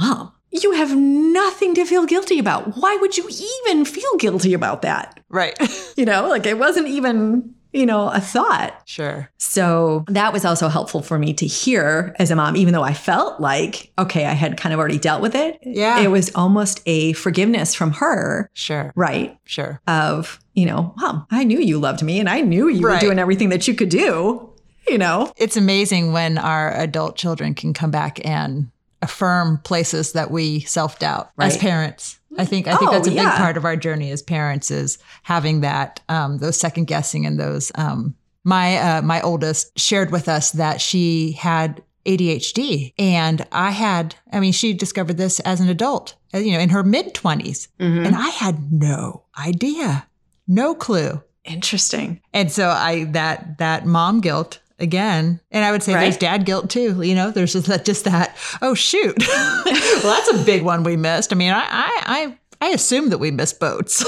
"Mom, 0.00 0.32
you 0.50 0.72
have 0.72 0.96
nothing 0.96 1.74
to 1.74 1.84
feel 1.84 2.06
guilty 2.06 2.38
about. 2.38 2.76
Why 2.76 2.96
would 3.00 3.16
you 3.16 3.28
even 3.28 3.84
feel 3.84 4.16
guilty 4.18 4.54
about 4.54 4.82
that?" 4.82 5.20
Right. 5.28 5.56
You 5.96 6.06
know, 6.06 6.28
like 6.28 6.46
it 6.46 6.58
wasn't 6.58 6.88
even, 6.88 7.54
you 7.74 7.84
know, 7.84 8.08
a 8.08 8.20
thought. 8.20 8.72
sure. 8.86 9.28
So 9.36 10.04
that 10.08 10.32
was 10.32 10.46
also 10.46 10.68
helpful 10.68 11.02
for 11.02 11.18
me 11.18 11.34
to 11.34 11.46
hear 11.46 12.14
as 12.18 12.30
a 12.30 12.36
mom, 12.36 12.56
even 12.56 12.72
though 12.72 12.82
I 12.84 12.94
felt 12.94 13.38
like, 13.38 13.92
okay, 13.98 14.24
I 14.24 14.32
had 14.32 14.56
kind 14.56 14.72
of 14.72 14.78
already 14.80 14.98
dealt 14.98 15.20
with 15.20 15.34
it. 15.34 15.58
Yeah. 15.62 16.00
It 16.00 16.08
was 16.08 16.30
almost 16.34 16.80
a 16.86 17.12
forgiveness 17.14 17.74
from 17.74 17.92
her, 17.92 18.48
Sure. 18.54 18.92
right? 18.96 19.36
Sure. 19.44 19.78
Of, 19.86 20.40
you 20.54 20.64
know, 20.64 20.94
mom, 20.96 21.26
I 21.30 21.44
knew 21.44 21.58
you 21.60 21.78
loved 21.78 22.02
me 22.02 22.18
and 22.18 22.28
I 22.30 22.40
knew 22.40 22.68
you 22.68 22.80
were 22.82 22.98
doing 22.98 23.18
everything 23.18 23.50
that 23.50 23.68
you 23.68 23.74
could 23.74 23.90
do, 23.90 24.48
you 24.88 24.96
know? 24.96 25.30
It's 25.36 25.56
amazing 25.58 26.12
when 26.12 26.38
our 26.38 26.72
adult 26.72 27.16
children 27.18 27.52
can 27.54 27.74
come 27.74 27.90
back 27.90 28.24
and 28.24 28.70
affirm 29.02 29.58
places 29.58 30.12
that 30.12 30.30
we 30.30 30.60
self 30.60 30.98
doubt 30.98 31.30
as 31.38 31.56
parents. 31.56 32.18
I 32.38 32.44
think 32.44 32.68
I 32.68 32.76
think 32.76 32.90
Oh, 32.90 32.92
that's 32.92 33.08
a 33.08 33.10
big 33.10 33.18
yeah. 33.18 33.36
part 33.36 33.56
of 33.56 33.64
our 33.64 33.76
journey 33.76 34.10
as 34.12 34.22
parents 34.22 34.70
is 34.70 34.98
having 35.24 35.62
that 35.62 36.00
um, 36.08 36.38
those 36.38 36.58
second 36.58 36.86
guessing 36.86 37.26
and 37.26 37.38
those. 37.40 37.72
Um, 37.74 38.14
my 38.44 38.76
uh, 38.76 39.02
my 39.02 39.20
oldest 39.22 39.78
shared 39.78 40.10
with 40.12 40.28
us 40.28 40.52
that 40.52 40.80
she 40.80 41.32
had 41.32 41.82
ADHD, 42.06 42.94
and 42.98 43.46
I 43.52 43.70
had. 43.70 44.14
I 44.32 44.40
mean, 44.40 44.52
she 44.52 44.72
discovered 44.72 45.16
this 45.16 45.40
as 45.40 45.60
an 45.60 45.68
adult, 45.68 46.14
uh, 46.32 46.38
you 46.38 46.52
know, 46.52 46.58
in 46.60 46.68
her 46.70 46.82
mid 46.82 47.14
20s 47.14 47.68
and 47.78 48.14
I 48.14 48.28
had 48.28 48.72
no 48.72 49.24
idea, 49.38 50.06
no 50.46 50.74
clue. 50.74 51.22
Interesting. 51.44 52.20
And 52.32 52.50
so 52.52 52.68
I 52.68 53.04
that 53.12 53.58
that 53.58 53.86
mom 53.86 54.20
guilt 54.20 54.60
again, 54.80 55.40
and 55.50 55.64
I 55.64 55.70
would 55.70 55.82
say 55.82 55.92
there's 55.92 56.16
dad 56.16 56.44
guilt 56.44 56.70
too. 56.70 57.02
You 57.02 57.14
know, 57.14 57.30
there's 57.30 57.52
just 57.52 57.66
that 57.66 57.84
just 57.84 58.04
that. 58.04 58.36
Oh 58.62 58.74
shoot, 58.74 59.16
well 59.28 60.14
that's 60.14 60.32
a 60.32 60.44
big 60.44 60.62
one 60.62 60.82
we 60.82 60.96
missed. 60.96 61.32
I 61.32 61.36
mean, 61.36 61.52
I 61.52 61.60
I 61.60 62.36
I, 62.60 62.66
I 62.66 62.70
assume 62.70 63.10
that 63.10 63.18
we 63.18 63.30
missed 63.30 63.60
boats, 63.60 64.02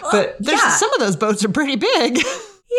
but 0.10 0.36
there's 0.40 0.60
yeah. 0.60 0.70
some 0.70 0.92
of 0.94 1.00
those 1.00 1.16
boats 1.16 1.44
are 1.44 1.50
pretty 1.50 1.76
big. 1.76 2.18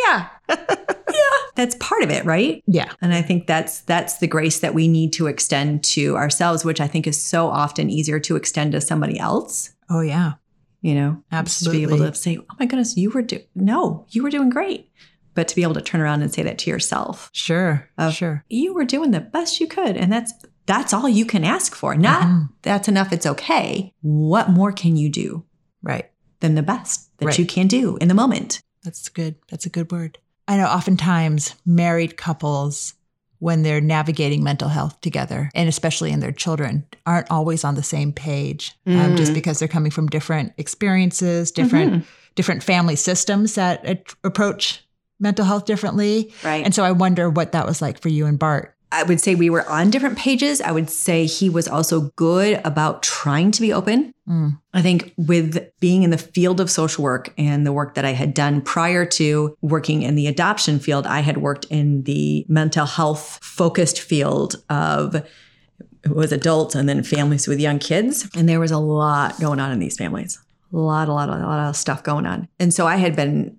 Yeah. 0.05 0.27
yeah. 0.49 1.37
That's 1.55 1.73
part 1.75 2.03
of 2.03 2.11
it, 2.11 2.23
right? 2.23 2.61
yeah, 2.67 2.91
And 3.01 3.15
I 3.15 3.21
think 3.23 3.47
that's 3.47 3.81
that's 3.81 4.17
the 4.17 4.27
grace 4.27 4.59
that 4.59 4.75
we 4.75 4.87
need 4.87 5.11
to 5.13 5.25
extend 5.25 5.83
to 5.85 6.15
ourselves, 6.17 6.63
which 6.63 6.79
I 6.79 6.87
think 6.87 7.07
is 7.07 7.19
so 7.19 7.47
often 7.47 7.89
easier 7.89 8.19
to 8.19 8.35
extend 8.35 8.73
to 8.73 8.81
somebody 8.81 9.17
else. 9.17 9.73
oh 9.89 10.01
yeah, 10.01 10.33
you 10.81 10.93
know 10.93 11.23
just 11.43 11.63
to 11.63 11.71
be 11.71 11.83
able 11.83 11.97
to 11.97 12.13
say 12.13 12.37
oh 12.37 12.55
my 12.59 12.65
goodness 12.65 12.95
you 12.97 13.09
were 13.09 13.21
doing 13.21 13.43
no 13.55 14.05
you 14.09 14.23
were 14.23 14.29
doing 14.29 14.49
great 14.49 14.89
but 15.37 15.47
to 15.47 15.55
be 15.55 15.61
able 15.63 15.73
to 15.75 15.81
turn 15.81 16.01
around 16.01 16.21
and 16.23 16.33
say 16.33 16.41
that 16.43 16.57
to 16.57 16.69
yourself 16.69 17.29
sure, 17.31 17.87
Of- 17.97 18.13
sure, 18.15 18.43
you 18.49 18.73
were 18.73 18.83
doing 18.85 19.11
the 19.11 19.21
best 19.21 19.59
you 19.61 19.67
could 19.67 19.95
and 19.95 20.11
that's 20.11 20.33
that's 20.65 20.93
all 20.93 21.07
you 21.07 21.25
can 21.25 21.43
ask 21.45 21.73
for 21.75 21.95
not 21.95 22.23
Mhm. 22.23 22.49
that's 22.63 22.87
enough 22.89 23.13
it's 23.13 23.25
okay 23.25 23.93
what 24.01 24.49
more 24.49 24.71
can 24.73 24.97
you 24.97 25.09
do 25.09 25.45
right. 25.81 26.09
than 26.41 26.55
the 26.55 26.63
best 26.63 27.09
that 27.19 27.27
Right. 27.27 27.39
you 27.39 27.45
can 27.45 27.67
do 27.67 27.97
in 28.01 28.07
the 28.09 28.13
moment 28.23 28.61
That's 28.83 29.09
good. 29.09 29.35
That's 29.49 29.65
a 29.65 29.69
good 29.69 29.91
word. 29.91 30.17
I 30.47 30.55
know 30.57 30.65
oftentimes 30.67 31.55
married 31.65 32.15
couples 32.15 32.93
when 33.39 33.61
they're 33.63 33.81
navigating 33.81 34.43
mental 34.43 34.69
health 34.69 34.99
together, 35.01 35.49
and 35.53 35.67
especially 35.67 36.11
in 36.11 36.21
their 36.21 36.31
children, 36.31 36.85
aren't 37.05 37.29
always 37.29 37.63
on 37.65 37.75
the 37.75 37.83
same 37.83 38.11
page, 38.13 38.73
um, 38.85 39.15
just 39.17 39.33
because 39.33 39.59
they're 39.59 39.67
coming 39.67 39.91
from 39.91 40.07
different 40.07 40.53
experiences, 40.57 41.51
different 41.51 42.05
different 42.35 42.63
family 42.63 42.95
systems 42.95 43.55
that 43.55 43.83
a- 43.85 43.99
approach 44.23 44.86
mental 45.19 45.45
health 45.45 45.65
differently. 45.65 46.33
Right. 46.43 46.63
And 46.63 46.73
so 46.73 46.83
I 46.83 46.91
wonder 46.91 47.29
what 47.29 47.51
that 47.51 47.65
was 47.65 47.81
like 47.81 47.99
for 47.99 48.09
you 48.09 48.25
and 48.25 48.37
Bart. 48.37 48.73
I 48.91 49.03
would 49.03 49.19
say 49.19 49.35
we 49.35 49.49
were 49.49 49.67
on 49.69 49.89
different 49.89 50.17
pages. 50.17 50.61
I 50.61 50.71
would 50.71 50.89
say 50.89 51.25
he 51.25 51.49
was 51.49 51.67
also 51.67 52.11
good 52.15 52.61
about 52.63 53.03
trying 53.03 53.51
to 53.51 53.61
be 53.61 53.73
open. 53.73 54.13
Mm. 54.29 54.59
I 54.73 54.81
think 54.81 55.13
with 55.17 55.69
being 55.81 56.03
in 56.03 56.09
the 56.09 56.17
field 56.17 56.61
of 56.61 56.71
social 56.71 57.03
work 57.03 57.33
and 57.37 57.65
the 57.65 57.73
work 57.73 57.95
that 57.95 58.05
I 58.05 58.13
had 58.13 58.33
done 58.33 58.61
prior 58.61 59.05
to 59.05 59.57
working 59.61 60.03
in 60.03 60.15
the 60.15 60.27
adoption 60.27 60.79
field, 60.79 61.05
I 61.05 61.19
had 61.19 61.37
worked 61.37 61.65
in 61.65 62.03
the 62.03 62.45
mental 62.47 62.85
health 62.85 63.39
focused 63.41 63.99
field 63.99 64.55
of 64.69 65.15
it 65.15 66.15
was 66.15 66.31
adults 66.31 66.73
and 66.73 66.87
then 66.87 67.03
families 67.03 67.47
with 67.47 67.59
young 67.59 67.79
kids. 67.79 68.29
And 68.35 68.47
there 68.47 68.61
was 68.61 68.71
a 68.71 68.77
lot 68.77 69.37
going 69.41 69.59
on 69.59 69.71
in 69.71 69.79
these 69.79 69.97
families. 69.97 70.39
A 70.71 70.77
lot, 70.77 71.09
a 71.09 71.13
lot, 71.13 71.29
a 71.29 71.33
lot 71.33 71.69
of 71.69 71.75
stuff 71.75 72.03
going 72.03 72.25
on. 72.25 72.47
And 72.59 72.73
so 72.73 72.87
I 72.87 72.95
had 72.95 73.15
been 73.15 73.57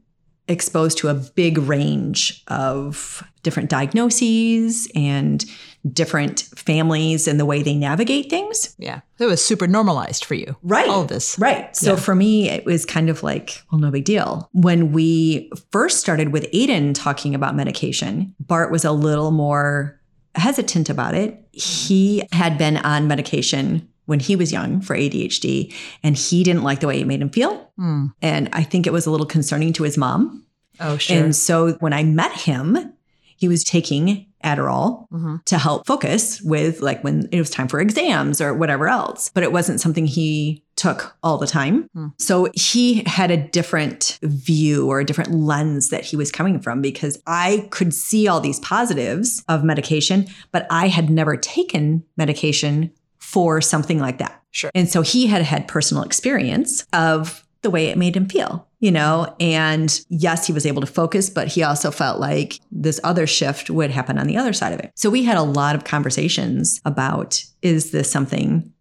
exposed 0.49 0.99
to 0.99 1.09
a 1.09 1.15
big 1.15 1.59
range 1.59 2.43
of 2.49 3.23
different 3.43 3.71
diagnoses 3.71 4.91
and 4.95 5.45
different 5.93 6.41
families 6.57 7.29
and 7.29 7.39
the 7.39 7.45
way 7.47 7.63
they 7.63 7.75
navigate 7.75 8.29
things. 8.29 8.75
Yeah. 8.79 9.01
It 9.19 9.27
was 9.27 9.45
super 9.45 9.67
normalized 9.67 10.25
for 10.25 10.35
you. 10.35 10.57
Right. 10.63 10.89
All 10.89 11.03
of 11.03 11.09
this. 11.09 11.39
Right. 11.39 11.75
So 11.77 11.93
Yeah. 11.93 12.01
for 12.01 12.15
me, 12.15 12.49
it 12.51 12.65
was 12.65 12.85
kind 12.85 13.09
of 13.09 13.23
like, 13.23 13.63
well, 13.71 13.81
no 13.81 13.91
big 13.91 14.05
deal. 14.05 14.49
When 14.53 14.93
we 14.93 15.51
first 15.71 16.01
started 16.01 16.33
with 16.33 16.51
Aiden 16.53 16.95
talking 16.95 17.35
about 17.35 17.55
medication, 17.55 18.35
Bart 18.41 18.73
was 18.73 18.85
a 18.85 18.93
little 18.93 19.31
more 19.31 19.99
hesitant 20.35 20.91
about 20.91 21.15
it. 21.15 21.47
He 21.53 22.25
had 22.33 22.59
been 22.59 22.77
on 22.79 23.07
medication 23.09 23.89
when 24.09 24.21
he 24.21 24.35
was 24.37 24.51
young 24.51 24.81
for 24.81 24.97
ADHD, 24.97 25.73
and 26.03 26.17
he 26.17 26.43
didn't 26.43 26.63
like 26.63 26.81
the 26.81 26.87
way 26.87 26.99
it 27.01 27.07
made 27.07 27.21
him 27.21 27.29
feel. 27.29 27.71
Mm. 27.79 28.13
And 28.23 28.49
I 28.55 28.63
think 28.63 28.87
it 28.87 28.93
was 28.93 29.05
a 29.07 29.11
little 29.11 29.27
concerning 29.27 29.73
to 29.75 29.83
his 29.83 29.99
mom. 29.99 30.45
Oh, 30.81 30.97
sure. 30.97 31.17
And 31.17 31.37
so 31.37 31.73
when 31.81 31.93
I 31.93 32.05
met 32.05 32.33
him, 32.33 32.93
he 33.37 33.49
was 33.49 33.63
taking 33.65 34.25
Adderall 34.45 35.07
Mhm. 35.13 35.45
to 35.47 35.59
help 35.59 35.85
focus 35.87 36.41
with 36.41 36.81
like 36.81 37.03
when 37.03 37.29
it 37.33 37.39
was 37.41 37.51
time 37.51 37.67
for 37.69 37.81
exams 37.81 38.41
or 38.41 38.55
whatever 38.55 38.89
else. 38.89 39.31
But 39.35 39.43
it 39.43 39.53
wasn't 39.53 39.81
something 39.81 40.07
he 40.07 40.63
took 40.77 41.17
all 41.25 41.39
the 41.39 41.47
time. 41.47 41.89
Hmm. 41.93 42.07
So 42.19 42.47
he 42.55 43.03
had 43.05 43.33
a 43.33 43.37
different 43.37 44.19
view 44.23 44.87
or 44.89 45.01
a 45.01 45.05
different 45.05 45.35
lens 45.35 45.89
that 45.89 46.05
he 46.05 46.15
was 46.17 46.31
coming 46.31 46.61
from 46.61 46.81
because 46.81 47.19
I 47.27 47.67
could 47.71 47.93
see 47.93 48.29
all 48.29 48.41
these 48.41 48.61
positives 48.61 49.43
of 49.49 49.65
medication, 49.65 50.27
but 50.53 50.69
I 50.71 50.87
had 50.87 51.11
never 51.11 51.37
taken 51.37 52.05
medication 52.17 52.93
for 53.29 53.61
something 53.61 53.99
like 53.99 54.17
that. 54.17 54.43
Sure. 54.53 54.71
And 54.75 54.89
so 54.89 55.03
he 55.03 55.27
had 55.27 55.43
had 55.43 55.69
personal 55.69 56.03
experience 56.03 56.87
of 56.95 57.45
the 57.61 57.69
way 57.69 57.89
it 57.89 57.99
made 57.99 58.17
him 58.17 58.27
feel, 58.27 58.67
you 58.81 58.91
know? 58.91 59.37
And 59.39 60.01
yes, 60.09 60.47
he 60.47 60.53
was 60.55 60.65
able 60.65 60.81
to 60.81 60.87
focus, 60.87 61.29
but 61.29 61.47
he 61.47 61.63
also 61.63 61.91
felt 61.91 62.21
like 62.21 62.59
this 62.73 62.99
other 63.05 63.27
shift 63.27 63.69
would 63.69 63.91
happen 63.91 64.19
on 64.19 64.27
the 64.27 64.39
other 64.39 64.55
side 64.55 64.73
of 64.73 64.81
it. 64.81 64.93
So 64.95 65.11
we 65.11 65.25
had 65.25 65.37
a 65.37 65.43
lot 65.43 65.75
of 65.75 65.85
conversations 65.85 66.81
about 66.87 67.45
is 67.61 67.91
this 67.91 68.11
something 68.11 68.73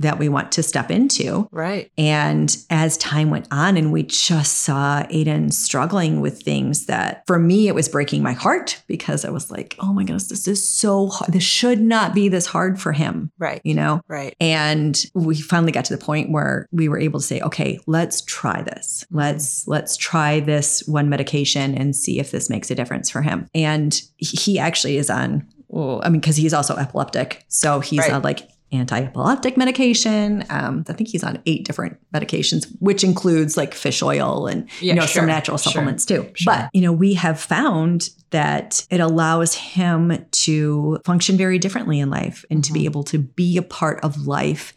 that 0.00 0.18
we 0.18 0.28
want 0.28 0.50
to 0.52 0.62
step 0.62 0.90
into? 0.90 1.48
right. 1.52 1.90
And 1.96 2.56
as 2.70 2.96
time 2.96 3.30
went 3.30 3.46
on, 3.50 3.76
and 3.76 3.92
we 3.92 4.02
just 4.02 4.58
saw 4.58 5.02
Aiden 5.04 5.52
struggling 5.52 6.20
with 6.20 6.42
things 6.42 6.86
that 6.86 7.22
for 7.26 7.38
me, 7.38 7.68
it 7.68 7.74
was 7.74 7.88
breaking 7.88 8.22
my 8.22 8.32
heart 8.32 8.82
because 8.88 9.24
I 9.24 9.30
was 9.30 9.50
like, 9.50 9.76
oh 9.78 9.92
my 9.92 10.02
goodness, 10.02 10.28
this 10.28 10.48
is 10.48 10.66
so 10.66 11.08
hard. 11.08 11.32
This 11.32 11.42
should 11.44 11.80
not 11.80 12.14
be 12.14 12.28
this 12.28 12.46
hard 12.46 12.80
for 12.80 12.92
him, 12.92 13.30
Right. 13.38 13.60
you 13.62 13.74
know? 13.74 14.00
Right. 14.08 14.34
And 14.40 15.00
we 15.14 15.40
finally 15.40 15.72
got 15.72 15.84
to 15.86 15.96
the 15.96 16.02
point 16.04 16.32
where 16.32 16.66
we 16.72 16.88
were 16.88 16.98
able 16.98 17.20
to 17.20 17.26
say, 17.26 17.40
okay, 17.42 17.78
let's 17.86 18.22
try 18.22 18.62
this. 18.62 19.04
Let's 19.10 19.68
let's 19.68 19.96
try 19.96 20.40
this 20.40 20.82
one 20.88 21.08
medication 21.08 21.74
and 21.76 21.94
see 21.94 22.18
if 22.18 22.30
this 22.30 22.48
makes 22.50 22.70
a 22.70 22.74
difference 22.74 23.10
for 23.10 23.22
him. 23.22 23.48
And 23.54 24.00
he 24.16 24.58
actually 24.58 24.96
is 24.96 25.10
on, 25.10 25.46
I 25.74 26.08
mean, 26.08 26.20
because 26.20 26.36
he's 26.36 26.54
also 26.54 26.74
epileptic. 26.76 27.44
So 27.48 27.80
he's 27.80 28.00
Right. 28.00 28.12
on 28.12 28.22
like 28.22 28.48
anti-epileptic 28.72 29.56
medication. 29.56 30.44
Um, 30.50 30.84
I 30.88 30.92
think 30.92 31.08
he's 31.08 31.24
on 31.24 31.40
eight 31.46 31.64
different 31.64 31.98
medications, 32.14 32.66
which 32.80 33.02
includes 33.04 33.56
like 33.56 33.74
fish 33.74 34.02
oil 34.02 34.46
and 34.46 34.68
Yeah, 34.80 34.94
you 34.94 35.00
know 35.00 35.06
sure, 35.06 35.20
some 35.22 35.26
natural 35.26 35.58
sure, 35.58 35.72
supplements 35.72 36.04
too. 36.04 36.28
sure. 36.34 36.54
But 36.54 36.70
you 36.72 36.80
know, 36.82 36.92
we 36.92 37.14
have 37.14 37.40
found 37.40 38.10
that 38.30 38.86
it 38.90 39.00
allows 39.00 39.54
him 39.54 40.24
to 40.30 41.00
function 41.04 41.36
very 41.36 41.58
differently 41.58 41.98
in 41.98 42.10
life 42.10 42.44
and 42.50 42.62
to 42.64 42.72
be 42.72 42.82
Mhm. 42.82 42.84
able 42.84 43.02
to 43.04 43.18
be 43.18 43.56
a 43.56 43.62
part 43.62 43.98
of 44.04 44.26
life 44.26 44.72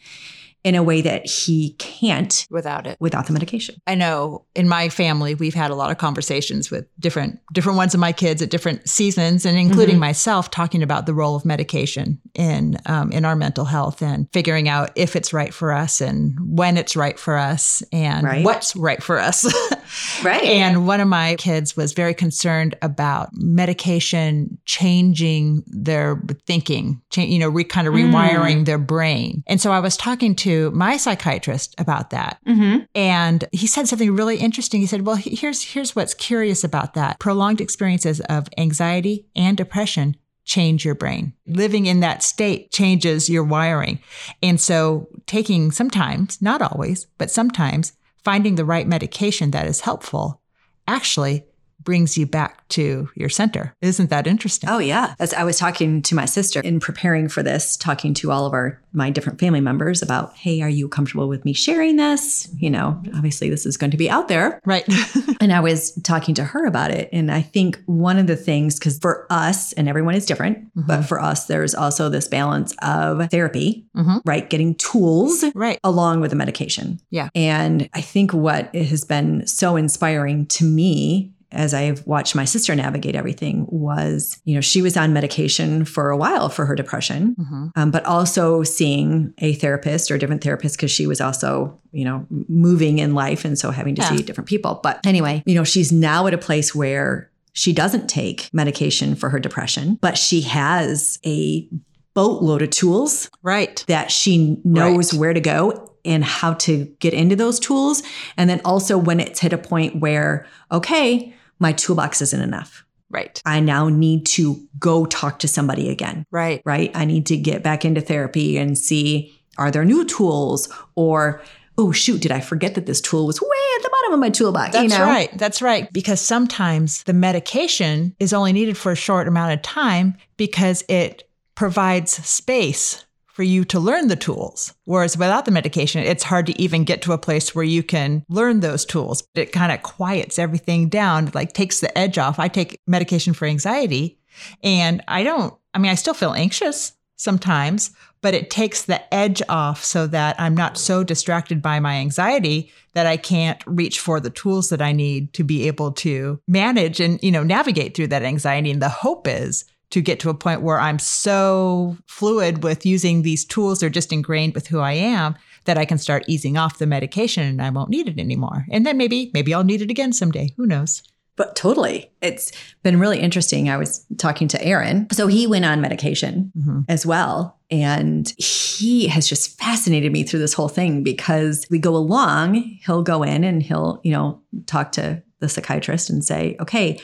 in 0.63 0.75
a 0.75 0.83
way 0.83 1.01
that 1.01 1.25
he 1.29 1.73
can't 1.79 2.47
Without 2.49 2.87
it. 2.87 2.97
without 2.99 3.27
the 3.27 3.33
medication. 3.33 3.75
I 3.85 3.95
know 3.95 4.45
in 4.55 4.67
my 4.67 4.89
family 4.89 5.35
we've 5.35 5.53
had 5.53 5.71
a 5.71 5.75
lot 5.75 5.91
of 5.91 5.97
conversations 5.97 6.71
with 6.71 6.85
different 6.99 7.39
different 7.51 7.77
ones 7.77 7.93
of 7.93 7.99
my 7.99 8.11
kids 8.13 8.41
at 8.41 8.49
different 8.49 8.87
seasons, 8.89 9.45
and 9.45 9.57
including 9.57 9.97
Mhm. 9.97 9.99
myself, 10.01 10.51
talking 10.51 10.81
about 10.81 11.05
the 11.05 11.13
role 11.13 11.35
of 11.35 11.43
medication 11.45 12.19
in 12.33 12.77
um, 12.85 13.11
in 13.11 13.25
our 13.25 13.35
mental 13.35 13.65
health 13.65 14.01
and 14.01 14.27
figuring 14.31 14.69
out 14.69 14.91
if 14.95 15.15
it's 15.15 15.33
right 15.33 15.53
for 15.53 15.71
us 15.71 16.01
and 16.01 16.37
when 16.39 16.77
it's 16.77 16.95
right 16.95 17.19
for 17.19 17.37
us 17.37 17.83
and 17.91 18.23
Right. 18.25 18.45
what's 18.45 18.75
right 18.75 19.01
for 19.03 19.19
us. 19.19 19.45
Right. 20.23 20.43
And 20.43 20.87
one 20.87 20.99
of 21.01 21.07
my 21.07 21.35
kids 21.35 21.75
was 21.77 21.93
very 21.93 22.13
concerned 22.13 22.75
about 22.81 23.29
medication 23.33 24.57
changing 24.65 25.63
their 25.67 26.21
thinking, 26.45 27.01
cha- 27.09 27.21
you 27.21 27.39
know, 27.39 27.49
re- 27.49 27.63
kind 27.63 27.87
of 27.87 27.93
Mm. 27.93 28.11
rewiring 28.11 28.65
their 28.65 28.77
brain. 28.77 29.43
And 29.47 29.59
so 29.59 29.71
I 29.71 29.79
was 29.79 29.97
talking 29.97 30.35
to 30.37 30.71
my 30.71 30.97
psychiatrist 30.97 31.75
about 31.77 32.09
that. 32.11 32.37
mm-hmm. 32.47 32.79
And 32.95 33.45
he 33.51 33.67
said 33.67 33.87
something 33.87 34.15
really 34.15 34.37
interesting. 34.37 34.79
He 34.81 34.87
said, 34.87 35.05
"Well, 35.05 35.15
here's 35.15 35.63
here's 35.63 35.95
what's 35.95 36.13
curious 36.13 36.63
about 36.63 36.93
that. 36.93 37.19
Prolonged 37.19 37.61
experiences 37.61 38.19
of 38.21 38.47
anxiety 38.57 39.25
and 39.35 39.55
depression 39.57 40.15
change 40.45 40.83
your 40.83 40.95
brain. 40.95 41.33
Living 41.47 41.85
in 41.85 42.01
that 42.01 42.21
state 42.21 42.71
changes 42.71 43.29
your 43.29 43.43
wiring. 43.43 43.99
And 44.41 44.59
so 44.59 45.07
taking 45.25 45.71
sometimes, 45.71 46.41
not 46.41 46.61
always, 46.61 47.07
but 47.17 47.31
sometimes 47.31 47.93
finding 48.23 48.55
the 48.55 48.65
right 48.65 48.87
medication 48.87 49.51
that 49.51 49.67
is 49.67 49.81
helpful 49.81 50.41
actually 50.87 51.45
brings 51.83 52.17
you 52.17 52.25
back 52.25 52.67
to 52.69 53.09
your 53.15 53.29
center. 53.29 53.75
Isn't 53.81 54.09
that 54.09 54.27
interesting? 54.27 54.69
Oh 54.69 54.79
yeah. 54.79 55.15
As 55.19 55.33
I 55.33 55.43
was 55.43 55.57
talking 55.57 56.01
to 56.03 56.15
my 56.15 56.25
sister 56.25 56.59
in 56.61 56.79
preparing 56.79 57.27
for 57.29 57.43
this, 57.43 57.77
talking 57.77 58.13
to 58.15 58.31
all 58.31 58.45
of 58.45 58.53
our 58.53 58.79
my 58.95 59.09
different 59.09 59.39
family 59.39 59.59
members 59.61 60.03
about, 60.03 60.35
hey, 60.37 60.61
are 60.61 60.69
you 60.69 60.87
comfortable 60.87 61.27
with 61.27 61.43
me 61.45 61.53
sharing 61.53 61.95
this? 61.95 62.47
You 62.59 62.69
know, 62.69 63.01
obviously 63.15 63.49
this 63.49 63.65
is 63.65 63.75
going 63.75 63.89
to 63.89 63.97
be 63.97 64.07
out 64.09 64.27
there. 64.27 64.59
Right. 64.65 64.85
And 65.41 65.51
I 65.51 65.59
was 65.59 65.91
talking 66.03 66.35
to 66.35 66.43
her 66.45 66.65
about 66.65 66.89
it. 66.89 67.09
And 67.11 67.29
I 67.29 67.41
think 67.41 67.81
one 67.85 68.17
of 68.17 68.27
the 68.27 68.37
things, 68.37 68.79
because 68.79 68.97
for 68.99 69.27
us, 69.29 69.73
and 69.73 69.89
everyone 69.89 70.15
is 70.15 70.25
different, 70.25 70.69
but 70.73 71.01
for 71.01 71.19
us, 71.19 71.47
there's 71.47 71.75
also 71.75 72.07
this 72.07 72.29
balance 72.29 72.73
of 72.81 73.29
therapy, 73.29 73.85
Mhm. 73.93 74.21
right? 74.23 74.49
Getting 74.49 74.73
tools 74.75 75.43
right. 75.53 75.79
along 75.83 76.21
with 76.21 76.29
the 76.29 76.37
medication. 76.37 77.01
Yeah. 77.09 77.27
And 77.35 77.89
I 77.93 77.99
think 77.99 78.31
what 78.33 78.73
has 78.73 79.03
been 79.03 79.45
so 79.47 79.75
inspiring 79.75 80.45
to 80.45 80.63
me 80.63 81.33
as 81.53 81.73
I've 81.73 82.05
watched 82.05 82.35
my 82.35 82.45
sister 82.45 82.75
navigate 82.75 83.15
everything 83.15 83.65
was, 83.69 84.39
you 84.45 84.55
know, 84.55 84.61
she 84.61 84.81
was 84.81 84.97
on 84.97 85.13
medication 85.13 85.85
for 85.85 86.09
a 86.09 86.17
while 86.17 86.49
for 86.49 86.65
her 86.65 86.75
depression, 86.75 87.35
Mhm. 87.39 87.71
um, 87.75 87.91
but 87.91 88.05
also 88.05 88.63
seeing 88.63 89.33
a 89.37 89.53
therapist 89.53 90.09
or 90.11 90.15
a 90.15 90.19
different 90.19 90.43
therapist 90.43 90.75
because 90.77 90.91
she 90.91 91.07
was 91.07 91.21
also, 91.21 91.79
you 91.91 92.03
know, 92.05 92.25
moving 92.49 92.99
in 92.99 93.13
life 93.13 93.45
and 93.45 93.57
so 93.57 93.71
having 93.71 93.95
to 93.95 94.01
Yeah. 94.01 94.15
see 94.15 94.23
different 94.23 94.47
people. 94.49 94.79
But 94.83 94.99
anyway, 95.05 95.43
you 95.45 95.55
know, 95.55 95.63
she's 95.63 95.91
now 95.91 96.27
at 96.27 96.33
a 96.33 96.37
place 96.37 96.73
where 96.75 97.29
she 97.53 97.71
doesn't 97.71 98.07
take 98.09 98.49
medication 98.51 99.13
for 99.15 99.29
her 99.29 99.39
depression, 99.39 99.99
but 100.01 100.17
she 100.17 100.41
has 100.41 101.19
a 101.25 101.67
boatload 102.15 102.61
of 102.61 102.69
tools 102.71 103.29
Right. 103.41 103.83
that 103.87 104.11
she 104.11 104.57
knows 104.63 105.13
Right. 105.13 105.19
where 105.19 105.33
to 105.33 105.39
go 105.39 105.89
and 106.05 106.23
how 106.23 106.53
to 106.53 106.87
get 106.99 107.13
into 107.13 107.35
those 107.35 107.59
tools. 107.59 108.03
And 108.37 108.49
then 108.49 108.59
also 108.65 108.97
when 108.97 109.19
it's 109.19 109.39
hit 109.39 109.53
a 109.53 109.57
point 109.57 109.99
where, 110.01 110.45
okay, 110.71 111.33
my 111.59 111.71
toolbox 111.73 112.21
isn't 112.21 112.41
enough. 112.41 112.85
Right. 113.09 113.41
I 113.45 113.59
now 113.59 113.89
need 113.89 114.25
to 114.27 114.59
go 114.79 115.05
talk 115.05 115.39
to 115.39 115.47
somebody 115.47 115.89
again, 115.89 116.25
Right. 116.31 116.61
right? 116.65 116.89
I 116.95 117.05
need 117.05 117.27
to 117.27 117.37
get 117.37 117.61
back 117.61 117.85
into 117.85 118.01
therapy 118.01 118.57
and 118.57 118.77
see 118.77 119.33
are 119.59 119.69
there 119.69 119.85
new 119.85 120.03
tools 120.03 120.67
or, 120.95 121.41
oh, 121.77 121.91
shoot, 121.91 122.21
did 122.23 122.31
I 122.31 122.39
forget 122.39 122.73
that 122.73 122.87
this 122.87 122.99
tool 122.99 123.27
was 123.27 123.39
way 123.39 123.47
at 123.77 123.83
the 123.83 123.89
bottom 123.91 124.13
of 124.13 124.19
my 124.19 124.31
toolbox? 124.31 124.71
That's 124.71 124.83
you 124.91 124.97
know? 124.97 125.05
right. 125.05 125.29
That's 125.37 125.61
right. 125.61 125.93
Because 125.93 126.19
sometimes 126.19 127.03
the 127.03 127.13
medication 127.13 128.15
is 128.19 128.33
only 128.33 128.51
needed 128.51 128.77
for 128.77 128.91
a 128.91 128.95
short 128.95 129.27
amount 129.27 129.53
of 129.53 129.61
time 129.61 130.15
because 130.37 130.83
it 130.89 131.29
provides 131.53 132.11
space 132.25 133.05
for 133.33 133.43
you 133.43 133.65
to 133.65 133.79
learn 133.79 134.07
the 134.07 134.15
tools. 134.15 134.73
Whereas 134.85 135.17
without 135.17 135.45
the 135.45 135.51
medication, 135.51 136.03
it's 136.03 136.23
hard 136.23 136.45
to 136.45 136.61
even 136.61 136.85
get 136.85 137.01
to 137.01 137.13
a 137.13 137.17
place 137.17 137.53
where 137.53 137.65
you 137.65 137.83
can 137.83 138.23
learn 138.29 138.61
those 138.61 138.85
tools. 138.85 139.23
It 139.35 139.51
kind 139.51 139.71
of 139.71 139.83
quiets 139.83 140.39
everything 140.39 140.87
down, 140.87 141.31
like 141.33 141.53
takes 141.53 141.81
the 141.81 141.95
edge 141.97 142.17
off. 142.17 142.39
I 142.39 142.47
take 142.47 142.79
medication 142.87 143.33
for 143.33 143.45
anxiety 143.45 144.19
And 144.61 145.03
I 145.07 145.23
don't, 145.23 145.53
I 145.73 145.79
mean, 145.79 145.91
I 145.91 145.95
still 145.95 146.13
feel 146.13 146.33
anxious 146.33 146.93
sometimes, 147.15 147.91
but 148.21 148.33
it 148.33 148.49
takes 148.49 148.83
the 148.83 149.13
edge 149.13 149.41
off 149.49 149.83
so 149.83 150.07
that 150.07 150.39
I'm 150.39 150.55
not 150.55 150.77
so 150.77 151.03
distracted 151.03 151.61
by 151.61 151.79
my 151.79 151.95
anxiety 151.95 152.71
that 152.93 153.05
I 153.05 153.17
can't 153.17 153.61
reach 153.65 153.99
for 153.99 154.19
the 154.19 154.29
tools 154.29 154.69
that 154.69 154.81
I 154.81 154.91
need 154.91 155.33
to 155.33 155.43
be 155.43 155.67
able 155.67 155.91
to 155.93 156.39
manage 156.47 156.99
and, 156.99 157.21
you 157.21 157.31
know, 157.31 157.43
navigate 157.43 157.95
through 157.95 158.07
that 158.07 158.23
anxiety. 158.23 158.71
And 158.71 158.81
the 158.81 158.89
hope 158.89 159.27
is 159.27 159.65
to 159.93 160.01
get 160.01 160.19
to 160.19 160.29
a 160.31 160.33
point 160.33 160.63
where 160.63 160.79
I'm 160.79 160.97
so 160.97 161.95
fluid 162.07 162.63
with 162.63 162.83
using 162.83 163.21
these 163.21 163.45
tools, 163.45 163.79
they're 163.79 163.89
just 163.91 164.11
ingrained 164.11 164.55
with 164.55 164.65
who 164.65 164.79
I 164.79 164.93
am, 164.93 165.35
that 165.65 165.77
I 165.77 165.85
can 165.85 165.99
start 165.99 166.25
easing 166.27 166.57
off 166.57 166.79
the 166.79 166.87
medication 166.87 167.43
and 167.43 167.61
I 167.61 167.69
won't 167.69 167.91
need 167.91 168.07
it 168.07 168.19
anymore. 168.19 168.65
And 168.71 168.87
then 168.87 168.97
maybe, 168.97 169.29
maybe 169.35 169.53
I'll 169.53 169.63
need 169.63 169.83
it 169.83 169.91
again 169.91 170.11
someday. 170.11 170.49
Who 170.57 170.65
knows? 170.65 171.03
But 171.35 171.55
totally. 171.55 172.11
It's 172.21 172.51
been 172.81 172.99
really 172.99 173.19
interesting. 173.19 173.69
I 173.69 173.77
was 173.77 174.03
talking 174.17 174.47
to 174.47 174.63
Aaron. 174.63 175.07
So 175.11 175.27
he 175.27 175.45
went 175.45 175.65
on 175.65 175.79
medication 175.79 176.51
Mm-hmm. 176.57 176.81
as 176.89 177.05
well. 177.05 177.59
And 177.69 178.33
he 178.37 179.07
has 179.07 179.27
just 179.27 179.59
fascinated 179.59 180.11
me 180.11 180.23
through 180.23 180.39
this 180.39 180.53
whole 180.53 180.69
thing 180.69 181.03
because 181.03 181.67
we 181.69 181.77
go 181.77 181.95
along, 181.95 182.55
he'll 182.85 183.03
go 183.03 183.21
in 183.21 183.43
and 183.43 183.61
he'll, 183.61 183.99
you 184.03 184.11
know, 184.11 184.41
talk 184.65 184.91
to 184.93 185.21
the 185.39 185.49
psychiatrist 185.49 186.09
and 186.09 186.23
say, 186.23 186.55
okay, 186.59 186.99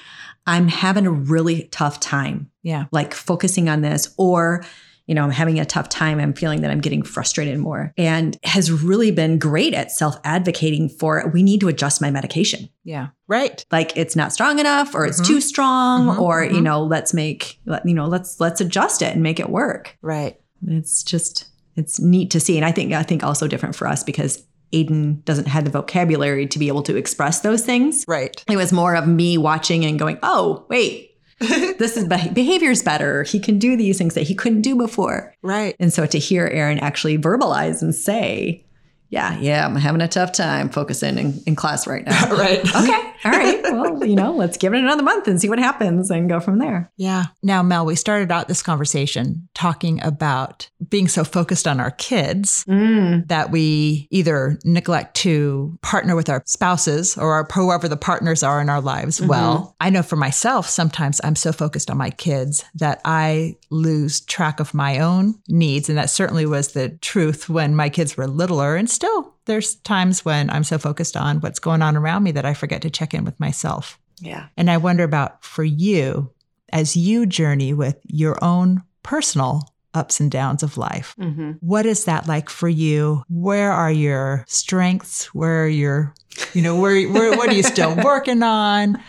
I'm 0.47 0.67
having 0.67 1.05
a 1.05 1.11
really 1.11 1.67
tough 1.71 1.99
time, 1.99 2.49
Yeah. 2.63 2.85
like 2.91 3.13
focusing 3.13 3.69
on 3.69 3.81
this, 3.81 4.13
or, 4.17 4.63
you 5.05 5.15
know, 5.15 5.23
I'm 5.23 5.31
having 5.31 5.59
a 5.59 5.65
tough 5.65 5.89
time. 5.89 6.19
I'm 6.19 6.33
feeling 6.33 6.61
that 6.61 6.69
I'm 6.71 6.81
getting 6.81 7.01
frustrated 7.03 7.57
more 7.59 7.93
and 7.97 8.37
has 8.43 8.71
really 8.71 9.09
been 9.11 9.39
great 9.39 9.73
at 9.73 9.91
self 9.91 10.17
advocating 10.23 10.87
for 10.89 11.29
we 11.33 11.41
need 11.43 11.59
to 11.61 11.67
adjust 11.67 11.99
my 12.01 12.11
medication 12.11 12.69
Yeah. 12.83 13.07
Right. 13.27 13.63
like 13.71 13.95
it's 13.97 14.15
not 14.15 14.33
strong 14.33 14.59
enough 14.59 14.93
or 14.95 15.05
it's 15.05 15.21
Mhm. 15.21 15.25
too 15.27 15.41
strong 15.41 16.07
Mhm, 16.07 16.19
or 16.19 16.43
you 16.43 16.59
mhm. 16.59 16.63
know 16.63 16.83
let's 16.83 17.13
make 17.13 17.59
let, 17.65 17.85
you 17.87 17.93
know 17.93 18.07
let's 18.07 18.39
let's 18.39 18.61
adjust 18.61 19.01
it 19.01 19.13
and 19.13 19.21
make 19.23 19.39
it 19.39 19.49
work 19.49 19.97
Right. 20.01 20.37
it's 20.67 21.03
just 21.03 21.45
it's 21.75 21.99
neat 21.99 22.29
to 22.31 22.39
see 22.39 22.57
and 22.57 22.65
i 22.65 22.71
think 22.71 22.91
i 22.93 23.03
think 23.03 23.23
also 23.23 23.47
different 23.47 23.75
for 23.75 23.87
us 23.87 24.03
because 24.03 24.43
aiden 24.73 25.23
doesn't 25.25 25.47
have 25.47 25.63
the 25.65 25.69
vocabulary 25.71 26.45
to 26.47 26.59
be 26.59 26.67
able 26.67 26.83
to 26.83 26.95
express 26.95 27.41
those 27.41 27.63
things 27.63 28.05
Right. 28.07 28.43
it 28.49 28.57
was 28.57 28.71
more 28.73 28.95
of 28.95 29.07
me 29.07 29.37
watching 29.37 29.85
and 29.85 29.97
going 29.99 30.17
oh 30.23 30.65
wait 30.69 31.07
this 31.39 31.95
is 31.95 32.05
beh- 32.05 32.33
behavior's 32.33 32.83
better 32.83 33.23
he 33.23 33.39
can 33.39 33.59
do 33.59 33.77
these 33.77 33.97
things 33.97 34.13
that 34.15 34.23
he 34.23 34.35
couldn't 34.35 34.61
do 34.61 34.75
before 34.75 35.33
Right. 35.41 35.75
and 35.79 35.91
so 35.93 36.05
to 36.05 36.19
hear 36.19 36.47
aaron 36.47 36.79
actually 36.79 37.17
verbalize 37.17 37.81
and 37.81 37.95
say 37.95 38.63
yeah 39.09 39.37
yeah 39.39 39.65
i'm 39.65 39.75
having 39.75 40.01
a 40.01 40.07
tough 40.07 40.31
time 40.31 40.69
focusing 40.69 41.17
in, 41.17 41.41
in 41.45 41.55
class 41.55 41.87
right 41.87 42.05
now 42.05 42.31
right. 42.35 42.59
okay. 42.75 43.05
All 43.25 43.31
right. 43.31 43.61
Well, 43.63 44.05
you 44.05 44.15
know, 44.15 44.31
let's 44.31 44.55
give 44.55 44.73
it 44.73 44.79
another 44.79 45.03
month 45.03 45.27
and 45.27 45.41
see 45.41 45.49
what 45.49 45.59
happens 45.59 46.09
and 46.09 46.29
go 46.29 46.39
from 46.39 46.57
there. 46.57 46.89
Yeah. 46.95 47.25
Now, 47.43 47.61
Mel, 47.61 47.85
we 47.85 47.97
started 47.97 48.31
out 48.31 48.47
this 48.47 48.63
conversation 48.63 49.49
talking 49.53 50.01
about 50.01 50.69
being 50.87 51.09
so 51.09 51.25
focused 51.25 51.67
on 51.67 51.81
our 51.81 51.91
kids 51.91 52.63
Mm. 52.69 53.27
that 53.27 53.51
we 53.51 54.07
either 54.09 54.57
neglect 54.63 55.17
to 55.17 55.77
partner 55.81 56.15
with 56.15 56.29
our 56.29 56.43
spouses 56.45 57.17
or 57.17 57.33
our, 57.33 57.47
whoever 57.53 57.89
the 57.89 57.97
partners 57.97 58.41
are 58.41 58.61
in 58.61 58.69
our 58.69 58.79
lives. 58.79 59.19
Well, 59.21 59.75
I 59.81 59.89
know 59.89 60.01
for 60.01 60.15
myself, 60.15 60.69
sometimes 60.69 61.19
I'm 61.21 61.35
so 61.35 61.51
focused 61.51 61.91
on 61.91 61.97
my 61.97 62.11
kids 62.11 62.63
that 62.75 63.01
I 63.03 63.57
lose 63.69 64.21
track 64.21 64.59
of 64.59 64.73
my 64.73 64.99
own 64.99 65.35
needs. 65.47 65.89
And 65.89 65.97
that 65.97 66.09
certainly 66.09 66.45
was 66.45 66.69
the 66.69 66.89
truth 66.89 67.49
when 67.49 67.75
my 67.75 67.89
kids 67.89 68.17
were 68.17 68.27
littler. 68.27 68.75
And 68.75 68.89
still, 68.89 69.35
there's 69.45 69.75
times 69.75 70.25
when 70.25 70.49
I'm 70.49 70.63
so 70.63 70.77
focused 70.77 71.15
on 71.15 71.39
what's 71.39 71.59
going 71.59 71.81
on 71.81 71.95
around 71.95 72.23
me 72.23 72.31
that 72.31 72.45
I 72.45 72.53
forget 72.53 72.81
to 72.83 72.89
check 72.89 73.13
in 73.13 73.25
with 73.25 73.39
myself. 73.39 73.99
Yeah. 74.19 74.47
And 74.57 74.69
I 74.69 74.77
wonder 74.77 75.03
about 75.03 75.43
for 75.43 75.63
you 75.63 76.31
as 76.71 76.95
you 76.95 77.25
journey 77.25 77.73
with 77.73 77.97
your 78.05 78.43
own 78.43 78.83
personal 79.03 79.63
ups 79.93 80.19
and 80.19 80.29
downs 80.29 80.63
of 80.63 80.77
life. 80.77 81.15
Mm-hmm. 81.19 81.53
What 81.61 81.85
is 81.85 82.05
that 82.05 82.27
like 82.27 82.49
for 82.49 82.69
you? 82.69 83.23
Where 83.27 83.71
are 83.71 83.91
your 83.91 84.45
strengths? 84.47 85.25
Where 85.33 85.63
are 85.65 85.67
your, 85.67 86.13
you 86.53 86.61
know, 86.61 86.79
where, 86.79 87.09
where 87.09 87.35
what 87.35 87.49
are 87.49 87.53
you 87.53 87.63
still 87.63 87.95
working 88.03 88.43
on? 88.43 88.95
Um, 88.95 89.01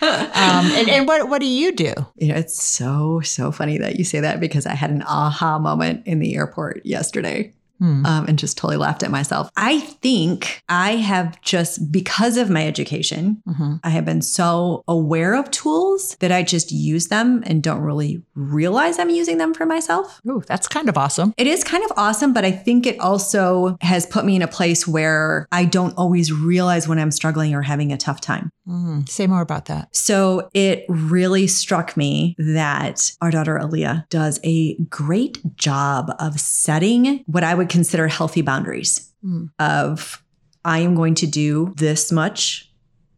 and, 0.72 0.88
and 0.88 1.06
what, 1.06 1.28
what 1.28 1.40
do 1.40 1.46
you 1.46 1.72
do? 1.72 1.92
You 2.16 2.28
know, 2.28 2.36
it's 2.36 2.62
so, 2.62 3.20
so 3.20 3.52
funny 3.52 3.78
that 3.78 3.96
you 3.96 4.04
say 4.04 4.20
that 4.20 4.40
because 4.40 4.66
I 4.66 4.74
had 4.74 4.90
an 4.90 5.02
aha 5.02 5.58
moment 5.58 6.06
in 6.06 6.18
the 6.18 6.34
airport 6.34 6.84
yesterday. 6.84 7.52
Hmm. 7.80 8.04
um, 8.04 8.26
and 8.28 8.38
just 8.38 8.58
totally 8.58 8.76
laughed 8.76 9.02
at 9.02 9.10
myself. 9.10 9.50
I 9.56 9.80
think 9.80 10.62
I 10.68 10.96
have 10.96 11.40
just, 11.40 11.90
because 11.90 12.36
of 12.36 12.50
my 12.50 12.66
education, 12.66 13.42
Mhm. 13.48 13.80
I 13.82 13.88
have 13.88 14.04
been 14.04 14.20
so 14.20 14.84
aware 14.86 15.32
of 15.34 15.50
tools 15.50 16.14
that 16.20 16.30
I 16.30 16.42
just 16.42 16.72
use 16.72 17.06
them 17.08 17.42
and 17.46 17.62
don't 17.62 17.80
really 17.80 18.22
realize 18.34 18.98
I'm 18.98 19.08
using 19.08 19.38
them 19.38 19.54
for 19.54 19.64
myself. 19.64 20.20
Ooh, 20.28 20.42
that's 20.46 20.68
kind 20.68 20.90
of 20.90 20.98
awesome. 20.98 21.32
It 21.38 21.46
is 21.46 21.64
kind 21.64 21.82
of 21.84 21.92
awesome, 21.96 22.34
but 22.34 22.44
I 22.44 22.50
think 22.52 22.86
it 22.86 23.00
also 23.00 23.78
has 23.80 24.04
put 24.04 24.26
me 24.26 24.36
in 24.36 24.42
a 24.42 24.48
place 24.48 24.86
where 24.86 25.46
I 25.50 25.64
don't 25.64 25.94
always 25.96 26.30
realize 26.32 26.86
when 26.86 26.98
I'm 26.98 27.10
struggling 27.10 27.54
or 27.54 27.62
having 27.62 27.92
a 27.92 27.96
tough 27.96 28.20
time. 28.20 28.50
Mm, 28.68 29.08
say 29.08 29.26
more 29.26 29.40
about 29.40 29.64
that. 29.66 29.88
So 29.96 30.50
it 30.52 30.84
really 30.88 31.46
struck 31.46 31.96
me 31.96 32.36
that 32.38 33.10
our 33.22 33.30
daughter 33.30 33.58
Aaliyah 33.60 34.08
does 34.10 34.38
a 34.44 34.76
great 34.90 35.56
job 35.56 36.12
of 36.18 36.38
setting 36.38 37.24
what 37.26 37.42
I 37.42 37.54
would 37.54 37.69
consider 37.70 38.08
healthy 38.08 38.42
boundaries 38.42 39.06
Mm. 39.24 39.50
of 39.58 40.22
I 40.64 40.78
am 40.78 40.94
going 40.94 41.14
to 41.16 41.26
do 41.26 41.74
this 41.76 42.10
much 42.10 42.70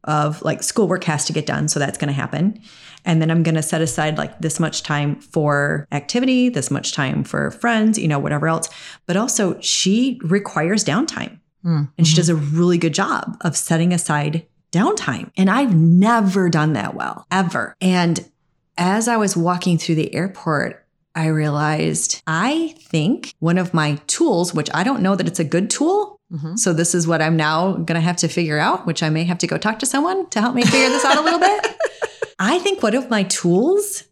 of 0.05 0.43
like 0.43 0.63
schoolwork 0.65 1.05
has 1.05 1.25
to 1.27 1.33
get 1.33 1.47
done, 1.47 1.69
so 1.69 1.79
that's 1.79 1.97
going 1.99 2.09
to 2.09 2.13
happen. 2.15 2.61
And 3.05 3.21
then 3.23 3.31
I'm 3.31 3.43
going 3.45 3.55
to 3.55 3.63
set 3.63 3.81
aside 3.83 4.19
like 4.19 4.41
this 4.41 4.59
much 4.59 4.83
time 4.83 5.21
for 5.21 5.87
activity, 5.93 6.49
this 6.49 6.71
much 6.73 6.93
time 6.93 7.23
for 7.25 7.53
friends, 7.53 7.99
you 7.99 8.09
know, 8.09 8.19
whatever 8.19 8.49
else. 8.49 8.69
But 9.07 9.17
also, 9.17 9.61
she 9.61 10.21
requires 10.25 10.85
downtime. 10.85 11.39
Mm, 11.65 11.89
And 11.97 12.07
she 12.07 12.15
mhm. 12.15 12.17
does 12.17 12.29
a 12.29 12.35
really 12.35 12.79
good 12.79 12.95
job 12.95 13.37
of 13.43 13.57
setting 13.57 13.93
aside 13.93 14.45
downtime. 14.73 15.31
And 15.37 15.49
I've 15.49 15.77
never 15.77 16.49
done 16.49 16.73
that 16.73 16.95
well, 16.97 17.27
ever. 17.31 17.77
And 17.81 18.29
as 18.77 19.07
I 19.07 19.17
was 19.17 19.37
walking 19.37 19.79
through 19.79 19.97
the 19.97 20.13
airport, 20.15 20.82
I 21.15 21.27
realized 21.27 22.23
I 22.27 22.75
think 22.81 23.35
one 23.39 23.59
of 23.59 23.75
my 23.75 23.97
tools, 24.07 24.55
which 24.55 24.71
I 24.73 24.83
don't 24.83 25.03
know 25.03 25.15
that 25.17 25.27
it's 25.29 25.41
a 25.41 25.45
good 25.45 25.69
tool. 25.71 26.19
Mhm. 26.33 26.59
So 26.59 26.73
this 26.73 26.95
is 26.95 27.07
what 27.07 27.21
I'm 27.21 27.37
now 27.37 27.73
going 27.73 27.95
to 27.97 28.01
have 28.01 28.17
to 28.19 28.29
figure 28.29 28.59
out, 28.59 28.87
which 28.87 29.03
I 29.03 29.11
may 29.11 29.25
have 29.25 29.39
to 29.39 29.47
go 29.47 29.59
talk 29.59 29.79
to 29.81 29.87
someone 29.87 30.29
to 30.31 30.41
help 30.41 30.55
me 30.55 30.63
figure 30.63 30.89
this 30.89 31.05
out 31.05 31.19
a 31.19 31.21
little 31.23 31.39
bit. 31.41 31.77
I 32.39 32.59
think 32.61 32.83
one 32.83 32.95
of 32.95 33.11
my 33.11 33.25
tools 33.25 34.05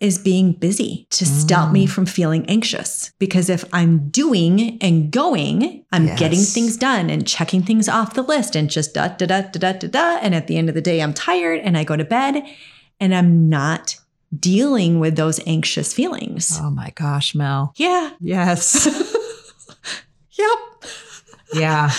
is 0.00 0.18
being 0.18 0.52
busy 0.54 1.06
to 1.10 1.26
stop 1.26 1.70
me 1.72 1.86
Mm. 1.86 1.90
from 1.90 2.06
feeling 2.06 2.46
anxious. 2.48 3.12
Because 3.18 3.48
if 3.50 3.64
I'm 3.72 4.08
doing 4.08 4.78
and 4.80 5.10
going, 5.12 5.84
I'm 5.92 6.06
getting 6.16 6.40
things 6.40 6.76
done 6.78 7.10
and 7.10 7.26
checking 7.26 7.62
things 7.62 7.86
off 7.88 8.14
the 8.14 8.22
list 8.22 8.56
and 8.56 8.70
just 8.70 8.94
da 8.94 9.08
da 9.08 9.26
da 9.26 9.42
da 9.42 9.58
da 9.58 9.72
da 9.74 9.88
da. 9.88 10.18
And 10.22 10.34
at 10.34 10.46
the 10.46 10.56
end 10.56 10.68
of 10.70 10.74
the 10.74 10.80
day, 10.80 11.00
I'm 11.02 11.12
tired 11.12 11.60
and 11.60 11.76
I 11.76 11.84
go 11.84 11.96
to 11.96 12.04
bed 12.04 12.42
and 12.98 13.14
I'm 13.14 13.48
not 13.50 13.99
dealing 14.38 15.00
with 15.00 15.16
those 15.16 15.40
anxious 15.46 15.92
feelings. 15.92 16.58
Oh 16.60 16.70
my 16.70 16.90
gosh, 16.94 17.34
Mel. 17.34 17.72
Yeah. 17.76 18.10
Yes. 18.20 18.86
Yep. 20.32 20.58
yeah. 21.54 21.90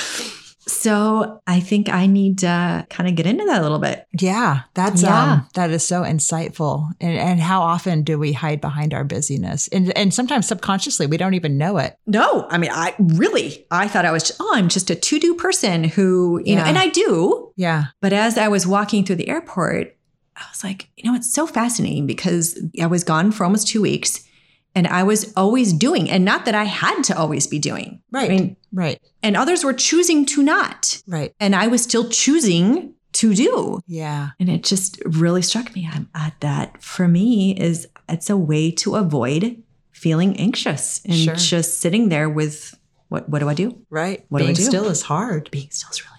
So 0.68 1.42
I 1.46 1.60
think 1.60 1.90
I 1.90 2.08
need 2.08 2.40
to 2.40 2.88
kind 2.90 3.08
of 3.08 3.16
get 3.16 3.28
into 3.28 3.46
that 3.46 3.60
a 3.60 3.62
little 3.62 3.78
bit. 3.78 4.08
Yeah, 4.20 4.62
that's 4.74 5.04
Yeah. 5.04 5.34
um 5.34 5.48
that 5.54 5.70
is 5.70 5.86
so 5.86 6.02
insightful. 6.02 6.90
And 7.00 7.18
and 7.20 7.40
how 7.40 7.62
often 7.62 8.04
do 8.04 8.18
we 8.18 8.34
hide 8.34 8.62
behind 8.62 8.94
our 8.94 9.04
busyness? 9.04 9.68
And 9.68 9.96
and 9.98 10.12
sometimes 10.14 10.48
subconsciously 10.48 11.06
we 11.06 11.18
don't 11.18 11.36
even 11.36 11.58
know 11.58 11.78
it. 11.78 11.98
No, 12.08 12.48
I 12.50 12.58
mean, 12.58 12.72
I 12.74 12.96
really, 12.98 13.66
I 13.70 13.88
thought 13.88 14.06
I 14.06 14.12
was, 14.12 14.32
oh, 14.40 14.52
I'm 14.56 14.70
just 14.70 14.90
a 14.90 14.96
to 14.96 15.20
do 15.20 15.36
person 15.36 15.84
who, 15.84 16.42
you 16.46 16.56
know, 16.56 16.64
and 16.64 16.78
I 16.80 16.88
do. 16.88 17.52
Yeah. 17.58 17.86
But 18.02 18.14
as 18.14 18.38
I 18.40 18.48
was 18.48 18.66
walking 18.66 19.06
through 19.06 19.18
the 19.18 19.30
airport, 19.30 19.96
I 20.36 20.44
was 20.50 20.64
like, 20.64 20.90
you 20.98 21.10
know, 21.10 21.16
it's 21.16 21.32
so 21.34 21.46
fascinating 21.48 22.08
because 22.08 22.60
I 22.82 22.88
was 22.88 23.04
gone 23.04 23.32
for 23.32 23.44
almost 23.44 23.68
two 23.68 23.82
weeks 23.82 24.26
and 24.74 24.88
I 24.88 25.04
was 25.04 25.34
always 25.36 25.74
doing, 25.74 26.10
and 26.10 26.24
not 26.24 26.46
that 26.46 26.56
I 26.56 26.64
had 26.64 27.02
to 27.04 27.18
always 27.18 27.46
be 27.46 27.60
doing. 27.60 28.02
Right. 28.10 28.32
I 28.32 28.34
mean, 28.34 28.56
Right. 28.72 29.02
and 29.22 29.36
others 29.36 29.66
were 29.66 29.74
choosing 29.74 30.26
to 30.28 30.42
not. 30.42 31.02
Right. 31.06 31.34
And 31.42 31.54
I 31.56 31.68
was 31.68 31.84
still 31.84 32.08
choosing 32.08 32.94
to 33.14 33.34
do. 33.36 33.82
Yeah. 33.88 34.30
And 34.40 34.48
it 34.48 34.64
just 34.64 35.02
really 35.06 35.42
struck 35.42 35.76
me 35.76 35.90
I'm 35.92 36.08
at 36.16 36.40
that 36.40 36.82
for 36.82 37.10
me 37.10 37.52
is 37.58 37.86
it's 38.08 38.30
a 38.30 38.38
way 38.38 38.72
to 38.72 38.96
avoid 38.96 39.62
feeling 39.92 40.38
anxious 40.38 41.02
and 41.04 41.16
Sure. 41.16 41.36
just 41.36 41.80
sitting 41.82 42.08
there 42.08 42.30
with 42.30 42.74
what 43.10 43.28
what 43.28 43.40
do 43.40 43.50
I 43.50 43.54
do? 43.54 43.78
Right. 43.90 44.24
What 44.30 44.40
do 44.40 44.46
I 44.46 44.48
Being 44.48 44.56
do? 44.56 44.64
still 44.64 44.88
is 44.88 45.02
hard. 45.02 45.50
Being 45.52 45.68
still 45.72 45.90
is 45.92 46.02
really. 46.06 46.11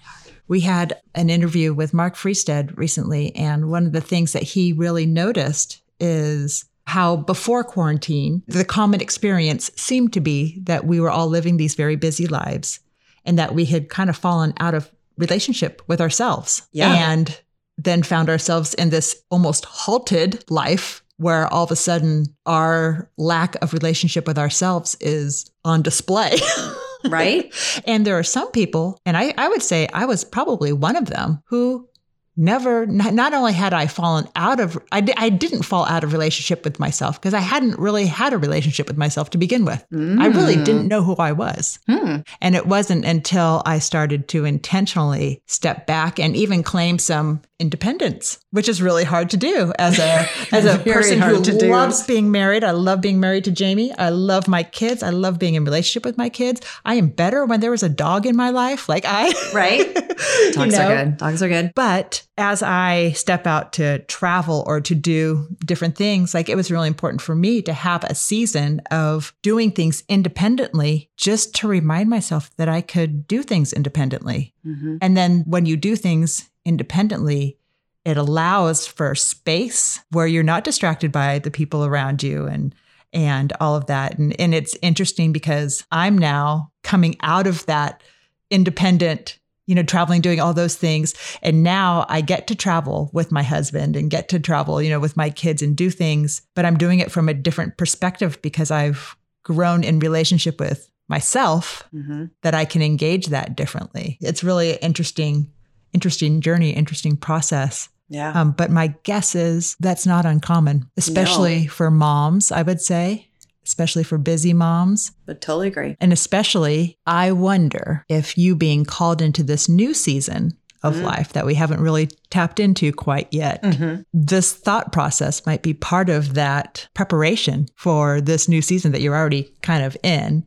We 0.53 0.59
had 0.59 1.01
an 1.15 1.31
interview 1.31 1.73
with 1.73 1.95
Mark 1.95 2.15
Freestead 2.15 2.77
recently, 2.77 3.35
and 3.35 3.71
one 3.71 3.87
of 3.87 3.91
the 3.91 3.99
things 3.99 4.33
that 4.33 4.43
he 4.43 4.71
really 4.71 5.07
noticed 5.07 5.81
is 5.99 6.65
how 6.85 7.15
before 7.15 7.63
quarantine, 7.63 8.43
the 8.45 8.63
common 8.63 9.01
experience 9.01 9.71
seemed 9.75 10.13
to 10.13 10.19
be 10.19 10.59
that 10.65 10.85
we 10.85 10.99
were 10.99 11.09
all 11.09 11.27
living 11.27 11.57
these 11.57 11.73
very 11.73 11.95
busy 11.95 12.27
lives 12.27 12.81
and 13.25 13.39
that 13.39 13.55
we 13.55 13.65
had 13.65 13.89
kind 13.89 14.11
of 14.11 14.15
fallen 14.15 14.53
out 14.59 14.75
of 14.75 14.91
relationship 15.17 15.81
with 15.87 15.99
ourselves. 15.99 16.61
Yeah. 16.71 17.11
And 17.11 17.35
then 17.79 18.03
found 18.03 18.29
ourselves 18.29 18.75
in 18.75 18.91
this 18.91 19.23
almost 19.31 19.65
halted 19.65 20.45
life 20.51 21.03
where 21.17 21.51
all 21.51 21.63
of 21.63 21.71
a 21.71 21.75
sudden 21.75 22.27
our 22.45 23.09
lack 23.17 23.55
of 23.63 23.73
relationship 23.73 24.27
with 24.27 24.37
ourselves 24.37 24.95
is 25.01 25.49
on 25.65 25.81
display. 25.81 26.37
Right? 27.09 27.53
and 27.85 28.05
there 28.05 28.17
are 28.17 28.23
some 28.23 28.51
people, 28.51 28.99
and 29.05 29.15
I, 29.17 29.33
I 29.37 29.47
would 29.49 29.61
say 29.63 29.87
I 29.93 30.05
was 30.05 30.23
probably 30.23 30.73
one 30.73 30.95
of 30.95 31.05
them, 31.05 31.41
who 31.45 31.87
never 32.35 32.87
not, 32.87 33.13
not 33.13 33.31
only 33.35 33.53
had 33.53 33.73
i 33.75 33.85
fallen 33.85 34.27
out 34.35 34.59
of—I—I 34.59 35.29
didn't 35.29 35.61
fall 35.61 35.85
out 35.85 36.03
of 36.03 36.13
relationship 36.13 36.63
with 36.63 36.79
myself 36.79 37.21
because 37.21 37.35
i 37.35 37.39
hadn't 37.39 37.77
really 37.77 38.07
had 38.07 38.33
a 38.33 38.39
relationship 38.39 38.87
with 38.87 38.97
myself 38.97 39.29
to 39.29 39.37
begin 39.37 39.65
with 39.65 39.85
i 39.93 40.25
really 40.25 40.55
Mm. 40.55 40.65
didn't 40.65 40.87
know 40.87 41.03
who 41.03 41.15
i 41.17 41.31
was 41.31 41.77
Hmm. 41.87 42.21
and 42.41 42.55
it 42.55 42.65
wasn't 42.65 43.05
until 43.05 43.61
i 43.67 43.77
started 43.77 44.27
to 44.29 44.45
intentionally 44.45 45.43
step 45.45 45.85
back 45.85 46.19
and 46.19 46.35
even 46.35 46.63
claim 46.63 46.97
some 46.97 47.41
independence 47.63 48.25
which 48.51 48.67
is 48.73 48.81
really 48.87 49.05
hard 49.13 49.27
to 49.33 49.37
do 49.37 49.55
as 49.79 49.97
a 49.99 50.11
as 50.59 50.65
a 50.65 50.77
person 50.79 51.17
who 51.21 51.41
to 51.49 51.53
do. 51.57 51.69
loves 51.77 51.97
being 52.13 52.27
married 52.39 52.63
i 52.71 52.71
love 52.71 52.99
being 53.07 53.19
married 53.25 53.43
to 53.45 53.51
jamie 53.61 53.91
i 54.07 54.09
love 54.09 54.47
my 54.57 54.63
kids 54.79 55.01
i 55.09 55.09
love 55.09 55.35
being 55.43 55.55
in 55.55 55.63
relationship 55.69 56.03
with 56.05 56.17
my 56.23 56.29
kids 56.39 56.59
i 56.85 56.93
am 57.01 57.07
better 57.23 57.45
when 57.45 57.59
there 57.61 57.71
was 57.71 57.83
a 57.83 57.89
dog 58.05 58.25
in 58.31 58.35
my 58.35 58.49
life 58.63 58.87
like 58.89 59.05
i 59.07 59.23
Right? 59.53 59.87
you 60.45 60.51
Dogs 60.53 60.73
know? 60.77 60.87
are 60.91 60.95
good. 61.05 61.17
Dogs 61.17 61.41
are 61.43 61.49
good. 61.49 61.71
But 61.75 62.23
as 62.37 62.63
I 62.63 63.11
step 63.11 63.45
out 63.45 63.73
to 63.73 63.99
travel 64.17 64.63
or 64.67 64.81
to 64.81 64.95
do 64.95 65.47
different 65.65 65.95
things, 65.95 66.33
like 66.33 66.49
it 66.49 66.55
was 66.55 66.71
really 66.71 66.87
important 66.87 67.21
for 67.21 67.35
me 67.35 67.61
to 67.63 67.73
have 67.73 68.03
a 68.03 68.15
season 68.15 68.81
of 68.91 69.33
doing 69.41 69.71
things 69.71 70.03
independently 70.09 71.09
just 71.17 71.53
to 71.55 71.67
remind 71.67 72.09
myself 72.09 72.49
that 72.57 72.69
I 72.69 72.81
could 72.81 73.27
do 73.27 73.43
things 73.43 73.73
independently. 73.73 74.53
Mhm. 74.65 74.97
And 75.01 75.15
then 75.15 75.43
when 75.45 75.65
you 75.65 75.77
do 75.77 75.95
things 75.95 76.49
independently, 76.65 77.57
it 78.05 78.17
allows 78.17 78.85
for 78.85 79.15
space 79.15 80.01
where 80.11 80.27
you're 80.27 80.43
not 80.43 80.63
distracted 80.63 81.11
by 81.11 81.39
the 81.39 81.51
people 81.51 81.85
around 81.85 82.23
you 82.23 82.45
and 82.47 82.75
and 83.13 83.53
all 83.61 83.75
of 83.75 83.85
that. 83.85 84.17
And 84.17 84.37
and 84.39 84.53
it's 84.55 84.75
interesting 84.81 85.31
because 85.31 85.83
I'm 85.91 86.17
now 86.17 86.71
coming 86.83 87.15
out 87.21 87.47
of 87.47 87.65
that 87.67 88.01
independent, 88.49 89.39
you 89.67 89.75
know, 89.75 89.83
traveling, 89.83 90.21
doing 90.21 90.39
all 90.39 90.53
those 90.53 90.75
things. 90.75 91.13
And 91.41 91.63
now 91.63 92.05
I 92.09 92.21
get 92.21 92.47
to 92.47 92.55
travel 92.55 93.09
with 93.13 93.31
my 93.31 93.43
husband 93.43 93.95
and 93.95 94.09
get 94.09 94.29
to 94.29 94.39
travel, 94.39 94.81
you 94.81 94.89
know, 94.89 94.99
with 94.99 95.15
my 95.17 95.29
kids 95.29 95.61
and 95.61 95.75
do 95.75 95.89
things, 95.89 96.41
but 96.55 96.65
I'm 96.65 96.77
doing 96.77 96.99
it 96.99 97.11
from 97.11 97.29
a 97.29 97.33
different 97.33 97.77
perspective 97.77 98.41
because 98.41 98.71
I've 98.71 99.15
grown 99.43 99.83
in 99.83 99.99
relationship 99.99 100.59
with 100.59 100.89
myself 101.07 101.83
Mhm. 101.93 102.31
that 102.41 102.55
I 102.55 102.65
can 102.65 102.81
engage 102.81 103.27
that 103.27 103.55
differently. 103.55 104.17
It's 104.21 104.43
really 104.43 104.75
interesting, 104.81 105.51
interesting 105.93 106.41
journey, 106.41 106.71
interesting 106.71 107.15
process. 107.17 107.89
Yeah. 108.09 108.31
Um, 108.39 108.51
but 108.51 108.69
my 108.69 108.93
guess 109.03 109.33
is 109.35 109.75
that's 109.79 110.05
not 110.05 110.25
uncommon, 110.25 110.89
especially 110.97 111.67
for 111.67 111.89
moms, 111.89 112.51
I 112.51 112.61
would 112.61 112.81
say, 112.81 113.29
especially 113.65 114.03
for 114.03 114.17
busy 114.17 114.53
moms. 114.53 115.11
but 115.25 115.39
totally 115.41 115.67
agree. 115.69 115.95
And 116.01 116.11
especially, 116.13 116.97
I 117.07 117.31
wonder 117.31 118.05
if 118.09 118.37
you 118.37 118.55
being 118.55 118.83
called 118.85 119.21
into 119.21 119.41
this 119.43 119.69
new 119.69 119.93
season 119.93 120.51
of 120.83 120.95
Mm. 120.95 121.03
life 121.03 121.31
that 121.31 121.45
we 121.45 121.55
haven't 121.55 121.79
really 121.79 122.09
tapped 122.29 122.59
into 122.59 122.91
quite 122.91 123.29
yet, 123.31 123.63
Mhm. 123.63 124.03
this 124.13 124.51
thought 124.51 124.91
process 124.91 125.45
might 125.45 125.61
be 125.63 125.73
part 125.73 126.09
of 126.09 126.33
that 126.33 126.89
preparation 126.93 127.67
for 127.77 128.19
this 128.19 128.49
new 128.49 128.61
season 128.61 128.91
that 128.91 128.99
you're 129.01 129.15
already 129.15 129.49
kind 129.61 129.81
of 129.85 129.95
in, 130.03 130.43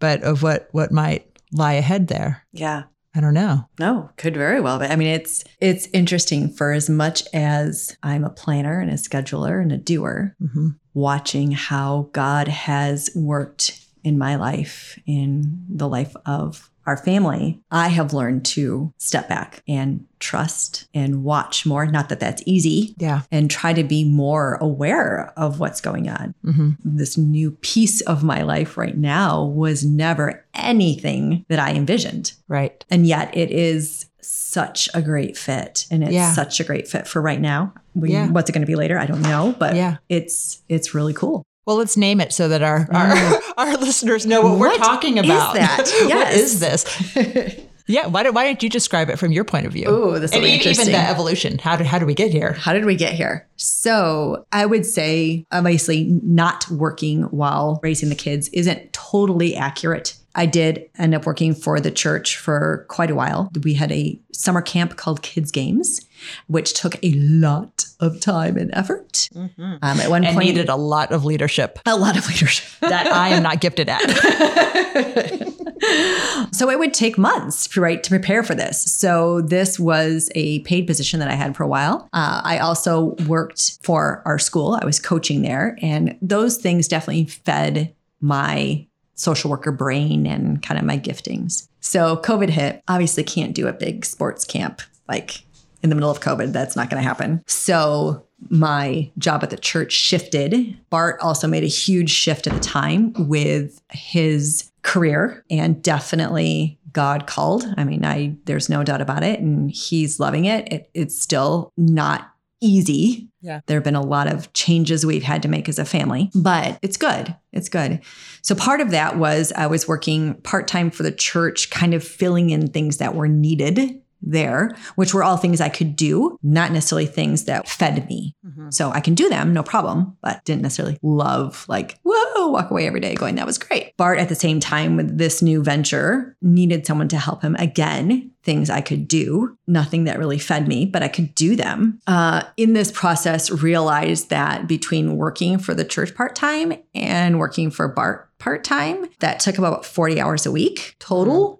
but 0.00 0.22
of 0.24 0.42
what 0.42 0.68
what 0.72 0.90
might 0.90 1.24
lie 1.52 1.74
ahead 1.74 2.08
there. 2.08 2.42
Yeah. 2.52 2.82
I 3.16 3.20
don't 3.20 3.34
know. 3.34 3.66
No, 3.80 4.10
could 4.18 4.36
very 4.36 4.60
well 4.60 4.78
be. 4.78 4.84
I 4.84 4.94
mean, 4.94 5.08
it's 5.08 5.42
it's 5.60 5.88
interesting 5.94 6.50
for 6.50 6.72
as 6.72 6.90
much 6.90 7.22
as 7.32 7.96
I'm 8.02 8.24
a 8.24 8.30
planner 8.30 8.78
and 8.78 8.90
a 8.90 8.94
scheduler 8.94 9.60
and 9.60 9.72
a 9.72 9.78
doer, 9.78 10.36
hmm 10.38 10.70
watching 10.92 11.50
how 11.50 12.08
God 12.14 12.48
has 12.48 13.10
worked 13.14 13.84
in 14.02 14.16
my 14.16 14.36
life, 14.36 14.98
in 15.04 15.62
the 15.68 15.86
life 15.86 16.16
of 16.24 16.70
our 16.86 16.96
family, 16.96 17.60
I 17.70 17.88
have 17.88 18.12
learned 18.12 18.44
to 18.46 18.92
step 18.98 19.28
back 19.28 19.62
and 19.66 20.06
trust 20.18 20.86
and 20.94 21.24
watch 21.24 21.66
more. 21.66 21.86
Not 21.86 22.08
that 22.08 22.20
that's 22.20 22.42
easy, 22.46 22.94
Yeah. 22.98 23.22
and 23.30 23.50
try 23.50 23.72
to 23.72 23.84
be 23.84 24.04
more 24.04 24.54
aware 24.60 25.32
of 25.36 25.60
what's 25.60 25.80
going 25.80 26.08
on. 26.08 26.34
hmm 26.42 26.70
This 26.84 27.16
new 27.18 27.50
piece 27.50 28.00
of 28.02 28.22
my 28.24 28.42
life 28.42 28.76
right 28.76 28.96
now 28.96 29.44
was 29.44 29.84
never 29.84 30.44
anything 30.54 31.44
that 31.48 31.58
I 31.58 31.72
envisioned. 31.72 32.32
Right. 32.48 32.84
And 32.90 33.06
yet 33.06 33.36
it 33.36 33.50
is 33.50 34.06
such 34.20 34.88
a 34.94 35.02
great 35.02 35.36
fit. 35.36 35.86
And 35.90 36.02
it's 36.02 36.12
Yeah. 36.12 36.32
such 36.32 36.58
a 36.60 36.64
great 36.64 36.88
fit 36.88 37.06
for 37.06 37.20
right 37.22 37.40
now. 37.40 37.72
We, 37.94 38.12
Yeah. 38.12 38.28
What's 38.28 38.48
it 38.50 38.52
going 38.52 38.62
to 38.66 38.66
be 38.66 38.74
later? 38.76 38.98
I 38.98 39.06
don't 39.06 39.22
know, 39.22 39.54
but 39.58 39.76
Yeah. 39.76 39.96
it's 40.08 40.62
it's 40.68 40.94
really 40.94 41.12
cool. 41.14 41.44
Well, 41.66 41.76
let's 41.76 41.96
name 41.96 42.20
it 42.20 42.32
so 42.32 42.48
that 42.48 42.62
our 42.62 42.88
our, 42.92 43.08
Mm. 43.16 43.42
our 43.56 43.76
listeners 43.76 44.24
know 44.24 44.42
what, 44.42 44.58
we're 44.58 44.68
What 44.68 44.78
talking 44.78 45.18
is 45.18 45.24
about. 45.24 45.54
that? 45.54 45.78
what 46.00 46.08
Yes. 46.08 46.34
is 46.34 46.60
this? 46.60 47.60
Yeah. 47.88 48.08
Why 48.08 48.24
don't 48.24 48.34
Why 48.34 48.42
don't 48.46 48.60
you 48.64 48.68
describe 48.68 49.10
it 49.10 49.16
from 49.16 49.30
your 49.30 49.44
point 49.44 49.64
of 49.64 49.72
view? 49.72 49.84
Oh, 49.86 50.18
this 50.18 50.32
will 50.32 50.38
and 50.38 50.44
be 50.44 50.50
e- 50.50 50.54
interesting. 50.54 50.88
even 50.88 51.00
the 51.00 51.08
evolution. 51.08 51.58
How 51.58 51.76
did 51.76 51.86
How 51.86 52.00
did 52.00 52.06
we 52.06 52.14
get 52.14 52.32
here? 52.32 52.52
How 52.54 52.72
did 52.72 52.84
we 52.84 52.96
get 52.96 53.12
here? 53.12 53.46
So, 53.54 54.44
I 54.50 54.66
would 54.66 54.84
say 54.84 55.46
obviously 55.52 56.18
not 56.24 56.68
working 56.68 57.22
while 57.24 57.78
raising 57.84 58.08
the 58.08 58.16
kids 58.16 58.48
isn't 58.48 58.92
totally 58.92 59.54
accurate. 59.54 60.16
I 60.34 60.46
did 60.46 60.90
end 60.98 61.14
up 61.14 61.26
working 61.26 61.54
for 61.54 61.78
the 61.78 61.92
church 61.92 62.36
for 62.36 62.86
quite 62.88 63.10
a 63.10 63.14
while. 63.14 63.52
We 63.62 63.74
had 63.74 63.92
a 63.92 64.18
summer 64.32 64.62
camp 64.62 64.96
called 64.96 65.22
Kids 65.22 65.52
Games, 65.52 66.00
which 66.46 66.74
took 66.74 66.96
a 67.02 67.12
lot 67.12 67.86
of 68.00 68.20
time 68.20 68.56
and 68.56 68.70
effort. 68.74 69.28
Um, 69.34 69.50
at 69.82 70.10
one 70.10 70.24
And 70.24 70.34
point, 70.34 70.46
needed 70.46 70.68
a 70.68 70.76
lot 70.76 71.12
of 71.12 71.24
leadership. 71.24 71.78
A 71.86 71.96
lot 71.96 72.16
of 72.16 72.26
leadership. 72.28 72.66
that 72.80 73.06
I 73.06 73.30
am 73.30 73.42
not 73.42 73.60
gifted 73.60 73.88
at. 73.88 74.00
so 76.52 76.70
it 76.70 76.78
would 76.78 76.94
take 76.94 77.18
months 77.18 77.76
right 77.76 78.02
to 78.02 78.10
prepare 78.10 78.42
for 78.42 78.54
this. 78.54 78.82
So 78.92 79.42
this 79.42 79.78
was 79.78 80.30
a 80.34 80.60
paid 80.60 80.86
position 80.86 81.20
that 81.20 81.28
i 81.28 81.34
had 81.34 81.56
for 81.56 81.62
a 81.62 81.68
while. 81.68 82.08
Uh, 82.12 82.40
i 82.44 82.58
also 82.58 83.14
worked 83.26 83.78
for 83.82 84.22
our 84.24 84.38
school. 84.38 84.78
I 84.80 84.84
was 84.84 84.98
coaching 84.98 85.42
there 85.42 85.78
and 85.82 86.16
those 86.22 86.56
things 86.56 86.88
definitely 86.88 87.26
fed 87.26 87.94
my 88.20 88.86
social 89.14 89.50
worker 89.50 89.72
brain 89.72 90.26
and 90.26 90.62
kind 90.62 90.78
of 90.78 90.86
my 90.86 90.98
giftings. 90.98 91.68
So 91.80 92.16
covid 92.18 92.50
hit. 92.50 92.82
Obviously 92.88 93.24
can't 93.24 93.54
do 93.54 93.66
a 93.66 93.72
big 93.72 94.04
sports 94.04 94.44
camp 94.44 94.82
like 95.08 95.42
in 95.86 95.90
the 95.90 95.96
middle 95.96 96.10
of 96.10 96.20
covid 96.20 96.52
that's 96.52 96.74
not 96.76 96.90
going 96.90 97.00
to 97.00 97.08
happen 97.08 97.42
so 97.46 98.26
my 98.50 99.10
job 99.18 99.42
at 99.42 99.50
the 99.50 99.56
church 99.56 99.92
shifted. 99.92 100.76
Bart 100.90 101.18
also 101.20 101.48
made 101.48 101.64
a 101.64 101.68
huge 101.68 102.10
shift 102.10 102.46
at 102.46 102.52
the 102.52 102.60
time 102.60 103.12
with 103.16 103.80
his 103.90 104.70
career 104.82 105.44
and 105.50 105.82
definitely 105.82 106.78
God 106.92 107.26
called. 107.26 107.64
I 107.76 107.84
mean, 107.84 108.04
I 108.04 108.36
there's 108.44 108.68
no 108.68 108.82
doubt 108.82 109.00
about 109.00 109.22
it 109.22 109.40
and 109.40 109.70
he's 109.70 110.20
loving 110.20 110.44
it. 110.44 110.72
it 110.72 110.90
it's 110.94 111.20
still 111.20 111.72
not 111.76 112.32
easy. 112.60 113.28
Yeah. 113.42 113.60
There 113.66 113.76
have 113.76 113.84
been 113.84 113.94
a 113.94 114.00
lot 114.00 114.32
of 114.32 114.52
changes 114.54 115.04
we've 115.04 115.22
had 115.22 115.42
to 115.42 115.48
make 115.48 115.68
as 115.68 115.78
a 115.78 115.84
family, 115.84 116.30
but 116.34 116.78
it's 116.82 116.96
good. 116.96 117.36
It's 117.52 117.68
good. 117.68 118.00
So 118.42 118.54
part 118.54 118.80
of 118.80 118.90
that 118.90 119.18
was 119.18 119.52
I 119.52 119.66
was 119.66 119.86
working 119.86 120.34
part-time 120.36 120.90
for 120.90 121.02
the 121.02 121.12
church 121.12 121.70
kind 121.70 121.94
of 121.94 122.02
filling 122.02 122.50
in 122.50 122.68
things 122.68 122.96
that 122.96 123.14
were 123.14 123.28
needed 123.28 124.00
there, 124.22 124.74
which 124.96 125.14
were 125.14 125.22
all 125.22 125.36
things 125.36 125.60
I 125.60 125.68
could 125.68 125.94
do, 125.96 126.38
not 126.42 126.72
necessarily 126.72 127.06
things 127.06 127.44
that 127.44 127.68
fed 127.68 128.08
me. 128.08 128.34
So 128.70 128.90
I 128.90 129.00
can 129.00 129.14
do 129.14 129.28
them, 129.28 129.52
no 129.52 129.62
problem, 129.62 130.16
but 130.22 130.42
didn't 130.44 130.62
necessarily 130.62 130.98
love, 131.02 131.64
like, 131.68 131.98
whoa, 132.04 132.48
walk 132.48 132.70
away 132.70 132.86
every 132.86 133.00
day 133.00 133.14
going, 133.14 133.34
that 133.36 133.46
was 133.46 133.58
great. 133.58 133.96
Bart, 133.96 134.18
at 134.18 134.28
the 134.28 134.34
same 134.34 134.60
time, 134.60 134.96
with 134.96 135.18
this 135.18 135.42
new 135.42 135.62
venture, 135.62 136.36
needed 136.40 136.86
someone 136.86 137.08
to 137.08 137.18
help 137.18 137.42
him 137.42 137.54
again. 137.58 138.30
Things 138.42 138.70
I 138.70 138.80
could 138.80 139.06
do, 139.08 139.56
nothing 139.66 140.04
that 140.04 140.18
really 140.18 140.38
fed 140.38 140.66
me, 140.68 140.86
but 140.86 141.02
I 141.02 141.08
could 141.08 141.34
do 141.34 141.54
them. 141.56 141.98
Uh, 142.06 142.44
in 142.56 142.72
this 142.72 142.90
process, 142.92 143.50
realized 143.50 144.30
that 144.30 144.66
between 144.66 145.16
working 145.16 145.58
for 145.58 145.74
the 145.74 145.84
church 145.84 146.14
part 146.14 146.34
time 146.34 146.72
and 146.94 147.38
working 147.38 147.70
for 147.70 147.88
Bart 147.88 148.30
part 148.38 148.64
time, 148.64 149.06
that 149.20 149.40
took 149.40 149.58
about 149.58 149.84
40 149.84 150.20
hours 150.20 150.46
a 150.46 150.52
week 150.52 150.94
total. 150.98 151.54
Mhm. 151.54 151.58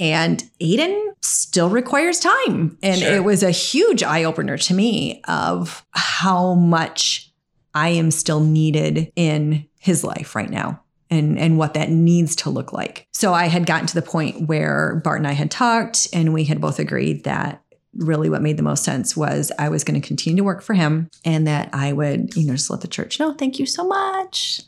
And 0.00 0.42
Aiden 0.60 1.00
still 1.20 1.70
requires 1.70 2.18
time. 2.18 2.76
And 2.82 3.00
Sure. 3.00 3.14
it 3.14 3.24
was 3.24 3.42
a 3.42 3.50
huge 3.50 4.02
eye 4.02 4.24
opener 4.24 4.58
to 4.58 4.74
me 4.74 5.22
of 5.28 5.84
how 5.92 6.54
much 6.54 7.32
I 7.74 7.90
am 7.90 8.10
still 8.10 8.40
needed 8.40 9.12
in 9.16 9.66
his 9.78 10.04
life 10.04 10.34
right 10.34 10.50
now 10.50 10.80
and, 11.10 11.38
and 11.38 11.58
what 11.58 11.74
that 11.74 11.90
needs 11.90 12.36
to 12.36 12.50
look 12.50 12.72
like. 12.72 13.06
So 13.12 13.32
I 13.34 13.46
had 13.46 13.66
gotten 13.66 13.86
to 13.88 13.94
the 13.94 14.02
point 14.02 14.48
where 14.48 15.00
Bart 15.04 15.18
and 15.18 15.26
I 15.26 15.32
had 15.32 15.50
talked 15.50 16.08
and 16.12 16.32
we 16.32 16.44
had 16.44 16.60
both 16.60 16.78
agreed 16.78 17.24
that 17.24 17.60
really 17.96 18.28
what 18.28 18.42
made 18.42 18.56
the 18.56 18.62
most 18.62 18.82
sense 18.82 19.16
was 19.16 19.52
I 19.58 19.68
was 19.68 19.84
going 19.84 20.00
to 20.00 20.06
continue 20.06 20.38
to 20.38 20.44
work 20.44 20.62
for 20.62 20.74
him 20.74 21.08
and 21.24 21.46
that 21.46 21.70
I 21.72 21.92
would, 21.92 22.34
you 22.34 22.44
know, 22.46 22.54
just 22.54 22.70
let 22.70 22.80
the 22.80 22.88
church 22.88 23.20
know, 23.20 23.32
thank 23.34 23.58
you 23.60 23.66
so 23.66 23.86
much. 23.86 24.60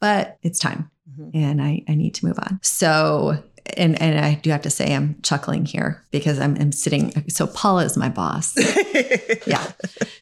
But 0.00 0.38
it's 0.42 0.58
time 0.58 0.90
Mhm. 1.18 1.30
and 1.34 1.62
I, 1.62 1.84
I 1.88 1.94
need 1.94 2.14
to 2.14 2.26
move 2.26 2.38
on. 2.38 2.58
So 2.62 3.42
and 3.76 4.00
and 4.00 4.24
I 4.24 4.34
do 4.34 4.50
have 4.50 4.62
to 4.62 4.70
say 4.70 4.94
I'm 4.94 5.16
chuckling 5.22 5.64
here 5.66 6.02
because 6.10 6.38
I'm, 6.38 6.56
I'm 6.60 6.72
sitting. 6.72 7.12
So 7.28 7.46
Paula 7.46 7.84
is 7.84 7.96
my 7.96 8.08
boss. 8.08 8.54
yeah, 9.46 9.70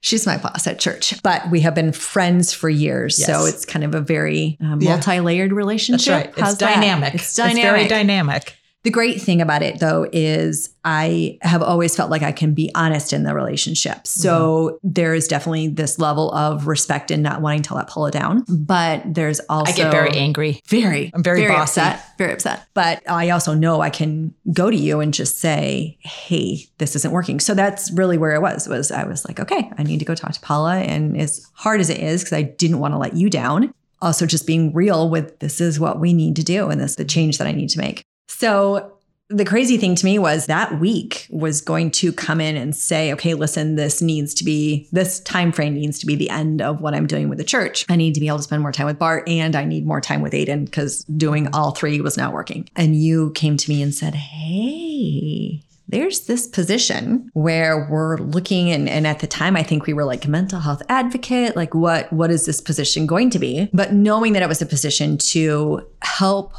she's 0.00 0.26
my 0.26 0.36
boss 0.36 0.66
at 0.66 0.78
church, 0.78 1.20
but 1.22 1.50
we 1.50 1.60
have 1.60 1.74
been 1.74 1.92
friends 1.92 2.52
for 2.52 2.68
years. 2.68 3.18
Yes. 3.18 3.26
So 3.28 3.46
it's 3.46 3.64
kind 3.64 3.84
of 3.84 3.94
a 3.94 4.00
very 4.00 4.58
uh, 4.62 4.76
Yeah. 4.78 4.90
multi-layered 4.94 5.50
That's 5.50 5.56
relationship. 5.56 6.12
right. 6.12 6.28
It's 6.28 6.40
How's 6.40 6.58
that? 6.58 6.74
dynamic. 6.74 7.14
It's 7.14 7.34
dynamic. 7.34 7.62
very 7.62 7.88
dynamic. 7.88 8.56
The 8.82 8.90
great 8.90 9.20
thing 9.20 9.42
about 9.42 9.62
it, 9.62 9.78
though, 9.78 10.08
is 10.10 10.74
I 10.84 11.38
have 11.42 11.62
always 11.62 11.94
felt 11.94 12.10
like 12.10 12.22
I 12.22 12.32
can 12.32 12.54
be 12.54 12.70
honest 12.74 13.12
in 13.12 13.24
the 13.24 13.34
relationship. 13.34 13.98
Mm-hmm. 13.98 14.20
So 14.20 14.78
there 14.82 15.12
is 15.12 15.28
definitely 15.28 15.68
this 15.68 15.98
level 15.98 16.32
of 16.32 16.66
respect 16.66 17.10
and 17.10 17.22
not 17.22 17.42
wanting 17.42 17.60
to 17.64 17.74
let 17.74 17.88
Paula 17.88 18.10
down. 18.10 18.44
But 18.48 19.02
there's 19.04 19.38
also 19.50 19.70
I 19.70 19.76
get 19.76 19.90
very 19.90 20.12
angry. 20.12 20.62
very, 20.66 21.10
I'm 21.12 21.22
very 21.22 21.46
bossy. 21.46 21.80
upset, 21.82 22.16
very 22.16 22.32
upset. 22.32 22.66
But 22.72 23.02
I 23.08 23.28
also 23.30 23.52
know 23.52 23.82
I 23.82 23.90
can 23.90 24.34
go 24.54 24.70
to 24.70 24.76
you 24.76 25.00
and 25.00 25.12
just 25.12 25.40
say, 25.40 25.98
"Hey, 26.00 26.64
this 26.78 26.96
isn't 26.96 27.12
working." 27.12 27.38
So 27.38 27.52
that's 27.52 27.90
really 27.92 28.16
where 28.16 28.34
it 28.34 28.40
was. 28.40 28.66
Was 28.66 28.90
I 28.90 29.04
was 29.04 29.26
like, 29.26 29.38
okay, 29.40 29.70
I 29.76 29.82
need 29.82 29.98
to 29.98 30.06
go 30.06 30.14
talk 30.14 30.32
to 30.32 30.40
Paula, 30.40 30.76
and 30.76 31.18
as 31.18 31.46
hard 31.52 31.80
as 31.80 31.90
it 31.90 31.98
is, 31.98 32.22
because 32.22 32.32
I 32.32 32.42
didn't 32.42 32.78
want 32.78 32.94
to 32.94 32.98
let 32.98 33.14
you 33.14 33.28
down. 33.28 33.74
Also, 34.02 34.24
just 34.24 34.46
being 34.46 34.72
real 34.72 35.10
with 35.10 35.38
this 35.40 35.60
is 35.60 35.78
what 35.78 36.00
we 36.00 36.14
need 36.14 36.34
to 36.36 36.42
do, 36.42 36.70
and 36.70 36.80
this 36.80 36.92
is 36.92 36.96
the 36.96 37.04
change 37.04 37.36
that 37.36 37.46
I 37.46 37.52
need 37.52 37.68
to 37.70 37.78
make. 37.78 38.02
So 38.30 38.92
the 39.28 39.44
crazy 39.44 39.76
thing 39.76 39.94
to 39.94 40.04
me 40.04 40.18
was 40.18 40.46
that 40.46 40.80
week 40.80 41.26
was 41.30 41.60
going 41.60 41.90
to 41.90 42.12
come 42.12 42.40
in 42.40 42.56
and 42.56 42.74
say 42.74 43.12
okay 43.12 43.34
listen 43.34 43.76
this 43.76 44.02
needs 44.02 44.34
to 44.34 44.44
be 44.44 44.88
this 44.90 45.20
time 45.20 45.52
frame 45.52 45.74
needs 45.74 46.00
to 46.00 46.06
be 46.06 46.16
the 46.16 46.28
end 46.28 46.60
of 46.60 46.80
what 46.80 46.94
i'm 46.94 47.06
doing 47.06 47.28
with 47.28 47.38
the 47.38 47.44
church. 47.44 47.86
I 47.88 47.94
need 47.94 48.14
to 48.14 48.20
be 48.20 48.26
able 48.26 48.38
to 48.38 48.42
spend 48.42 48.62
more 48.62 48.72
time 48.72 48.86
with 48.86 48.98
bart 48.98 49.28
and 49.28 49.54
i 49.54 49.64
need 49.64 49.86
more 49.86 50.00
time 50.00 50.20
with 50.20 50.32
aiden 50.32 50.64
because 50.64 51.04
doing 51.04 51.48
all 51.54 51.70
three 51.70 52.00
was 52.00 52.16
not 52.16 52.32
working. 52.32 52.68
And 52.74 52.96
you 52.96 53.30
came 53.32 53.56
to 53.56 53.70
me 53.70 53.82
and 53.82 53.94
said 53.94 54.14
hey 54.14 55.62
there's 55.88 56.26
this 56.26 56.46
position 56.46 57.30
where 57.32 57.88
we're 57.90 58.16
looking 58.18 58.70
and, 58.70 58.88
and 58.88 59.06
at 59.06 59.20
the 59.20 59.26
time 59.26 59.56
i 59.56 59.62
think 59.62 59.86
we 59.86 59.92
were 59.92 60.04
like 60.04 60.26
mental 60.26 60.60
health 60.60 60.82
advocate 60.88 61.54
like 61.54 61.74
what 61.74 62.12
what 62.12 62.30
is 62.32 62.46
this 62.46 62.60
position 62.60 63.06
going 63.06 63.30
to 63.30 63.38
be? 63.38 63.68
But 63.72 63.92
knowing 63.92 64.32
that 64.32 64.42
it 64.42 64.48
was 64.48 64.62
a 64.62 64.66
position 64.66 65.18
to 65.18 65.86
help 66.02 66.52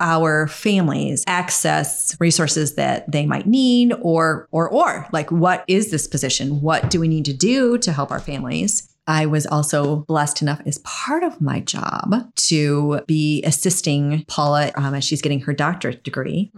our 0.00 0.46
families 0.48 1.24
access 1.26 2.16
resources 2.20 2.74
that 2.74 3.10
they 3.10 3.26
might 3.26 3.46
need 3.46 3.92
or 4.00 4.48
or 4.50 4.68
or 4.68 5.06
like 5.12 5.30
what 5.30 5.64
is 5.68 5.90
this 5.90 6.06
position? 6.06 6.60
What 6.60 6.90
do 6.90 7.00
we 7.00 7.08
need 7.08 7.24
to 7.26 7.32
do 7.32 7.78
to 7.78 7.92
help 7.92 8.10
our 8.10 8.20
families 8.20 8.94
I 9.08 9.24
was 9.24 9.46
also 9.46 9.96
blessed 9.96 10.42
enough 10.42 10.60
as 10.66 10.78
part 10.78 11.24
of 11.24 11.40
my 11.40 11.60
job 11.60 12.14
to 12.36 13.00
be 13.06 13.42
assisting 13.42 14.26
Paula 14.28 14.70
um, 14.76 14.94
as 14.94 15.02
she's 15.02 15.22
getting 15.22 15.40
her 15.40 15.54
doctorate 15.54 16.04
degree 16.04 16.52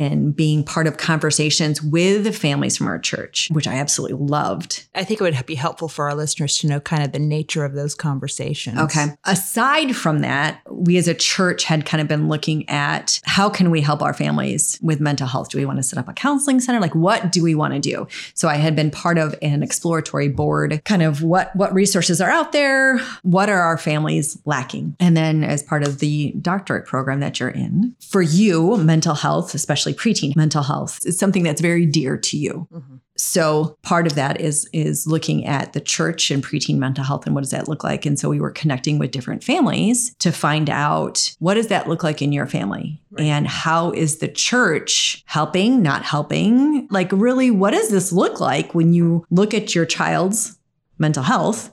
and 0.00 0.34
being 0.34 0.64
part 0.64 0.88
of 0.88 0.96
conversations 0.96 1.80
with 1.80 2.24
the 2.24 2.32
families 2.32 2.76
from 2.76 2.88
our 2.88 2.98
church, 2.98 3.48
which 3.52 3.68
I 3.68 3.74
absolutely 3.74 4.18
loved. 4.18 4.88
I 4.96 5.04
think 5.04 5.20
it 5.20 5.22
would 5.22 5.46
be 5.46 5.54
helpful 5.54 5.88
for 5.88 6.08
our 6.08 6.14
listeners 6.16 6.58
to 6.58 6.66
know 6.66 6.80
kind 6.80 7.04
of 7.04 7.12
the 7.12 7.20
nature 7.20 7.64
of 7.64 7.74
those 7.74 7.94
conversations. 7.94 8.78
Okay. 8.78 9.06
Aside 9.24 9.94
from 9.94 10.22
that, 10.22 10.60
we 10.68 10.96
as 10.96 11.06
a 11.06 11.14
church 11.14 11.62
had 11.62 11.86
kind 11.86 12.00
of 12.00 12.08
been 12.08 12.28
looking 12.28 12.68
at 12.68 13.20
how 13.24 13.48
can 13.48 13.70
we 13.70 13.80
help 13.80 14.02
our 14.02 14.12
families 14.12 14.76
with 14.82 15.00
mental 15.00 15.28
health? 15.28 15.50
Do 15.50 15.58
we 15.58 15.64
want 15.64 15.78
to 15.78 15.84
set 15.84 16.00
up 16.00 16.08
a 16.08 16.12
counseling 16.12 16.58
center? 16.58 16.80
Like 16.80 16.96
what 16.96 17.30
do 17.30 17.44
we 17.44 17.54
want 17.54 17.74
to 17.74 17.80
do? 17.80 18.08
So 18.34 18.48
I 18.48 18.56
had 18.56 18.74
been 18.74 18.90
part 18.90 19.18
of 19.18 19.36
an 19.40 19.62
exploratory 19.62 20.28
board, 20.28 20.82
kind 20.84 21.02
of 21.02 21.22
what 21.22 21.54
what 21.54 21.72
resources 21.72 21.91
are 21.96 22.30
out 22.30 22.52
there, 22.52 22.98
what 23.22 23.48
are 23.48 23.60
our 23.60 23.78
families 23.78 24.38
lacking? 24.44 24.96
And 25.00 25.16
then 25.16 25.44
as 25.44 25.62
part 25.62 25.86
of 25.86 25.98
the 25.98 26.32
doctorate 26.40 26.86
program 26.86 27.20
that 27.20 27.40
you're 27.40 27.48
in, 27.48 27.94
for 28.00 28.22
you, 28.22 28.76
mental 28.78 29.14
health, 29.14 29.54
especially 29.54 29.94
preteen 29.94 30.34
mental 30.36 30.62
health, 30.62 31.00
is 31.04 31.18
something 31.18 31.42
that's 31.42 31.60
very 31.60 31.86
dear 31.86 32.16
to 32.16 32.36
you. 32.36 32.68
Mm-hmm. 32.72 32.96
So 33.16 33.76
part 33.82 34.06
of 34.06 34.14
that 34.14 34.40
is 34.40 34.68
is 34.72 35.06
looking 35.06 35.46
at 35.46 35.74
the 35.74 35.80
church 35.80 36.30
and 36.30 36.42
preteen 36.42 36.78
mental 36.78 37.04
health 37.04 37.26
and 37.26 37.34
what 37.34 37.42
does 37.42 37.50
that 37.50 37.68
look 37.68 37.84
like? 37.84 38.06
And 38.06 38.18
so 38.18 38.28
we 38.28 38.40
were 38.40 38.50
connecting 38.50 38.98
with 38.98 39.10
different 39.10 39.44
families 39.44 40.14
to 40.20 40.32
find 40.32 40.70
out 40.70 41.34
what 41.38 41.54
does 41.54 41.68
that 41.68 41.88
look 41.88 42.02
like 42.02 42.22
in 42.22 42.32
your 42.32 42.46
family? 42.46 43.00
And 43.18 43.46
how 43.46 43.90
is 43.92 44.18
the 44.18 44.28
church 44.28 45.22
helping, 45.26 45.82
not 45.82 46.02
helping? 46.02 46.88
Like 46.90 47.12
really 47.12 47.50
what 47.50 47.72
does 47.72 47.90
this 47.90 48.12
look 48.12 48.40
like 48.40 48.74
when 48.74 48.94
you 48.94 49.26
look 49.30 49.52
at 49.52 49.74
your 49.74 49.84
child's 49.86 50.58
mental 50.98 51.22
health 51.22 51.70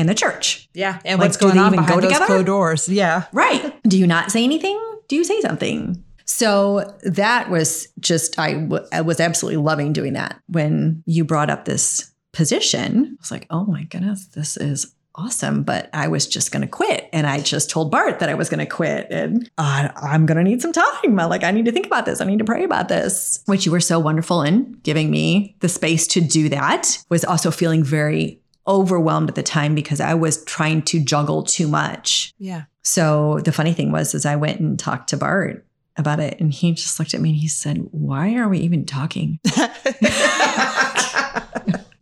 and 0.00 0.08
the 0.08 0.14
church? 0.14 0.68
Yeah. 0.74 0.98
And 1.04 1.20
Like, 1.20 1.28
what's 1.28 1.36
do 1.36 1.44
going 1.44 1.54
they 1.56 1.60
on 1.60 1.74
even 1.74 1.78
go 1.80 1.86
behind 1.86 2.02
those 2.02 2.10
together? 2.12 2.26
closed 2.26 2.46
doors? 2.46 2.88
Yeah. 2.88 3.24
Right. 3.32 3.74
Do 3.88 3.96
you 3.98 4.06
not 4.06 4.30
say 4.32 4.42
anything? 4.42 4.78
Do 5.08 5.14
you 5.16 5.24
say 5.24 5.40
something? 5.40 6.02
So 6.24 6.96
that 7.02 7.50
was 7.50 7.88
just, 8.00 8.38
I, 8.38 8.54
w- 8.54 8.86
I 8.92 9.00
was 9.00 9.18
absolutely 9.20 9.62
loving 9.62 9.92
doing 9.92 10.12
that. 10.14 10.40
When 10.48 11.02
you 11.06 11.24
brought 11.24 11.50
up 11.50 11.64
this 11.64 12.10
position, 12.32 13.06
I 13.06 13.16
was 13.20 13.30
like, 13.30 13.46
oh 13.50 13.64
my 13.66 13.82
goodness, 13.84 14.26
this 14.26 14.56
is 14.56 14.94
awesome. 15.16 15.64
But 15.64 15.90
I 15.92 16.06
was 16.06 16.28
just 16.28 16.52
going 16.52 16.62
to 16.62 16.68
quit. 16.68 17.08
And 17.12 17.26
I 17.26 17.40
just 17.40 17.68
told 17.68 17.90
Bart 17.90 18.20
that 18.20 18.28
I 18.28 18.34
was 18.34 18.48
going 18.48 18.60
to 18.60 18.66
quit. 18.66 19.08
And 19.10 19.50
uh, 19.58 19.88
I'm 19.96 20.24
going 20.24 20.38
to 20.38 20.44
need 20.44 20.62
some 20.62 20.72
time. 20.72 20.84
I'm 21.04 21.16
like, 21.28 21.42
I 21.42 21.50
need 21.50 21.64
to 21.64 21.72
think 21.72 21.86
about 21.86 22.06
this. 22.06 22.20
I 22.20 22.24
need 22.24 22.38
to 22.38 22.44
pray 22.44 22.62
about 22.62 22.88
this, 22.88 23.42
which 23.46 23.66
you 23.66 23.72
were 23.72 23.80
so 23.80 23.98
wonderful 23.98 24.42
in 24.42 24.78
giving 24.84 25.10
me 25.10 25.56
the 25.58 25.68
space 25.68 26.06
to 26.08 26.20
do 26.20 26.48
that. 26.50 26.96
Was 27.08 27.24
also 27.24 27.50
feeling 27.50 27.82
very 27.82 28.40
overwhelmed 28.70 29.28
at 29.28 29.34
the 29.34 29.42
time 29.42 29.74
because 29.74 30.00
I 30.00 30.14
was 30.14 30.42
trying 30.44 30.80
to 30.82 31.04
juggle 31.04 31.42
too 31.42 31.68
much. 31.68 32.32
Yeah. 32.38 32.62
So 32.82 33.40
the 33.44 33.52
funny 33.52 33.74
thing 33.74 33.92
was, 33.92 34.14
is 34.14 34.24
I 34.24 34.36
went 34.36 34.60
and 34.60 34.78
talked 34.78 35.10
to 35.10 35.16
Bart 35.18 35.66
about 35.96 36.20
it, 36.20 36.40
and 36.40 36.54
he 36.54 36.72
just 36.72 36.98
looked 36.98 37.12
at 37.12 37.20
me 37.20 37.30
and 37.30 37.38
he 37.38 37.48
said, 37.48 37.76
"Why 37.90 38.34
are 38.36 38.48
we 38.48 38.58
even 38.60 38.86
talking? 38.86 39.38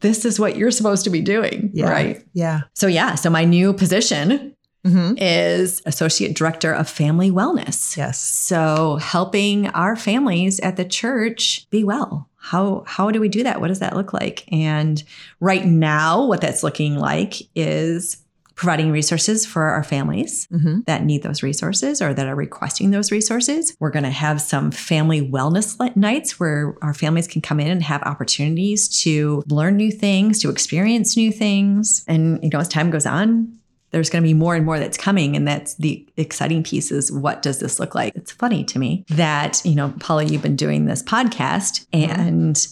this 0.00 0.24
is 0.24 0.38
what 0.38 0.56
you're 0.56 0.70
supposed 0.70 1.02
to 1.04 1.10
be 1.10 1.20
doing, 1.20 1.70
Yeah. 1.72 1.90
right?" 1.90 2.24
Yeah. 2.32 2.62
So 2.74 2.86
yeah, 2.86 3.14
so 3.16 3.30
my 3.30 3.44
new 3.44 3.72
position 3.72 4.54
hmm 4.84 5.14
is 5.16 5.82
associate 5.86 6.36
director 6.36 6.72
of 6.72 6.88
family 6.88 7.32
wellness. 7.32 7.96
Yes. 7.96 8.20
So 8.22 8.96
helping 8.96 9.66
our 9.70 9.96
families 9.96 10.60
at 10.60 10.76
the 10.76 10.84
church 10.84 11.66
be 11.70 11.82
well. 11.82 12.27
How 12.38 12.84
how 12.86 13.10
do 13.10 13.20
we 13.20 13.28
do 13.28 13.42
that? 13.42 13.60
What 13.60 13.68
does 13.68 13.80
that 13.80 13.96
look 13.96 14.12
like? 14.12 14.44
And 14.52 15.02
right 15.40 15.64
now 15.66 16.24
what 16.24 16.40
that's 16.40 16.62
looking 16.62 16.96
like 16.96 17.42
is 17.54 18.16
providing 18.54 18.90
resources 18.90 19.46
for 19.46 19.62
our 19.62 19.84
families 19.84 20.48
hmm 20.50 20.80
that 20.86 21.04
need 21.04 21.22
those 21.22 21.42
resources 21.42 22.00
or 22.00 22.14
that 22.14 22.26
are 22.26 22.34
requesting 22.34 22.90
those 22.90 23.12
resources. 23.12 23.76
We're 23.78 23.90
going 23.90 24.04
to 24.04 24.10
have 24.10 24.40
some 24.40 24.70
family 24.70 25.20
wellness 25.20 25.78
nights 25.96 26.40
where 26.40 26.76
our 26.82 26.94
families 26.94 27.28
can 27.28 27.42
come 27.42 27.60
in 27.60 27.68
and 27.68 27.82
have 27.82 28.02
opportunities 28.02 28.88
to 29.02 29.44
learn 29.48 29.76
new 29.76 29.90
things, 29.90 30.40
to 30.42 30.50
experience 30.50 31.16
new 31.16 31.30
things. 31.30 32.04
And 32.08 32.42
you 32.42 32.50
know, 32.50 32.60
as 32.60 32.68
time 32.68 32.90
goes 32.90 33.06
on, 33.06 33.58
there's 33.90 34.10
going 34.10 34.22
to 34.22 34.28
be 34.28 34.34
more 34.34 34.54
and 34.54 34.66
more 34.66 34.78
that's 34.78 34.96
coming 34.96 35.36
and 35.36 35.46
that's 35.46 35.74
the 35.74 36.06
exciting 36.16 36.62
piece 36.62 36.90
is 36.90 37.10
what 37.10 37.42
does 37.42 37.58
this 37.58 37.80
look 37.80 37.94
like? 37.94 38.14
It's 38.14 38.32
funny 38.32 38.64
to 38.64 38.78
me 38.78 39.04
that 39.08 39.62
you 39.64 39.74
know 39.74 39.94
paula 40.00 40.24
you've 40.24 40.42
been 40.42 40.56
doing 40.56 40.84
this 40.86 41.02
podcast 41.02 41.86
and 41.92 42.66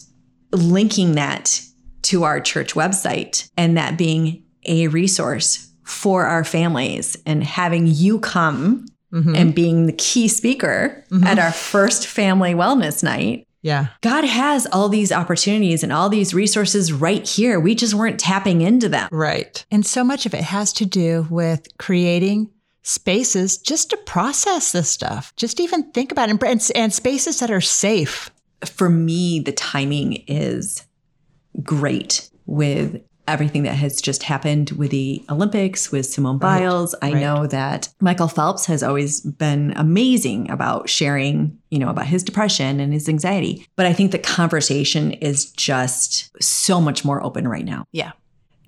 linking 0.51 1.13
that 1.13 1.61
to 2.03 2.23
our 2.23 2.39
church 2.39 2.73
website 2.73 3.49
and 3.57 3.77
that 3.77 3.97
being 3.97 4.43
a 4.65 4.87
resource 4.87 5.71
for 5.83 6.25
our 6.25 6.43
families 6.43 7.17
and 7.25 7.43
having 7.43 7.87
you 7.87 8.19
come 8.19 8.85
hmm 9.11 9.35
and 9.35 9.55
being 9.55 9.85
the 9.85 9.93
key 9.93 10.27
speaker 10.27 11.01
at 11.23 11.39
our 11.39 11.51
first 11.51 12.05
family 12.05 12.53
wellness 12.53 13.01
night 13.01 13.46
Yeah. 13.61 13.87
God 14.01 14.23
has 14.23 14.67
all 14.71 14.89
these 14.89 15.11
opportunities 15.11 15.83
and 15.83 15.91
all 15.91 16.09
these 16.09 16.33
resources 16.33 16.93
right 16.93 17.27
here. 17.27 17.59
We 17.59 17.75
just 17.75 17.93
weren't 17.93 18.19
tapping 18.19 18.61
into 18.61 18.87
them. 18.87 19.09
Right. 19.11 19.65
And 19.71 19.85
so 19.85 20.03
much 20.03 20.25
of 20.25 20.33
it 20.33 20.43
has 20.43 20.71
to 20.73 20.85
do 20.85 21.27
with 21.29 21.67
creating 21.77 22.51
spaces 22.83 23.57
just 23.57 23.89
to 23.89 23.97
process 23.97 24.71
this 24.71 24.89
stuff, 24.89 25.33
just 25.35 25.59
even 25.59 25.91
think 25.91 26.11
about 26.11 26.29
it, 26.29 26.41
and, 26.41 26.71
and 26.75 26.93
spaces 26.93 27.39
that 27.39 27.51
are 27.51 27.61
safe. 27.61 28.29
For 28.65 28.89
me, 28.89 29.39
the 29.39 29.51
timing 29.51 30.23
is 30.27 30.85
great 31.61 32.29
with 32.45 33.01
everything 33.27 33.63
that 33.63 33.75
has 33.75 34.01
just 34.01 34.23
happened 34.23 34.71
with 34.71 34.91
the 34.91 35.23
Olympics, 35.29 35.91
with 35.91 36.05
Simone 36.05 36.39
Right, 36.39 36.59
Biles. 36.59 36.95
I 37.01 37.11
right. 37.11 37.21
know 37.21 37.47
that 37.47 37.89
Michael 37.99 38.27
Phelps 38.27 38.65
has 38.67 38.83
always 38.83 39.21
been 39.21 39.73
amazing 39.75 40.49
about 40.49 40.89
sharing, 40.89 41.57
you 41.69 41.79
know, 41.79 41.89
about 41.89 42.07
his 42.07 42.23
depression 42.23 42.79
and 42.79 42.93
his 42.93 43.09
anxiety. 43.09 43.67
But 43.75 43.85
I 43.85 43.93
think 43.93 44.11
the 44.11 44.19
conversation 44.19 45.11
is 45.13 45.51
just 45.51 46.31
so 46.41 46.79
much 46.81 47.03
more 47.03 47.21
open 47.23 47.47
right 47.47 47.65
now. 47.65 47.85
Yeah. 47.91 48.11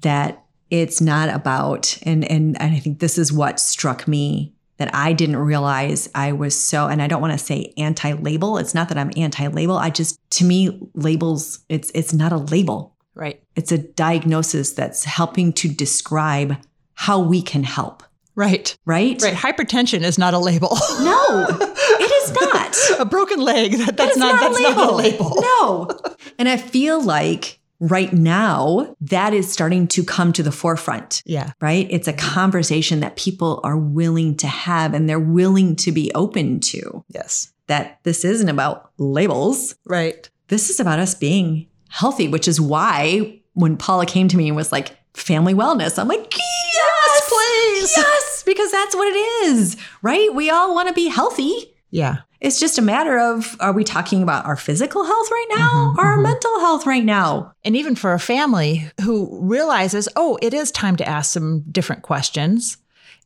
that 0.02 0.44
it's 0.70 1.02
not 1.02 1.30
about 1.30 1.98
and 2.04 2.24
and 2.30 2.62
and 2.62 2.76
I 2.76 2.80
think 2.80 3.00
this 3.00 3.18
is 3.18 3.34
what 3.34 3.60
struck 3.60 4.08
me 4.08 4.54
that 4.78 4.94
I 4.94 5.14
didn't 5.14 5.38
realize 5.38 6.10
I 6.14 6.32
was 6.32 6.56
so 6.56 6.88
and 6.88 7.02
I 7.02 7.08
don't 7.08 7.22
want 7.22 7.34
to 7.34 7.44
say 7.44 7.74
anti-label. 7.76 8.58
It's 8.60 8.74
not 8.74 8.88
that 8.90 8.98
I'm 8.98 9.12
anti-label. 9.18 9.78
I 9.78 9.90
just 9.90 10.20
to 10.32 10.46
me 10.46 10.80
labels 10.94 11.60
it's 11.70 11.92
it's 11.96 12.14
not 12.14 12.32
a 12.32 12.38
label. 12.38 12.96
Right. 13.20 13.44
It's 13.56 13.72
a 13.74 13.78
diagnosis 13.78 14.72
that's 14.72 15.04
helping 15.04 15.52
to 15.54 15.68
describe 15.68 16.56
how 16.94 17.20
we 17.20 17.42
can 17.42 17.64
help, 17.64 18.02
Right. 18.36 18.78
right? 18.86 19.22
Right. 19.22 19.34
Hypertension 19.36 20.02
is 20.02 20.18
not 20.18 20.34
a 20.34 20.40
label. 20.40 20.70
No, 21.02 21.46
it 21.50 22.12
is 22.24 22.32
not. 22.34 23.00
a 23.02 23.06
broken 23.06 23.42
leg. 23.42 23.74
That, 23.74 23.98
that's 23.98 24.12
It's 24.12 24.18
not, 24.20 24.40
that's 24.40 24.60
not 24.62 24.90
a 24.90 24.96
label. 24.96 25.36
No. 25.42 25.90
and 26.38 26.48
I 26.48 26.56
feel 26.58 27.02
like 27.02 27.60
right 27.82 28.12
now 28.14 28.96
that 29.02 29.34
is 29.34 29.52
starting 29.52 29.88
to 29.88 30.04
come 30.04 30.32
to 30.34 30.44
the 30.44 30.52
forefront. 30.52 31.22
Yeah. 31.26 31.52
Right? 31.62 31.88
It's 31.90 32.08
a 32.08 32.14
conversation 32.14 33.00
that 33.02 33.16
people 33.18 33.60
are 33.64 33.78
willing 33.78 34.36
to 34.38 34.48
have 34.48 34.94
and 34.94 35.08
they're 35.10 35.20
willing 35.20 35.76
to 35.78 35.92
be 35.92 36.12
open 36.16 36.60
to. 36.62 37.04
Yes. 37.10 37.52
That 37.68 38.00
this 38.04 38.26
isn't 38.26 38.50
about 38.50 38.92
labels. 38.98 39.76
Right. 39.86 40.30
This 40.50 40.70
is 40.70 40.80
about 40.80 41.00
us 41.00 41.16
being 41.16 41.68
healthy, 41.90 42.28
which 42.28 42.48
is 42.48 42.62
why 42.62 43.40
when 43.54 43.78
Paula 43.78 44.06
came 44.06 44.28
to 44.30 44.38
me 44.38 44.48
and 44.48 44.56
was 44.56 44.72
like, 44.72 44.96
family 45.14 45.54
wellness, 45.54 46.00
I'm 46.00 46.08
like, 46.08 46.34
yes, 46.38 47.30
please. 47.30 47.94
Yes, 47.98 48.44
because 48.46 48.72
that's 48.72 48.96
what 48.96 49.08
it 49.08 49.18
is, 49.48 49.76
right? 50.02 50.34
We 50.34 50.50
all 50.50 50.74
want 50.74 50.88
to 50.88 50.94
be 50.94 51.08
healthy. 51.08 51.74
Yeah. 51.92 52.18
It's 52.40 52.60
just 52.60 52.78
a 52.78 52.82
matter 52.82 53.20
of 53.20 53.58
are 53.60 53.74
we 53.74 53.84
talking 53.84 54.24
about 54.24 54.46
our 54.46 54.56
physical 54.56 55.04
health 55.04 55.30
right 55.32 55.48
now 55.50 55.94
Mhm, 55.94 55.98
or 55.98 56.06
our 56.06 56.18
mhm. 56.18 56.24
mental 56.24 56.60
health 56.60 56.86
right 56.86 57.04
now? 57.04 57.52
And 57.66 57.76
even 57.76 57.96
for 57.96 58.14
a 58.14 58.20
family 58.20 58.90
who 59.02 59.28
realizes, 59.42 60.08
oh, 60.16 60.38
it 60.42 60.54
is 60.54 60.72
time 60.72 60.96
to 60.98 61.08
ask 61.08 61.34
some 61.34 61.66
different 61.72 62.04
questions. 62.04 62.78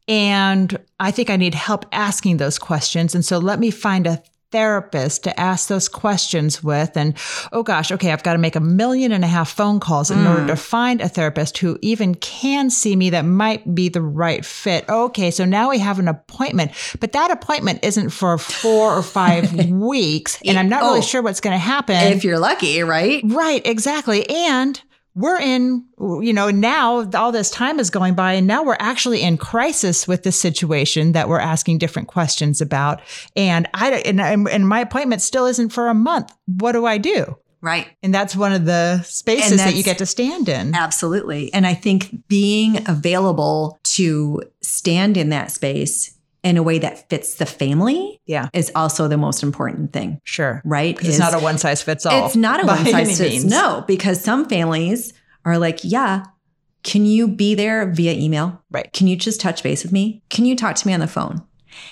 And 0.07 0.78
I 0.99 1.11
think 1.11 1.30
I 1.30 1.36
need 1.38 1.53
help 1.53 1.86
asking 1.91 2.38
those 2.38 2.57
questions. 2.57 3.14
And 3.14 3.24
so 3.24 3.38
let 3.38 3.59
me 3.59 3.70
find 3.70 4.07
a 4.07 4.24
therapist 4.54 5.24
to 5.24 5.38
ask 5.39 5.68
those 5.68 5.89
questions 5.89 6.64
with. 6.64 6.95
And 6.95 7.16
oh 7.51 7.64
gosh, 7.64 7.91
okay, 7.91 8.12
I've 8.14 8.24
got 8.24 8.34
to 8.34 8.39
make 8.39 8.56
a 8.56 8.60
million 8.62 9.12
and 9.12 9.24
a 9.24 9.28
half 9.28 9.49
phone 9.49 9.80
calls 9.80 10.10
in 10.12 10.20
Mm. 10.20 10.30
order 10.30 10.47
to 10.47 10.56
find 10.56 11.01
a 11.01 11.10
therapist 11.10 11.58
who 11.58 11.78
even 11.82 12.16
can 12.16 12.70
see 12.70 12.95
me 12.95 13.10
that 13.10 13.26
might 13.26 13.74
be 13.76 13.89
the 13.89 14.01
right 14.01 14.45
fit. 14.45 14.88
Okay, 14.88 15.32
so 15.32 15.43
now 15.43 15.72
we 15.72 15.80
have 15.80 15.97
an 15.99 16.08
appointment, 16.08 16.72
but 16.99 17.12
that 17.14 17.32
appointment 17.32 17.80
isn't 17.84 18.12
for 18.12 18.38
four 18.38 18.93
or 18.95 19.01
five 19.04 19.51
weeks. 19.70 20.39
And 20.45 20.58
I'm 20.60 20.70
not 20.70 20.84
Oh. 20.84 20.88
really 20.89 21.01
sure 21.01 21.22
what's 21.24 21.41
going 21.41 21.56
to 21.56 21.58
happen. 21.58 21.95
if 21.95 22.24
you're 22.24 22.39
lucky, 22.39 22.82
right? 22.84 23.22
Right, 23.26 23.66
exactly. 23.66 24.30
And 24.30 24.80
we're 25.16 25.39
in, 25.39 25.86
you 25.99 26.34
know, 26.34 26.49
now 26.49 27.09
all 27.11 27.32
this 27.32 27.51
time 27.51 27.80
is 27.80 27.89
going 27.89 28.16
by, 28.16 28.34
and 28.34 28.47
now 28.47 28.64
we're 28.64 28.78
actually 28.80 29.22
in 29.22 29.38
crisis 29.38 30.07
with 30.07 30.24
this 30.24 30.39
situation 30.39 31.11
that 31.11 31.30
we're 31.30 31.39
asking 31.39 31.78
different 31.78 32.07
questions 32.07 32.61
about. 32.61 33.01
And 33.36 33.68
I 33.74 33.91
and, 33.91 34.20
and 34.20 34.68
my 34.68 34.80
appointment 34.80 35.22
still 35.22 35.45
isn't 35.45 35.70
for 35.70 35.88
a 35.88 35.93
month. 35.93 36.36
What 36.45 36.72
do 36.72 36.86
I 36.86 36.97
do? 36.97 37.38
Right. 37.61 37.88
And 38.03 38.14
that's 38.14 38.36
one 38.36 38.51
of 38.51 38.66
the 38.66 39.01
spaces 39.03 39.57
that 39.57 39.76
you 39.76 39.84
get 39.84 39.99
to 39.99 40.05
stand 40.05 40.49
in. 40.49 40.76
Absolutely. 40.76 41.53
And 41.53 41.66
I 41.66 41.74
think 41.74 42.28
being 42.28 42.89
available 42.89 43.80
to 43.84 44.41
stand 44.61 45.16
in 45.16 45.30
that 45.30 45.49
space 45.49 46.18
in 46.43 46.57
a 46.57 46.63
way 46.63 46.77
that 46.79 47.09
fits 47.09 47.35
the 47.35 47.45
family 47.45 48.21
Yeah, 48.25 48.49
is 48.53 48.71
also 48.75 49.07
the 49.07 49.17
most 49.17 49.43
important 49.43 49.93
thing, 49.93 50.19
sure. 50.23 50.61
right? 50.65 50.95
Because 50.95 51.09
it's 51.09 51.19
not 51.19 51.33
a 51.33 51.39
one 51.43 51.57
size 51.57 51.81
fits 51.81 52.05
all. 52.05 52.25
It's 52.25 52.35
not 52.35 52.63
a 52.63 52.67
one 52.67 52.85
size 52.85 53.17
fits. 53.17 53.43
No, 53.45 53.83
because 53.87 54.21
some 54.21 54.47
families 54.47 55.13
are 55.45 55.57
like, 55.57 55.79
yeah, 55.83 56.25
can 56.83 57.05
you 57.05 57.27
be 57.29 57.55
there 57.55 57.89
via 57.89 58.13
email? 58.13 58.61
Right. 58.69 58.91
Can 58.93 59.07
you 59.07 59.15
just 59.15 59.39
touch 59.39 59.63
base 59.63 59.83
with 59.83 59.93
me? 59.93 60.21
Can 60.29 60.45
you 60.45 60.55
talk 60.55 60.75
to 60.75 60.87
me 60.87 60.93
on 60.93 60.99
the 60.99 61.07
phone? 61.07 61.41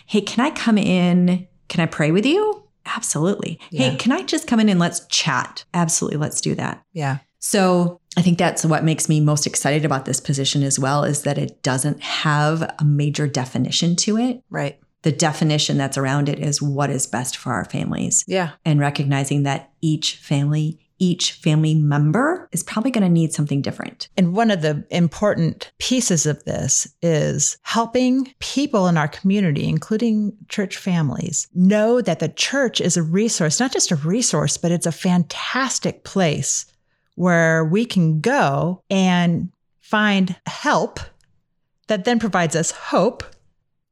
Hey, 0.05 0.21
can 0.21 0.45
I 0.45 0.51
come 0.51 0.77
in? 0.77 1.47
Can 1.69 1.79
I 1.81 1.85
pray 1.85 2.11
with 2.11 2.25
you? 2.25 2.63
Absolutely. 2.85 3.59
Yeah. 3.69 3.91
Hey, 3.91 3.95
can 3.95 4.11
I 4.11 4.23
just 4.23 4.47
come 4.47 4.59
in 4.59 4.67
and 4.67 4.79
let's 4.79 5.05
chat? 5.07 5.63
Absolutely. 5.73 6.17
Let's 6.17 6.41
do 6.41 6.55
that. 6.55 6.83
Yeah. 6.93 7.19
So 7.41 7.99
I 8.15 8.21
think 8.21 8.37
that's 8.37 8.63
what 8.63 8.83
makes 8.83 9.09
me 9.09 9.19
most 9.19 9.45
excited 9.47 9.83
about 9.83 10.05
this 10.05 10.19
position 10.19 10.63
as 10.63 10.79
well 10.79 11.03
is 11.03 11.23
that 11.23 11.37
it 11.37 11.61
doesn't 11.63 12.01
have 12.01 12.61
a 12.79 12.85
major 12.85 13.27
definition 13.27 13.95
to 13.97 14.17
it. 14.17 14.41
Right. 14.49 14.79
The 15.01 15.11
definition 15.11 15.77
that's 15.77 15.97
around 15.97 16.29
it 16.29 16.39
is 16.39 16.61
what 16.61 16.91
is 16.91 17.07
best 17.07 17.35
for 17.35 17.51
our 17.53 17.65
families 17.65 18.23
Yeah. 18.27 18.51
and 18.63 18.79
recognizing 18.79 19.43
that 19.43 19.71
each 19.81 20.17
family, 20.17 20.79
each 20.99 21.31
family 21.31 21.73
member 21.73 22.47
is 22.51 22.61
probably 22.61 22.91
going 22.91 23.05
to 23.05 23.09
need 23.09 23.33
something 23.33 23.63
different. 23.63 24.09
And 24.15 24.35
one 24.35 24.51
of 24.51 24.61
the 24.61 24.85
important 24.91 25.71
pieces 25.79 26.27
of 26.27 26.43
this 26.43 26.87
is 27.01 27.57
helping 27.63 28.31
people 28.37 28.87
in 28.87 28.97
our 28.97 29.07
community, 29.07 29.67
including 29.67 30.33
church 30.49 30.77
families, 30.77 31.47
know 31.55 32.01
that 32.01 32.19
the 32.19 32.29
church 32.29 32.79
is 32.79 32.95
a 32.97 33.01
resource, 33.01 33.59
not 33.59 33.73
just 33.73 33.89
a 33.89 33.95
resource, 33.95 34.57
but 34.57 34.71
it's 34.71 34.85
a 34.85 34.91
fantastic 34.91 36.03
place 36.03 36.67
where 37.21 37.63
we 37.63 37.85
can 37.85 38.19
go 38.19 38.81
and 38.89 39.51
find 39.79 40.35
help 40.47 40.99
that 41.87 42.03
then 42.03 42.17
provides 42.19 42.55
us 42.55 42.71
hope 42.71 43.23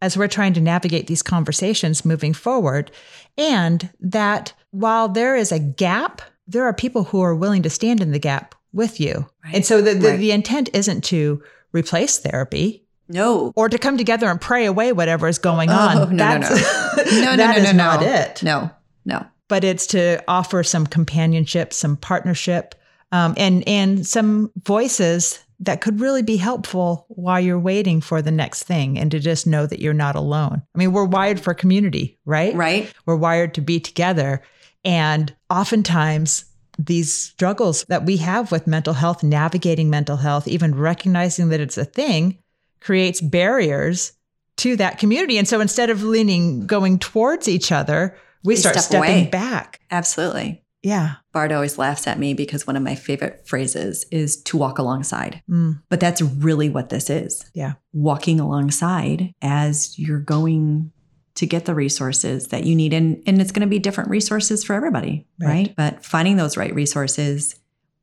as 0.02 0.18
we're 0.18 0.28
trying 0.28 0.54
to 0.54 0.62
navigate 0.62 1.06
these 1.08 1.22
conversations 1.22 2.04
moving 2.04 2.34
forward. 2.34 2.90
And 3.38 3.90
that 4.00 4.54
while 4.72 5.10
there 5.10 5.36
is 5.36 5.52
a 5.52 5.60
gap, 5.60 6.22
there 6.48 6.64
are 6.64 6.74
people 6.74 7.04
who 7.04 7.22
are 7.22 7.36
willing 7.36 7.62
to 7.64 7.70
stand 7.70 8.02
in 8.02 8.12
the 8.12 8.20
gap 8.20 8.56
with 8.74 9.00
you. 9.00 9.28
Right. 9.44 9.56
And 9.56 9.66
so 9.66 9.82
the, 9.82 9.94
the, 9.94 10.10
Right. 10.10 10.20
the 10.20 10.32
intent 10.32 10.70
isn't 10.74 11.04
to 11.06 11.44
replace 11.72 12.18
therapy 12.18 12.84
No. 13.10 13.52
or 13.56 13.70
to 13.70 13.78
come 13.78 13.98
together 13.98 14.28
and 14.28 14.42
pray 14.42 14.66
away 14.66 14.92
whatever 14.94 15.28
is 15.28 15.38
going 15.38 15.70
Oh, 15.70 15.74
on. 15.74 15.96
no, 15.96 16.06
no, 16.06 16.18
That's, 16.18 16.50
no. 16.50 17.04
No, 17.22 17.32
no, 17.32 17.36
that 17.38 17.58
no, 17.58 17.64
is 17.64 17.74
no, 17.74 17.78
not 17.78 18.02
no. 18.02 18.08
it. 18.08 18.44
No. 18.44 18.72
No. 19.06 19.26
But 19.50 19.64
it's 19.64 19.86
to 19.88 20.24
offer 20.28 20.64
some 20.64 20.88
companionship, 20.88 21.74
some 21.74 21.98
partnership, 21.98 22.74
um, 23.12 23.34
and 23.38 23.68
and 23.68 24.06
some 24.06 24.52
voices 24.64 25.40
that 25.62 25.82
could 25.82 26.00
really 26.00 26.22
be 26.22 26.38
helpful 26.38 27.06
while 27.10 27.40
you're 27.40 27.60
waiting 27.60 28.00
for 28.02 28.22
the 28.22 28.32
next 28.32 28.64
thing, 28.64 28.98
and 28.98 29.12
to 29.12 29.20
just 29.20 29.46
know 29.46 29.66
that 29.66 29.80
you're 29.80 29.94
not 29.94 30.16
alone. 30.16 30.62
I 30.74 30.78
mean, 30.78 30.94
we're 30.94 31.06
wired 31.06 31.40
for 31.40 31.54
community, 31.54 32.18
right? 32.26 32.56
Right? 32.56 32.94
We're 33.06 33.18
wired 33.18 33.54
to 33.56 33.62
be 33.62 33.80
together. 33.80 34.42
And 34.86 35.36
oftentimes, 35.50 36.46
these 36.78 37.14
struggles 37.14 37.84
that 37.90 38.06
we 38.06 38.18
have 38.18 38.52
with 38.54 38.68
mental 38.68 38.94
health, 38.94 39.22
navigating 39.24 39.90
mental 39.90 40.16
health, 40.16 40.48
even 40.48 40.74
recognizing 40.76 41.50
that 41.50 41.60
it's 41.60 41.78
a 41.78 41.84
thing, 41.84 42.38
creates 42.80 43.20
barriers 43.20 44.14
to 44.58 44.78
that 44.78 44.98
community. 44.98 45.38
And 45.38 45.48
so 45.48 45.60
instead 45.60 45.90
of 45.90 46.04
leaning, 46.04 46.66
going 46.66 47.00
towards 47.00 47.50
each 47.50 47.74
other, 47.74 48.16
we, 48.46 48.54
We 48.54 48.56
start 48.56 48.76
step 48.76 48.84
stepping 48.86 49.24
away. 49.24 49.30
back. 49.30 49.82
Absolutely. 49.92 50.64
Yeah. 50.82 51.16
Bart 51.34 51.52
always 51.52 51.78
laughs 51.78 52.08
at 52.08 52.20
me 52.20 52.34
because 52.34 52.66
one 52.66 52.76
of 52.78 52.84
my 52.84 52.96
favorite 52.96 53.46
phrases 53.48 54.06
is 54.12 54.42
to 54.44 54.58
walk 54.58 54.80
alongside. 54.80 55.42
Mm, 55.50 55.82
But 55.90 56.00
that's 56.00 56.22
really 56.22 56.70
what 56.70 56.90
this 56.90 57.10
is. 57.10 57.50
Yeah. 57.54 57.74
Walking 57.94 58.40
alongside 58.40 59.34
as 59.42 60.00
you're 60.00 60.20
going 60.22 60.92
to 61.36 61.46
get 61.46 61.66
the 61.66 61.76
resources 61.76 62.48
that 62.48 62.64
you 62.66 62.76
need. 62.76 62.94
And, 62.94 63.22
and 63.28 63.42
it's 63.42 63.52
going 63.52 63.62
to 63.62 63.68
be 63.68 63.80
different 63.80 64.10
resources 64.10 64.64
for 64.64 64.74
everybody, 64.74 65.28
Right. 65.40 65.48
right? 65.48 65.76
But 65.76 66.06
finding 66.06 66.38
those 66.38 66.56
right 66.58 66.74
resources, 66.74 67.56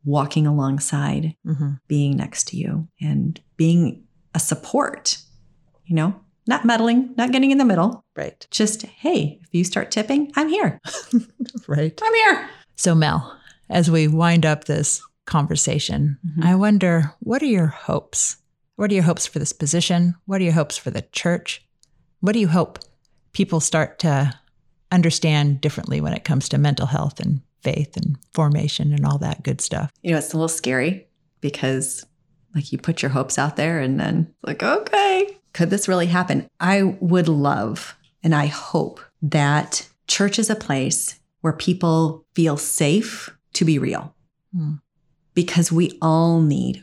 walking 0.05 0.47
alongside, 0.47 1.35
mhm. 1.47 1.81
being 1.89 2.17
next 2.17 2.49
to 2.49 2.57
you, 2.57 2.89
and 3.01 3.41
being 3.57 4.05
a 4.35 4.39
support, 4.39 5.19
you 5.85 5.97
know, 5.97 6.15
not 6.47 6.65
meddling, 6.65 7.13
not 7.17 7.33
getting 7.33 7.51
in 7.51 7.59
the 7.59 7.65
middle. 7.65 8.05
Right. 8.15 8.47
Just, 8.51 8.83
hey, 8.83 9.41
if 9.43 9.49
you 9.53 9.65
start 9.65 9.91
tipping, 9.91 10.31
I'm 10.37 10.49
here. 10.49 10.81
Right. 11.69 11.99
I'm 12.01 12.15
here. 12.15 12.49
So, 12.77 12.95
Mel, 12.95 13.37
as 13.69 13.91
we 13.91 14.07
wind 14.09 14.47
up 14.47 14.65
this 14.65 15.03
conversation, 15.25 16.19
Mhm. 16.25 16.45
I 16.45 16.55
wonder 16.55 17.13
what 17.21 17.43
are 17.43 17.47
your 17.47 17.67
hopes? 17.67 18.37
What 18.77 18.91
are 18.91 18.95
your 18.95 19.03
hopes 19.05 19.27
for 19.27 19.39
this 19.39 19.53
position? 19.53 20.15
What 20.27 20.41
are 20.41 20.45
your 20.45 20.53
hopes 20.53 20.77
for 20.77 20.91
the 20.91 21.03
church? 21.13 21.67
What 22.21 22.33
do 22.33 22.39
you 22.39 22.49
hope 22.49 22.79
people 23.33 23.61
start 23.61 23.99
to 24.01 24.35
understand 24.93 25.61
differently 25.61 26.01
when 26.01 26.13
it 26.13 26.25
comes 26.25 26.49
to 26.51 26.59
mental 26.59 26.87
health 26.87 27.19
and 27.19 27.41
faith 27.63 27.97
and 27.97 28.17
formation 28.35 28.93
and 28.93 29.05
all 29.05 29.19
that 29.19 29.43
good 29.43 29.61
stuff? 29.61 29.91
You 30.03 30.13
know, 30.13 30.19
it's 30.19 30.33
a 30.33 30.37
little 30.37 30.49
scary 30.49 31.07
because 31.41 32.05
like 32.55 32.73
you 32.73 32.79
put 32.79 33.03
your 33.03 33.11
hopes 33.11 33.39
out 33.39 33.57
there 33.57 33.81
and 33.81 33.99
then 33.99 34.33
like, 34.43 34.63
okay, 34.63 35.39
could 35.53 35.71
this 35.71 35.89
really 35.89 36.07
happen? 36.07 36.49
I 36.61 36.83
would 36.83 37.29
love 37.29 37.97
and 38.23 38.35
I 38.35 38.47
hope 38.47 39.01
that 39.23 39.89
church 40.07 40.39
is 40.39 40.51
a 40.51 40.55
place 40.57 41.19
where 41.47 41.53
people 41.53 42.27
feel 42.35 42.57
safe 42.57 43.31
to 43.53 43.65
be 43.65 43.79
real 43.79 44.13
Hmm. 44.53 44.73
because 45.33 45.71
we 45.71 45.97
all 46.03 46.41
need 46.43 46.83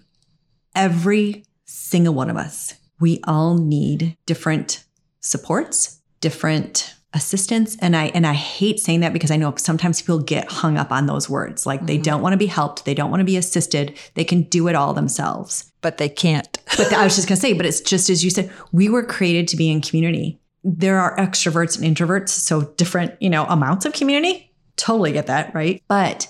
every 0.74 1.44
single 1.66 2.14
one 2.14 2.30
of 2.30 2.38
us. 2.38 2.76
We 3.02 3.20
all 3.26 3.58
need 3.58 4.16
different 4.26 4.86
supports, 5.20 6.00
different 6.22 6.96
assistance 7.14 7.76
and 7.82 7.94
I 7.96 8.06
and 8.16 8.26
I 8.26 8.34
hate 8.34 8.80
saying 8.80 9.02
that 9.02 9.12
because 9.14 9.32
I 9.32 9.36
know 9.36 9.54
sometimes 9.58 10.02
people 10.02 10.20
get 10.20 10.50
hung 10.50 10.78
up 10.78 10.92
on 10.94 11.06
those 11.08 11.30
words 11.30 11.66
like 11.66 11.86
they 11.86 11.98
Mhm. 12.00 12.04
don't 12.04 12.22
want 12.22 12.34
to 12.34 12.38
be 12.38 12.48
helped, 12.48 12.86
they 12.86 12.94
don't 12.96 13.12
want 13.12 13.20
to 13.20 13.26
be 13.26 13.36
assisted, 13.38 13.94
they 14.16 14.24
can 14.24 14.44
do 14.44 14.68
it 14.70 14.76
all 14.76 14.94
themselves. 14.94 15.66
But 15.82 15.98
they 15.98 16.08
can't. 16.10 16.58
But 16.78 16.94
I 16.94 17.04
was 17.04 17.16
just 17.18 17.28
going 17.28 17.36
to 17.36 17.42
say, 17.42 17.52
but 17.54 17.66
it's 17.68 17.82
just 17.82 18.10
as 18.10 18.24
you 18.24 18.30
said, 18.32 18.50
we 18.72 18.88
were 18.90 19.04
created 19.04 19.48
to 19.50 19.58
be 19.58 19.70
in 19.70 19.82
community. 19.82 20.40
There 20.64 20.98
are 20.98 21.16
extroverts 21.18 21.78
and 21.78 21.86
introverts, 21.86 22.30
so 22.30 22.62
different, 22.78 23.12
you 23.20 23.30
know, 23.30 23.46
amounts 23.48 23.86
of 23.86 23.92
community. 23.94 24.50
Totally 24.76 25.12
get 25.12 25.28
that, 25.28 25.54
right? 25.54 25.82
But 25.88 26.28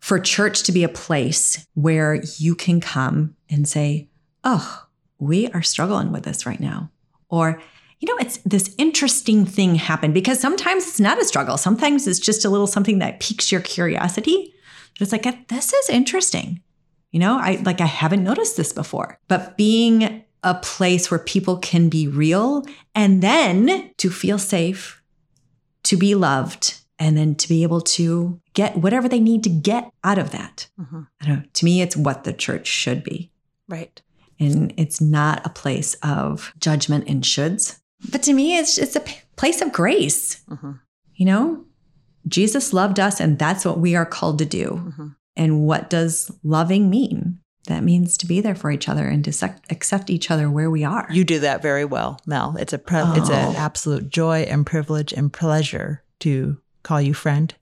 for 0.00 0.18
church 0.18 0.62
to 0.64 0.72
be 0.72 0.84
a 0.84 0.88
place 0.88 1.66
where 1.74 2.22
you 2.38 2.54
can 2.54 2.80
come 2.80 3.36
and 3.48 3.66
say, 3.68 4.08
"Oh, 4.44 4.86
we 5.18 5.48
are 5.48 5.62
struggling 5.62 6.12
with 6.12 6.24
this 6.24 6.46
right 6.46 6.60
now." 6.60 6.90
Or, 7.28 7.60
you 8.00 8.08
know, 8.08 8.16
it's 8.20 8.38
this 8.44 8.74
interesting 8.78 9.46
thing 9.46 9.76
happened 9.76 10.14
because 10.14 10.38
sometimes 10.38 10.86
it's 10.86 11.00
not 11.00 11.20
a 11.20 11.24
struggle. 11.24 11.56
Sometimes 11.56 12.06
it's 12.06 12.20
just 12.20 12.44
a 12.44 12.50
little 12.50 12.66
something 12.66 12.98
that 13.00 13.20
piques 13.20 13.50
your 13.50 13.60
curiosity. 13.60 14.52
But 14.92 15.02
it's 15.02 15.12
like, 15.12 15.48
this 15.48 15.72
is 15.72 15.90
interesting. 15.90 16.62
You 17.10 17.20
know, 17.20 17.38
I 17.38 17.62
like, 17.64 17.80
I 17.80 17.86
haven't 17.86 18.24
noticed 18.24 18.56
this 18.56 18.72
before. 18.72 19.18
But 19.28 19.56
being 19.56 20.22
a 20.42 20.54
place 20.54 21.10
where 21.10 21.18
people 21.18 21.56
can 21.56 21.88
be 21.88 22.06
real 22.06 22.64
and 22.94 23.22
then 23.22 23.90
to 23.96 24.10
feel 24.10 24.38
safe, 24.38 25.02
to 25.84 25.96
be 25.96 26.14
loved, 26.14 26.80
and 26.98 27.16
then 27.16 27.34
to 27.36 27.48
be 27.48 27.62
able 27.62 27.80
to 27.80 28.40
get 28.54 28.76
whatever 28.76 29.08
they 29.08 29.20
need 29.20 29.42
to 29.44 29.50
get 29.50 29.90
out 30.04 30.18
of 30.18 30.30
that. 30.30 30.68
Mm-hmm. 30.80 31.02
I 31.20 31.26
don't 31.26 31.36
know. 31.36 31.42
To 31.52 31.64
me, 31.64 31.82
it's 31.82 31.96
what 31.96 32.24
the 32.24 32.32
church 32.32 32.66
should 32.66 33.04
be. 33.04 33.30
Right. 33.68 34.00
And 34.38 34.72
it's 34.76 35.00
not 35.00 35.44
a 35.46 35.50
place 35.50 35.94
of 36.02 36.52
judgment 36.58 37.08
and 37.08 37.22
shoulds. 37.22 37.78
But 38.10 38.22
to 38.24 38.32
me, 38.32 38.58
it's 38.58 38.78
it's 38.78 38.96
a 38.96 39.04
place 39.36 39.62
of 39.62 39.72
grace. 39.72 40.42
Mm-hmm. 40.50 40.72
You 41.14 41.26
know, 41.26 41.64
Jesus 42.28 42.72
loved 42.72 43.00
us, 43.00 43.20
and 43.20 43.38
that's 43.38 43.64
what 43.64 43.78
we 43.78 43.96
are 43.96 44.04
called 44.04 44.38
to 44.38 44.44
do. 44.44 44.82
Mm-hmm. 44.84 45.08
And 45.36 45.60
what 45.62 45.90
does 45.90 46.30
loving 46.42 46.90
mean? 46.90 47.38
That 47.66 47.82
means 47.82 48.16
to 48.18 48.26
be 48.26 48.40
there 48.40 48.54
for 48.54 48.70
each 48.70 48.88
other 48.88 49.08
and 49.08 49.24
to 49.24 49.54
accept 49.70 50.08
each 50.08 50.30
other 50.30 50.48
where 50.50 50.70
we 50.70 50.84
are. 50.84 51.08
You 51.10 51.24
do 51.24 51.40
that 51.40 51.62
very 51.62 51.84
well, 51.84 52.20
Mel. 52.26 52.56
It's 52.58 52.72
a 52.72 52.78
pre- 52.78 53.00
oh. 53.00 53.14
it's 53.16 53.28
an 53.28 53.56
absolute 53.56 54.08
joy 54.08 54.42
and 54.42 54.64
privilege 54.64 55.12
and 55.12 55.32
pleasure 55.32 56.04
to 56.20 56.58
call 56.86 57.02
you 57.02 57.12
friend 57.14 57.52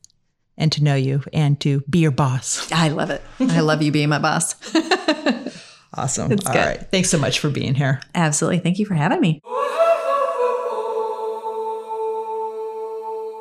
and 0.57 0.71
to 0.73 0.85
know 0.85 0.95
you 0.95 1.23
and 1.33 1.59
to 1.61 1.81
be 1.89 2.01
your 2.01 2.11
boss. 2.11 2.71
I 2.71 2.89
love 2.89 3.09
it. 3.11 3.23
I 3.41 3.61
love 3.61 3.83
you 3.83 3.91
being 3.91 4.11
my 4.11 4.19
boss. 4.19 4.55
awesome. 5.95 6.31
It's 6.31 6.47
All 6.47 6.53
good. 6.53 6.67
right. 6.67 6.91
Thanks 6.91 7.09
so 7.09 7.19
much 7.19 7.41
for 7.41 7.49
being 7.49 7.75
here. 7.75 8.01
Absolutely. 8.15 8.59
Thank 8.59 8.79
you 8.79 8.87
for 8.87 8.95
having 8.95 9.21
me. 9.21 9.41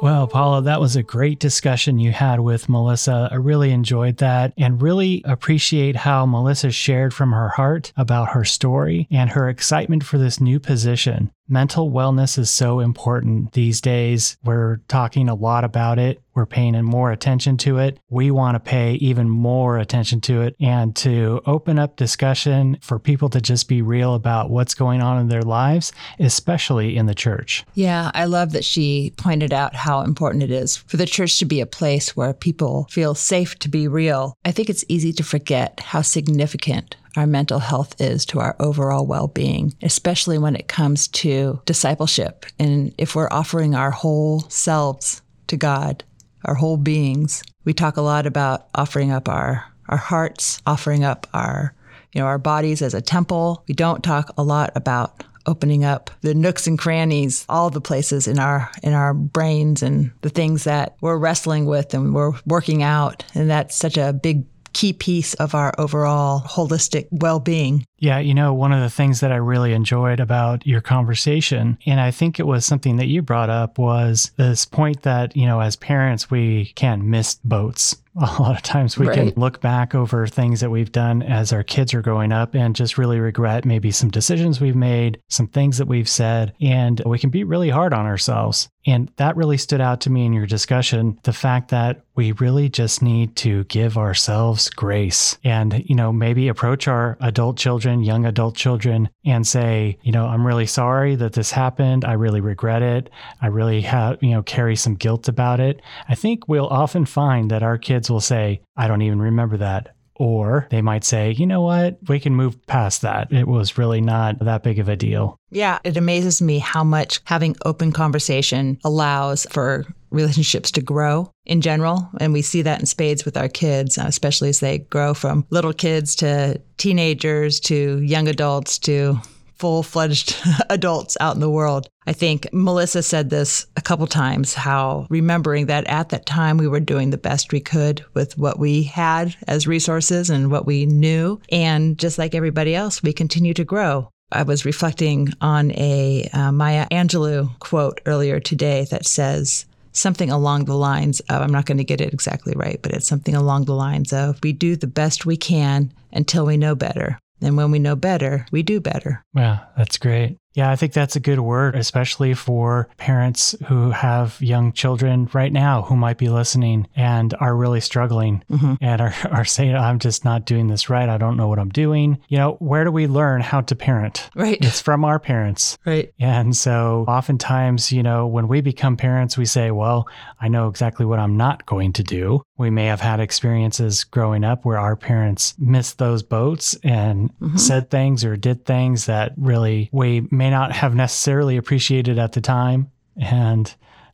Well, 0.02 0.28
Paula, 0.28 0.62
that 0.64 0.82
was 0.82 0.98
a 0.98 1.04
great 1.04 1.40
discussion 1.40 1.98
you 1.98 2.12
had 2.12 2.42
with 2.42 2.68
Melissa. 2.68 3.30
I 3.32 3.36
really 3.36 3.72
enjoyed 3.72 4.18
that 4.18 4.54
and 4.58 4.82
really 4.82 5.22
appreciate 5.24 5.96
how 5.96 6.26
Melissa 6.26 6.72
shared 6.72 7.14
from 7.14 7.32
her 7.32 7.48
heart 7.48 7.94
about 7.96 8.32
her 8.32 8.44
story 8.44 9.08
and 9.10 9.30
her 9.30 9.48
excitement 9.48 10.04
for 10.04 10.18
this 10.18 10.42
new 10.42 10.60
position. 10.60 11.32
Mental 11.50 11.92
wellness 11.92 12.38
is 12.38 12.50
so 12.50 12.80
important 12.80 13.52
these 13.52 13.82
days. 13.82 14.38
We're 14.46 14.78
talking 14.88 15.28
a 15.28 15.36
lot 15.36 15.66
about 15.66 16.00
it. 16.00 16.22
We're 16.34 16.46
paying 16.46 16.82
more 16.84 17.12
attention 17.12 17.58
to 17.58 17.80
it. 17.80 18.00
We 18.10 18.32
want 18.32 18.56
to 18.56 18.60
pay 18.60 18.94
even 18.94 19.30
more 19.30 19.78
attention 19.78 20.22
to 20.22 20.42
it 20.42 20.56
and 20.60 20.96
to 20.96 21.42
open 21.46 21.78
up 21.78 21.98
discussion 21.98 22.78
for 22.82 22.98
people 22.98 23.30
to 23.30 23.42
just 23.42 23.68
be 23.68 23.82
real 23.82 24.16
about 24.16 24.50
what's 24.50 24.74
going 24.74 25.02
on 25.02 25.20
in 25.20 25.28
their 25.28 25.42
lives, 25.42 25.92
especially 26.18 26.96
in 26.96 27.08
the 27.08 27.14
church. 27.14 27.66
Yeah, 27.76 28.10
I 28.14 28.26
love 28.26 28.54
that 28.54 28.66
she 28.66 29.14
pointed 29.18 29.52
out 29.52 29.76
how 29.76 30.02
important 30.02 30.44
it 30.44 30.52
is 30.52 30.78
for 30.78 30.96
the 30.96 31.06
church 31.06 31.40
to 31.40 31.46
be 31.46 31.60
a 31.60 31.66
place 31.66 32.16
where 32.16 32.34
people 32.34 32.88
feel 32.90 33.16
safe 33.16 33.60
to 33.60 33.70
be 33.70 33.88
real. 33.90 34.38
I 34.46 34.52
think 34.52 34.70
it's 34.70 34.86
easy 34.88 35.12
to 35.14 35.24
forget 35.24 35.82
how 35.82 36.02
significant 36.02 36.96
our 37.16 37.28
mental 37.28 37.60
health 37.60 38.00
is 38.02 38.26
to 38.28 38.40
our 38.40 38.56
overall 38.60 39.06
well 39.06 39.28
being, 39.28 39.74
especially 39.82 40.38
when 40.38 40.56
it 40.56 40.68
comes 40.68 41.08
to 41.10 41.62
discipleship. 41.66 42.46
And 42.60 42.94
if 42.98 43.16
we're 43.16 43.30
offering 43.32 43.76
our 43.76 43.92
whole 43.92 44.42
selves 44.50 45.22
to 45.48 45.58
God, 45.58 46.04
our 46.46 46.56
whole 46.56 46.78
beings, 46.78 47.44
we 47.66 47.74
talk 47.74 47.98
a 47.98 48.02
lot 48.02 48.26
about 48.26 48.68
offering 48.76 49.12
up 49.12 49.30
our, 49.30 49.66
our 49.88 49.98
hearts, 49.98 50.62
offering 50.66 51.04
up 51.04 51.28
our 51.34 51.74
you 52.14 52.22
know 52.22 52.28
our 52.28 52.38
bodies 52.38 52.82
as 52.82 52.94
a 52.94 53.02
temple. 53.02 53.64
We 53.68 53.74
don't 53.74 54.04
talk 54.04 54.32
a 54.38 54.44
lot 54.44 54.72
about 54.76 55.24
opening 55.46 55.84
up 55.84 56.10
the 56.22 56.34
nooks 56.34 56.68
and 56.68 56.80
crannies, 56.80 57.46
all 57.50 57.70
the 57.70 57.82
places 57.82 58.28
in 58.28 58.40
our 58.40 58.70
in 58.82 58.94
our 58.94 59.14
brains 59.14 59.84
and 59.84 60.12
the 60.22 60.30
things 60.30 60.64
that 60.64 60.96
we're 61.02 61.18
wrestling 61.18 61.66
with 61.66 61.94
and 61.94 62.14
we're 62.14 62.34
working 62.46 62.84
out. 62.84 63.24
And 63.36 63.50
that's 63.50 63.76
such 63.76 63.98
a 63.98 64.14
big 64.14 64.46
key 64.74 64.94
piece 64.94 65.34
of 65.36 65.56
our 65.56 65.74
overall 65.78 66.42
holistic 66.42 67.08
well 67.12 67.40
being. 67.40 67.86
Yeah, 68.04 68.20
you 68.20 68.34
know, 68.34 68.54
one 68.54 68.74
of 68.74 68.82
the 68.82 68.90
things 68.90 69.22
that 69.22 69.32
I 69.32 69.38
really 69.38 69.72
enjoyed 69.72 70.20
about 70.20 70.68
your 70.68 70.82
conversation, 70.82 71.78
and 71.86 72.02
I 72.02 72.12
think 72.12 72.38
it 72.38 72.46
was 72.46 72.66
something 72.66 72.98
that 72.98 73.08
you 73.08 73.22
brought 73.22 73.50
up, 73.50 73.78
was 73.78 74.34
this 74.36 74.66
point 74.66 75.04
that, 75.04 75.38
you 75.38 75.46
know, 75.46 75.62
as 75.62 75.78
parents, 75.78 76.30
we 76.30 76.74
can 76.76 77.10
miss 77.10 77.36
boats 77.46 77.96
a 78.22 78.42
lot 78.42 78.56
of 78.56 78.62
times 78.62 78.98
we 78.98 79.08
right. 79.08 79.16
can 79.16 79.34
look 79.36 79.60
back 79.60 79.96
over 79.96 80.28
things 80.28 80.60
that 80.60 80.70
we've 80.70 80.92
done 80.92 81.24
as 81.24 81.52
our 81.52 81.64
kids 81.64 81.96
are 81.96 82.02
growing 82.02 82.32
up 82.32 82.54
and 82.54 82.76
just 82.76 82.98
really 82.98 83.20
regret 83.20 83.66
maybe 83.66 83.90
some 83.90 84.10
decisions 84.10 84.62
we've 84.62 84.76
made, 84.76 85.20
some 85.30 85.48
things 85.48 85.80
that 85.80 85.88
we've 85.88 86.10
said, 86.10 86.54
and 86.62 87.02
we 87.06 87.18
can 87.18 87.32
be 87.32 87.44
really 87.44 87.70
hard 87.70 87.92
on 87.92 88.06
ourselves. 88.06 88.70
And 88.86 89.10
that 89.16 89.36
really 89.36 89.58
stood 89.58 89.82
out 89.82 90.02
to 90.02 90.10
me 90.10 90.26
in 90.26 90.34
your 90.34 90.46
discussion 90.46 91.18
the 91.24 91.34
fact 91.34 91.70
that 91.70 92.04
we 92.16 92.34
really 92.34 92.70
just 92.70 93.02
need 93.02 93.36
to 93.38 93.64
give 93.64 93.98
ourselves 93.98 94.70
grace 94.70 95.38
and, 95.44 95.84
you 95.90 95.96
know, 95.96 96.12
maybe 96.12 96.50
approach 96.50 96.88
our 96.88 97.18
adult 97.22 97.58
children, 97.58 97.93
young 98.02 98.26
adult 98.26 98.56
children, 98.56 99.10
and 99.26 99.46
say, 99.46 99.98
you 100.02 100.12
know, 100.12 100.26
I'm 100.26 100.48
really 100.48 100.66
sorry 100.66 101.16
that 101.16 101.34
this 101.34 101.52
happened. 101.52 102.06
I 102.06 102.14
really 102.14 102.42
regret 102.42 102.82
it. 102.82 103.10
I 103.42 103.48
really 103.48 103.82
have, 103.82 104.18
you 104.24 104.32
know, 104.32 104.44
carry 104.44 104.76
some 104.76 104.96
guilt 104.96 105.28
about 105.28 105.60
it. 105.60 105.82
I 106.08 106.16
think 106.16 106.48
we'll 106.48 106.68
often 106.68 107.06
find 107.06 107.52
that 107.52 107.64
our 107.64 107.78
kids 107.78 108.10
will 108.10 108.22
say, 108.22 108.62
I 108.78 108.88
don't 108.88 109.02
even 109.02 109.22
remember 109.22 109.58
that. 109.58 109.96
Or 110.16 110.68
they 110.70 110.84
might 110.84 111.04
say, 111.04 111.32
you 111.32 111.48
know 111.48 111.62
what, 111.62 111.98
we 112.08 112.20
can 112.20 112.36
move 112.36 112.66
past 112.68 113.02
that. 113.02 113.34
It 113.34 113.48
was 113.48 113.80
really 113.80 114.00
not 114.00 114.38
that 114.40 114.62
big 114.62 114.78
of 114.78 114.88
a 114.88 114.96
deal. 114.96 115.38
Yeah, 115.50 115.80
it 115.84 115.98
amazes 115.98 116.40
me 116.40 116.60
how 116.60 116.84
much 116.84 117.20
having 117.26 117.56
open 117.66 117.92
conversation 117.92 118.78
allows 118.84 119.48
for 119.50 119.86
relationships 120.14 120.72
to 120.72 120.82
grow 120.82 121.32
in 121.46 121.62
general. 121.62 122.10
And 122.20 122.32
we 122.32 122.42
see 122.42 122.62
that 122.62 122.80
in 122.80 122.86
spades 122.86 123.26
with 123.26 123.36
our 123.36 123.50
kids, 123.50 123.98
especially 123.98 124.50
as 124.50 124.60
they 124.60 124.80
grow 124.80 125.14
from 125.14 125.46
little 125.50 125.74
kids 125.74 126.16
to 126.18 126.62
teenagers 126.78 127.60
to 127.62 128.00
young 128.02 128.28
adults 128.28 128.78
to 128.80 129.20
full 129.64 129.84
fledged 129.84 130.36
adults 130.70 131.16
out 131.20 131.36
in 131.36 131.42
the 131.42 131.50
world. 131.50 131.88
I 132.06 132.12
think 132.12 132.48
Melissa 132.52 133.02
said 133.02 133.30
this 133.30 133.66
a 133.78 133.82
couple 133.82 134.08
times 134.08 134.54
how 134.54 135.08
remembering 135.10 135.68
that 135.68 135.88
at 135.88 136.10
that 136.10 136.26
time 136.26 136.58
we 136.58 136.68
were 136.68 136.82
doing 136.82 137.12
the 137.12 137.18
best 137.18 137.54
we 137.54 137.62
could 137.62 138.04
with 138.14 138.38
what 138.38 138.60
we 138.60 138.84
had 138.84 139.36
as 139.48 139.66
resources 139.66 140.30
and 140.30 140.52
what 140.52 140.66
we 140.66 140.86
knew. 140.86 141.40
And 141.50 141.98
just 141.98 142.18
like 142.18 142.36
everybody 142.36 142.76
else, 142.76 143.02
we 143.02 143.14
continue 143.14 143.54
to 143.54 143.64
grow. 143.64 144.10
I 144.34 144.44
was 144.44 144.66
reflecting 144.66 145.30
on 145.40 145.72
a 145.72 146.28
uh, 146.34 146.52
Maya 146.52 146.88
Angelou 146.92 147.58
quote 147.60 148.02
earlier 148.06 148.40
today 148.40 148.86
that 148.90 149.06
says, 149.06 149.66
something 149.94 150.30
along 150.30 150.66
the 150.66 150.76
lines 150.76 151.20
of 151.22 151.42
I'm 151.42 151.52
not 151.52 151.66
going 151.66 151.78
to 151.78 151.84
get 151.84 152.02
it 152.02 152.14
exactly 152.14 152.54
right, 152.56 152.80
but 152.82 152.92
it's 152.92 153.08
something 153.08 153.36
along 153.36 153.66
the 153.66 153.76
lines 153.76 154.12
of 154.12 154.40
we 154.44 154.52
do 154.52 154.76
the 154.76 154.88
best 154.88 155.26
we 155.26 155.38
can 155.38 155.94
until 156.12 156.46
we 156.46 156.58
know 156.58 156.76
better. 156.76 157.18
And 157.42 157.58
when 157.58 157.72
we 157.72 157.80
know 157.80 157.96
better, 157.96 158.46
we 158.52 158.64
do 158.64 158.80
better. 158.80 159.24
Yeah, 159.36 159.60
that's 159.78 159.98
great. 159.98 160.38
Yeah, 160.54 160.70
I 160.70 160.76
think 160.76 160.94
that's 160.94 161.16
a 161.16 161.20
good 161.20 161.40
word, 161.40 161.76
especially 161.76 162.34
for 162.34 162.88
parents 162.98 163.56
who 163.68 163.92
have 163.92 164.40
young 164.42 164.72
children 164.72 165.30
right 165.34 165.52
now 165.52 165.82
who 165.82 165.96
might 165.96 166.18
be 166.18 166.30
listening 166.30 166.88
and 166.96 167.34
are 167.40 167.56
really 167.56 167.82
struggling 167.82 168.44
mm-hmm. 168.52 168.76
and 168.80 169.02
are, 169.02 169.14
are 169.32 169.46
saying, 169.46 169.76
I'm 169.76 170.00
just 170.00 170.24
not 170.24 170.46
doing 170.46 170.68
this 170.68 170.90
right. 170.90 171.10
I 171.10 171.18
don't 171.18 171.38
know 171.38 171.48
what 171.48 171.60
I'm 171.60 171.70
doing. 171.70 172.20
You 172.28 172.38
know, 172.38 172.52
where 172.60 172.84
do 172.84 172.92
we 172.92 173.08
learn 173.08 173.42
how 173.42 173.62
to 173.62 173.76
parent? 173.76 174.30
Right. 174.36 174.58
It's 174.62 174.82
from 174.82 175.04
our 175.04 175.20
parents. 175.20 175.78
Right. 175.86 176.14
And 176.20 176.56
so 176.56 177.06
oftentimes, 177.08 177.92
you 177.92 178.04
know, 178.04 178.28
when 178.28 178.48
we 178.48 178.62
become 178.62 178.96
parents, 178.96 179.38
we 179.38 179.46
say, 179.46 179.72
well, 179.72 180.08
I 180.40 180.48
know 180.50 180.68
exactly 180.68 181.06
what 181.06 181.20
I'm 181.20 181.38
not 181.38 181.66
going 181.66 181.94
to 181.94 182.04
do. 182.04 182.44
We 182.58 182.70
may 182.70 182.86
have 182.86 183.02
had 183.02 183.20
experiences 183.20 184.04
growing 184.04 184.44
up 184.44 184.66
where 184.66 184.78
our 184.78 184.96
parents 184.96 185.56
missed 185.58 185.98
those 185.98 186.22
boats 186.22 186.78
and 186.84 187.32
mm-hmm. 187.40 187.58
said 187.58 187.90
things 187.90 188.24
or 188.24 188.38
did 188.38 188.66
things 188.66 189.08
that 189.08 189.34
really 189.38 189.90
we 189.92 190.28
may 190.32 190.43
not 190.50 190.72
have 190.72 190.96
necessarily 190.96 191.58
appreciated 191.58 192.20
at 192.20 192.34
the 192.34 192.42
time 192.42 192.92
and 193.18 193.74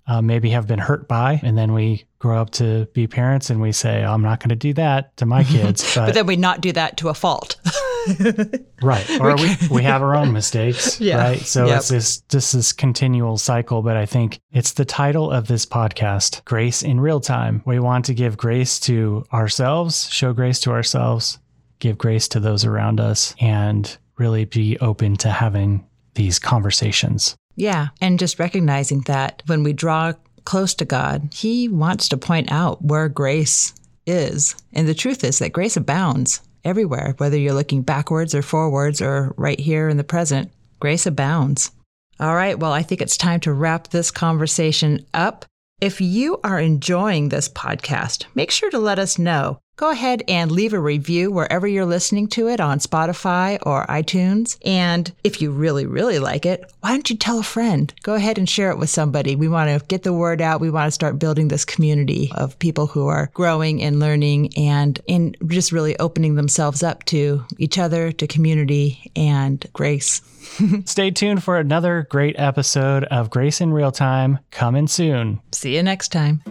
uh, 0.09 0.23
maybe 0.23 0.49
have 0.49 0.65
been 0.65 0.79
hurt 0.79 1.07
by. 1.07 1.39
And 1.43 1.55
then 1.55 1.71
we 1.71 2.05
grow 2.17 2.41
up 2.41 2.49
to 2.49 2.87
be 2.93 3.05
parents 3.05 3.51
and 3.51 3.61
we 3.61 3.71
say, 3.71 4.03
oh, 4.03 4.11
I'm 4.11 4.23
not 4.23 4.39
going 4.39 4.49
to 4.49 4.55
do 4.55 4.73
that 4.73 5.15
to 5.17 5.25
my 5.27 5.43
kids. 5.45 5.95
But, 5.95 6.07
but 6.07 6.13
then 6.15 6.25
we 6.25 6.35
not 6.35 6.61
do 6.61 6.71
that 6.71 6.97
to 6.97 7.09
a 7.09 7.13
fault. 7.13 7.57
right. 8.81 9.07
Or 9.19 9.35
we, 9.35 9.55
we 9.69 9.83
have 9.83 10.01
our 10.01 10.15
own 10.15 10.31
mistakes. 10.31 10.99
Yeah. 10.99 11.17
Right. 11.17 11.39
So 11.39 11.67
yep. 11.67 11.77
it's 11.77 11.89
this, 11.89 12.21
just 12.21 12.53
this 12.53 12.71
continual 12.71 13.37
cycle. 13.37 13.81
But 13.81 13.97
I 13.97 14.05
think 14.05 14.39
it's 14.51 14.73
the 14.73 14.85
title 14.85 15.31
of 15.31 15.47
this 15.47 15.65
podcast, 15.65 16.43
Grace 16.45 16.81
in 16.81 16.99
Real 16.99 17.19
Time. 17.19 17.61
We 17.65 17.79
want 17.79 18.05
to 18.05 18.13
give 18.13 18.35
grace 18.35 18.79
to 18.81 19.25
ourselves, 19.31 20.09
show 20.09 20.33
grace 20.33 20.59
to 20.61 20.71
ourselves, 20.71 21.37
give 21.79 21.97
grace 21.97 22.27
to 22.29 22.39
those 22.39 22.65
around 22.65 22.99
us, 22.99 23.35
and 23.39 23.95
really 24.17 24.45
be 24.45 24.77
open 24.79 25.17
to 25.17 25.29
having 25.29 25.85
these 26.19 26.37
conversations. 26.37 27.35
Yeah. 27.55 27.87
And 28.01 28.19
just 28.19 28.39
recognizing 28.39 29.01
that 29.07 29.41
when 29.47 29.63
we 29.63 29.73
draw 29.73 30.13
close 30.43 30.73
to 30.75 30.85
God, 30.85 31.29
He 31.33 31.67
wants 31.69 32.09
to 32.09 32.17
point 32.17 32.51
out 32.51 32.83
where 32.83 33.07
grace 33.09 33.73
is. 34.05 34.55
And 34.73 34.87
the 34.87 34.93
truth 34.93 35.23
is 35.23 35.39
that 35.39 35.53
grace 35.53 35.77
abounds 35.77 36.41
everywhere, 36.65 37.15
whether 37.17 37.37
you're 37.37 37.53
looking 37.53 37.83
backwards 37.83 38.35
or 38.35 38.41
forwards 38.41 39.01
or 39.01 39.33
right 39.37 39.59
here 39.59 39.87
in 39.87 39.97
the 39.97 40.03
present. 40.03 40.51
Grace 40.79 41.05
abounds. 41.05 41.71
All 42.19 42.35
right, 42.35 42.59
well, 42.59 42.73
I 42.73 42.83
think 42.83 43.01
it's 43.01 43.15
time 43.15 43.39
to 43.41 43.53
wrap 43.53 43.87
this 43.87 44.11
conversation 44.11 45.05
up. 45.13 45.45
If 45.79 46.01
you 46.01 46.41
are 46.43 46.59
enjoying 46.59 47.29
this 47.29 47.47
podcast, 47.47 48.25
make 48.35 48.51
sure 48.51 48.69
to 48.71 48.79
let 48.79 48.99
us 48.99 49.17
know. 49.17 49.59
Go 49.79 49.91
ahead 49.91 50.23
and 50.27 50.51
leave 50.51 50.73
a 50.73 50.79
review 50.79 51.31
wherever 51.31 51.65
you're 51.65 51.85
listening 51.85 52.27
to 52.31 52.49
it 52.49 52.59
on 52.59 52.79
Spotify 52.79 53.59
or 53.65 53.85
iTunes. 53.85 54.57
And 54.65 55.09
if 55.23 55.41
you 55.41 55.51
really, 55.51 55.85
really 55.85 56.19
like 56.19 56.45
it, 56.45 56.69
why 56.81 56.89
don't 56.89 57.09
you 57.09 57.15
tell 57.15 57.39
a 57.39 57.43
friend? 57.43 57.93
Go 58.03 58.13
ahead 58.13 58.37
and 58.37 58.49
share 58.49 58.71
it 58.71 58.77
with 58.77 58.89
somebody. 58.89 59.37
We 59.37 59.47
want 59.47 59.69
to 59.69 59.85
get 59.85 60.03
the 60.03 60.11
word 60.11 60.41
out. 60.41 60.59
We 60.59 60.69
want 60.69 60.87
to 60.87 60.91
start 60.91 61.17
building 61.17 61.47
this 61.47 61.63
community 61.63 62.29
of 62.35 62.59
people 62.59 62.87
who 62.87 63.07
are 63.07 63.31
growing 63.33 63.81
and 63.81 64.01
learning 64.01 64.53
and 64.57 64.99
in 65.07 65.33
just 65.47 65.71
really 65.71 65.97
opening 65.97 66.35
themselves 66.35 66.83
up 66.83 67.05
to 67.05 67.45
each 67.57 67.77
other, 67.77 68.11
to 68.11 68.27
community 68.27 69.09
and 69.15 69.65
grace. 69.71 70.21
Stay 70.83 71.09
tuned 71.09 71.41
for 71.41 71.57
another 71.57 72.05
great 72.09 72.35
episode 72.37 73.05
of 73.05 73.29
Grace 73.29 73.61
in 73.61 73.71
Real 73.71 73.93
Time 73.93 74.39
coming 74.51 74.89
soon. 74.89 75.39
See 75.53 75.77
you 75.77 75.83
next 75.83 76.09
time. 76.09 76.41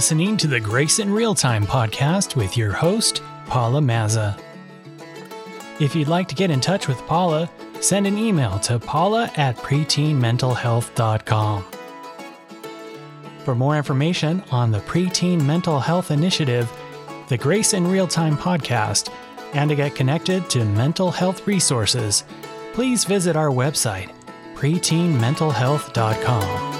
Listening 0.00 0.34
to 0.34 0.46
the 0.46 0.58
Grace 0.58 0.98
in 0.98 1.12
Real 1.12 1.34
Time 1.34 1.66
podcast 1.66 2.34
with 2.34 2.56
your 2.56 2.72
host, 2.72 3.20
Paula 3.44 3.82
Mazza. 3.82 4.42
If 5.78 5.94
you'd 5.94 6.08
like 6.08 6.26
to 6.28 6.34
get 6.34 6.50
in 6.50 6.58
touch 6.58 6.88
with 6.88 6.96
Paula, 7.00 7.50
send 7.82 8.06
an 8.06 8.16
email 8.16 8.58
to 8.60 8.78
paula 8.78 9.30
at 9.36 9.58
preteenmentalhealth.com. 9.58 11.64
For 13.44 13.54
more 13.54 13.76
information 13.76 14.42
on 14.50 14.70
the 14.70 14.80
Preteen 14.80 15.44
Mental 15.44 15.78
Health 15.78 16.10
Initiative, 16.10 16.72
the 17.28 17.36
Grace 17.36 17.74
in 17.74 17.86
Real 17.86 18.08
Time 18.08 18.38
podcast, 18.38 19.12
and 19.52 19.68
to 19.68 19.76
get 19.76 19.94
connected 19.94 20.48
to 20.48 20.64
mental 20.64 21.10
health 21.10 21.46
resources, 21.46 22.24
please 22.72 23.04
visit 23.04 23.36
our 23.36 23.50
website, 23.50 24.10
preteenmentalhealth.com. 24.54 26.79